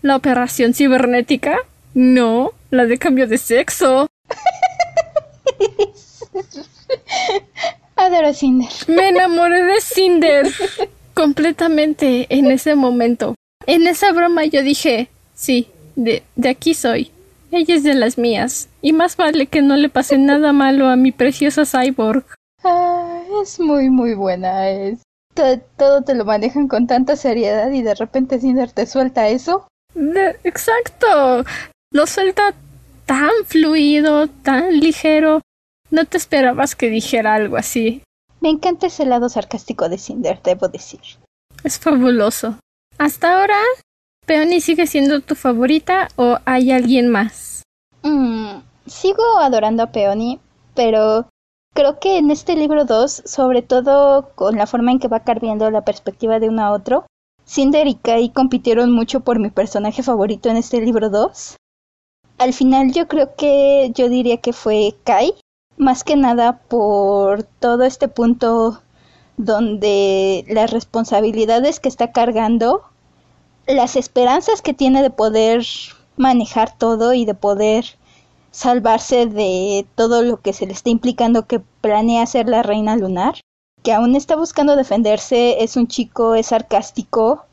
¿La 0.01 0.15
operación 0.15 0.73
cibernética? 0.73 1.59
No, 1.93 2.53
la 2.71 2.87
de 2.87 2.97
cambio 2.97 3.27
de 3.27 3.37
sexo. 3.37 4.07
Adoro 7.95 8.29
a 8.29 8.33
Cinder. 8.33 8.67
Me 8.87 9.09
enamoré 9.09 9.63
de 9.63 9.79
Cinder 9.79 10.47
completamente 11.13 12.25
en 12.35 12.49
ese 12.49 12.73
momento. 12.73 13.35
En 13.67 13.85
esa 13.85 14.11
broma 14.13 14.43
yo 14.45 14.63
dije, 14.63 15.07
sí, 15.35 15.67
de, 15.95 16.23
de 16.35 16.49
aquí 16.49 16.73
soy. 16.73 17.11
Ella 17.51 17.75
es 17.75 17.83
de 17.83 17.93
las 17.93 18.17
mías. 18.17 18.69
Y 18.81 18.91
más 18.91 19.15
vale 19.15 19.45
que 19.45 19.61
no 19.61 19.75
le 19.75 19.89
pase 19.89 20.17
nada 20.17 20.51
malo 20.51 20.87
a 20.87 20.95
mi 20.95 21.11
preciosa 21.11 21.63
cyborg. 21.63 22.25
Ah, 22.63 23.21
es 23.43 23.59
muy, 23.59 23.91
muy 23.91 24.15
buena. 24.15 24.67
Es... 24.71 25.06
Todo, 25.37 25.59
todo 25.77 26.01
te 26.01 26.15
lo 26.15 26.25
manejan 26.25 26.67
con 26.67 26.87
tanta 26.87 27.15
seriedad 27.15 27.69
y 27.71 27.83
de 27.83 27.93
repente 27.93 28.39
Cinder 28.39 28.71
te 28.71 28.87
suelta 28.87 29.27
eso. 29.27 29.67
De- 29.93 30.39
exacto. 30.43 31.45
Lo 31.91 32.07
suelta 32.07 32.53
tan 33.05 33.29
fluido, 33.45 34.27
tan 34.27 34.79
ligero. 34.79 35.41
No 35.91 36.05
te 36.05 36.17
esperabas 36.17 36.75
que 36.75 36.89
dijera 36.89 37.35
algo 37.35 37.55
así. 37.55 38.01
Me 38.41 38.49
encanta 38.49 38.87
ese 38.87 39.05
lado 39.05 39.29
sarcástico 39.29 39.89
de 39.89 39.99
Cinder, 39.99 40.41
debo 40.43 40.67
decir. 40.69 41.01
Es 41.63 41.79
fabuloso. 41.79 42.55
Hasta 42.97 43.39
ahora, 43.39 43.59
¿Peony 44.25 44.59
sigue 44.59 44.87
siendo 44.87 45.21
tu 45.21 45.35
favorita 45.35 46.07
o 46.15 46.39
hay 46.45 46.71
alguien 46.71 47.09
más? 47.09 47.61
Mm, 48.01 48.57
sigo 48.87 49.37
adorando 49.39 49.83
a 49.83 49.91
Peony, 49.91 50.39
pero 50.75 51.29
creo 51.77 51.99
que 51.99 52.17
en 52.17 52.31
este 52.31 52.55
libro 52.55 52.85
2, 52.85 53.21
sobre 53.25 53.61
todo 53.61 54.31
con 54.33 54.55
la 54.55 54.65
forma 54.65 54.91
en 54.91 54.97
que 54.97 55.07
va 55.07 55.19
cambiando 55.19 55.69
la 55.69 55.85
perspectiva 55.85 56.39
de 56.39 56.49
uno 56.49 56.63
a 56.63 56.71
otro, 56.71 57.05
Cinder 57.45 57.85
y 57.85 57.93
Kai 57.93 58.29
compitieron 58.29 58.91
mucho 58.91 59.19
por 59.19 59.37
mi 59.37 59.51
personaje 59.51 60.01
favorito 60.01 60.49
en 60.49 60.57
este 60.57 60.81
libro 60.81 61.11
2. 61.11 61.55
Al 62.39 62.53
final 62.53 62.93
yo 62.93 63.07
creo 63.07 63.35
que 63.35 63.91
yo 63.93 64.09
diría 64.09 64.37
que 64.37 64.53
fue 64.53 64.95
Kai, 65.03 65.35
más 65.77 66.03
que 66.03 66.15
nada 66.15 66.61
por 66.67 67.43
todo 67.43 67.83
este 67.83 68.07
punto 68.07 68.81
donde 69.37 70.45
las 70.49 70.71
responsabilidades 70.71 71.79
que 71.79 71.89
está 71.89 72.11
cargando, 72.11 72.85
las 73.67 73.95
esperanzas 73.95 74.63
que 74.63 74.73
tiene 74.73 75.03
de 75.03 75.11
poder 75.11 75.63
manejar 76.15 76.75
todo 76.75 77.13
y 77.13 77.25
de 77.25 77.35
poder 77.35 77.96
salvarse 78.57 79.27
de 79.27 79.85
todo 79.93 80.23
lo 80.23 80.41
que 80.41 80.51
se 80.51 80.65
le 80.65 80.73
está 80.73 80.89
implicando 80.89 81.45
que 81.45 81.59
planea 81.59 82.25
ser 82.25 82.49
la 82.49 82.63
reina 82.63 82.97
lunar, 82.97 83.35
que 83.83 83.93
aún 83.93 84.15
está 84.15 84.35
buscando 84.35 84.75
defenderse, 84.75 85.63
es 85.63 85.77
un 85.77 85.87
chico, 85.87 86.33
es 86.33 86.47
sarcástico, 86.47 87.45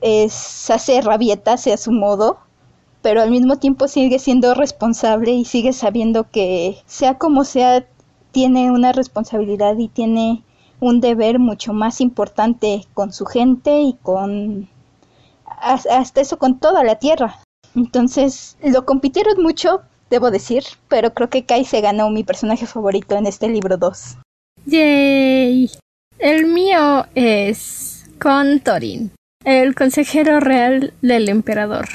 es 0.00 0.68
hace 0.68 1.02
rabietas 1.02 1.68
a 1.68 1.76
su 1.76 1.92
modo, 1.92 2.38
pero 3.00 3.22
al 3.22 3.30
mismo 3.30 3.58
tiempo 3.58 3.86
sigue 3.86 4.18
siendo 4.18 4.54
responsable 4.54 5.30
y 5.30 5.44
sigue 5.44 5.72
sabiendo 5.72 6.28
que 6.28 6.78
sea 6.84 7.16
como 7.16 7.44
sea 7.44 7.86
tiene 8.32 8.72
una 8.72 8.90
responsabilidad 8.90 9.78
y 9.78 9.86
tiene 9.86 10.42
un 10.80 11.00
deber 11.00 11.38
mucho 11.38 11.72
más 11.72 12.00
importante 12.00 12.88
con 12.92 13.12
su 13.12 13.24
gente 13.24 13.82
y 13.82 13.94
con 14.02 14.68
hasta 15.46 16.20
eso 16.20 16.38
con 16.38 16.58
toda 16.58 16.82
la 16.82 16.96
tierra. 16.96 17.38
Entonces 17.76 18.56
lo 18.64 18.84
compitieron 18.84 19.40
mucho, 19.40 19.82
debo 20.10 20.30
decir, 20.30 20.64
pero 20.88 21.14
creo 21.14 21.30
que 21.30 21.46
Kai 21.46 21.64
se 21.64 21.80
ganó 21.80 22.10
mi 22.10 22.24
personaje 22.24 22.66
favorito 22.66 23.16
en 23.16 23.26
este 23.26 23.48
libro 23.48 23.76
2. 23.76 24.16
¡Yay! 24.66 25.70
El 26.18 26.46
mío 26.46 27.06
es 27.14 28.04
con 28.20 28.60
Thorin, 28.60 29.12
el 29.44 29.74
consejero 29.74 30.40
real 30.40 30.92
del 31.00 31.28
emperador. 31.28 31.86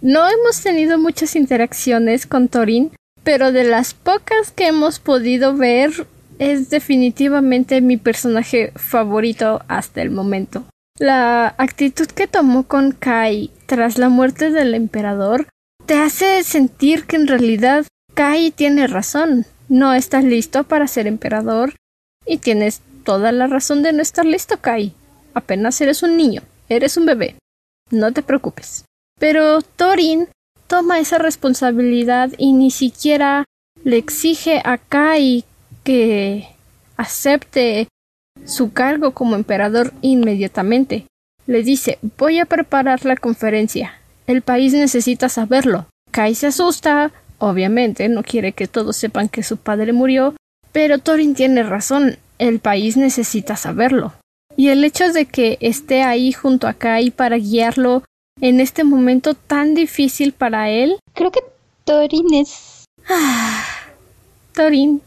No 0.00 0.26
hemos 0.28 0.62
tenido 0.62 0.98
muchas 0.98 1.36
interacciones 1.36 2.26
con 2.26 2.48
Thorin, 2.48 2.92
pero 3.24 3.52
de 3.52 3.64
las 3.64 3.92
pocas 3.92 4.52
que 4.52 4.68
hemos 4.68 5.00
podido 5.00 5.54
ver 5.54 6.06
es 6.38 6.70
definitivamente 6.70 7.80
mi 7.80 7.96
personaje 7.96 8.72
favorito 8.76 9.62
hasta 9.68 10.00
el 10.02 10.10
momento. 10.10 10.64
La 10.98 11.54
actitud 11.58 12.06
que 12.06 12.26
tomó 12.26 12.62
con 12.62 12.92
Kai 12.92 13.50
tras 13.66 13.98
la 13.98 14.08
muerte 14.08 14.50
del 14.50 14.74
emperador 14.74 15.46
te 15.86 15.94
hace 15.94 16.42
sentir 16.42 17.06
que 17.06 17.16
en 17.16 17.28
realidad 17.28 17.86
Kai 18.14 18.50
tiene 18.50 18.86
razón. 18.88 19.46
No 19.68 19.94
estás 19.94 20.24
listo 20.24 20.64
para 20.64 20.88
ser 20.88 21.06
emperador 21.06 21.74
y 22.26 22.38
tienes 22.38 22.82
toda 23.04 23.30
la 23.32 23.46
razón 23.46 23.82
de 23.82 23.92
no 23.92 24.02
estar 24.02 24.26
listo, 24.26 24.60
Kai. 24.60 24.92
Apenas 25.32 25.80
eres 25.80 26.02
un 26.02 26.16
niño, 26.16 26.42
eres 26.68 26.96
un 26.96 27.06
bebé. 27.06 27.36
No 27.90 28.12
te 28.12 28.22
preocupes. 28.22 28.84
Pero 29.18 29.62
Thorin 29.62 30.28
toma 30.66 30.98
esa 30.98 31.18
responsabilidad 31.18 32.32
y 32.36 32.52
ni 32.52 32.70
siquiera 32.70 33.44
le 33.84 33.96
exige 33.96 34.60
a 34.64 34.78
Kai 34.78 35.44
que 35.84 36.48
acepte 36.96 37.86
su 38.44 38.72
cargo 38.72 39.12
como 39.12 39.36
emperador 39.36 39.92
inmediatamente. 40.02 41.06
Le 41.46 41.62
dice 41.62 41.98
voy 42.18 42.40
a 42.40 42.44
preparar 42.44 43.04
la 43.04 43.16
conferencia. 43.16 44.00
El 44.26 44.42
país 44.42 44.72
necesita 44.72 45.28
saberlo. 45.28 45.86
Kai 46.10 46.34
se 46.34 46.48
asusta, 46.48 47.12
obviamente, 47.38 48.08
no 48.08 48.22
quiere 48.22 48.52
que 48.52 48.66
todos 48.66 48.96
sepan 48.96 49.28
que 49.28 49.42
su 49.42 49.56
padre 49.56 49.92
murió, 49.92 50.34
pero 50.72 50.98
Thorin 50.98 51.34
tiene 51.34 51.62
razón, 51.62 52.18
el 52.38 52.58
país 52.58 52.96
necesita 52.96 53.56
saberlo. 53.56 54.12
Y 54.56 54.68
el 54.68 54.84
hecho 54.84 55.12
de 55.12 55.26
que 55.26 55.58
esté 55.60 56.02
ahí 56.02 56.32
junto 56.32 56.66
a 56.66 56.74
Kai 56.74 57.10
para 57.10 57.36
guiarlo 57.36 58.02
en 58.40 58.60
este 58.60 58.84
momento 58.84 59.34
tan 59.34 59.74
difícil 59.74 60.32
para 60.32 60.70
él. 60.70 60.98
Creo 61.14 61.30
que 61.30 61.40
Thorin 61.84 62.34
es... 62.34 62.84
Thorin, 64.54 65.00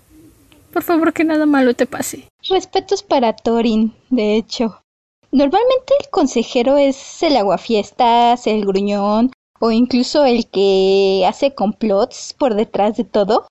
por 0.71 0.83
favor 0.83 1.13
que 1.13 1.23
nada 1.23 1.45
malo 1.45 1.73
te 1.73 1.85
pase. 1.85 2.27
Respetos 2.47 3.03
para 3.03 3.33
Thorin, 3.33 3.93
de 4.09 4.35
hecho. 4.35 4.81
Normalmente 5.31 5.93
el 5.99 6.09
consejero 6.09 6.77
es 6.77 7.21
el 7.21 7.37
aguafiestas, 7.37 8.47
el 8.47 8.65
gruñón 8.65 9.31
o 9.59 9.71
incluso 9.71 10.25
el 10.25 10.47
que 10.47 11.25
hace 11.27 11.53
complots 11.53 12.33
por 12.33 12.55
detrás 12.55 12.97
de 12.97 13.03
todo. 13.03 13.47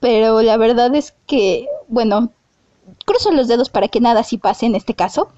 Pero 0.00 0.42
la 0.42 0.56
verdad 0.56 0.94
es 0.94 1.14
que, 1.26 1.66
bueno, 1.88 2.30
cruzo 3.06 3.30
los 3.30 3.48
dedos 3.48 3.70
para 3.70 3.88
que 3.88 4.00
nada 4.00 4.20
así 4.20 4.36
pase 4.36 4.66
en 4.66 4.74
este 4.74 4.94
caso. 4.94 5.30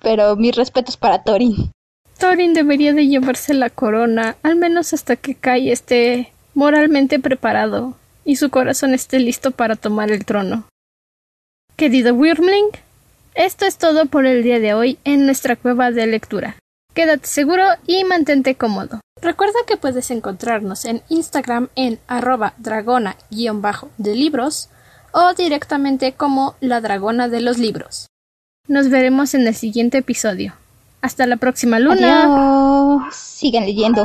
Pero 0.00 0.36
mis 0.36 0.56
respetos 0.56 0.96
para 0.96 1.22
Thorin. 1.22 1.70
Thorin 2.18 2.54
debería 2.54 2.92
de 2.92 3.06
llevarse 3.06 3.52
la 3.52 3.70
corona, 3.70 4.36
al 4.42 4.56
menos 4.56 4.94
hasta 4.94 5.16
que 5.16 5.34
Kai 5.34 5.70
esté 5.70 6.32
moralmente 6.54 7.18
preparado 7.18 7.94
y 8.24 8.36
su 8.36 8.50
corazón 8.50 8.94
esté 8.94 9.18
listo 9.18 9.50
para 9.50 9.76
tomar 9.76 10.10
el 10.10 10.24
trono. 10.24 10.64
Querido 11.76 12.14
Wyrmling, 12.14 12.68
esto 13.34 13.66
es 13.66 13.78
todo 13.78 14.06
por 14.06 14.26
el 14.26 14.42
día 14.42 14.60
de 14.60 14.74
hoy 14.74 14.98
en 15.04 15.26
nuestra 15.26 15.56
cueva 15.56 15.90
de 15.90 16.06
lectura. 16.06 16.56
Quédate 16.94 17.26
seguro 17.26 17.64
y 17.86 18.04
mantente 18.04 18.54
cómodo. 18.54 19.00
Recuerda 19.20 19.58
que 19.66 19.76
puedes 19.76 20.10
encontrarnos 20.10 20.84
en 20.84 21.02
Instagram 21.08 21.68
en 21.74 21.98
arroba 22.06 22.54
dragona-de 22.58 24.14
libros 24.14 24.68
o 25.12 25.34
directamente 25.34 26.12
como 26.12 26.54
la 26.60 26.80
dragona 26.80 27.28
de 27.28 27.40
los 27.40 27.58
libros. 27.58 28.06
Nos 28.68 28.88
veremos 28.88 29.34
en 29.34 29.46
el 29.46 29.54
siguiente 29.54 29.98
episodio. 29.98 30.54
Hasta 31.02 31.26
la 31.26 31.36
próxima 31.36 31.78
luna. 31.78 32.22
Adiós. 32.22 33.14
Sigan 33.14 33.64
leyendo. 33.64 34.04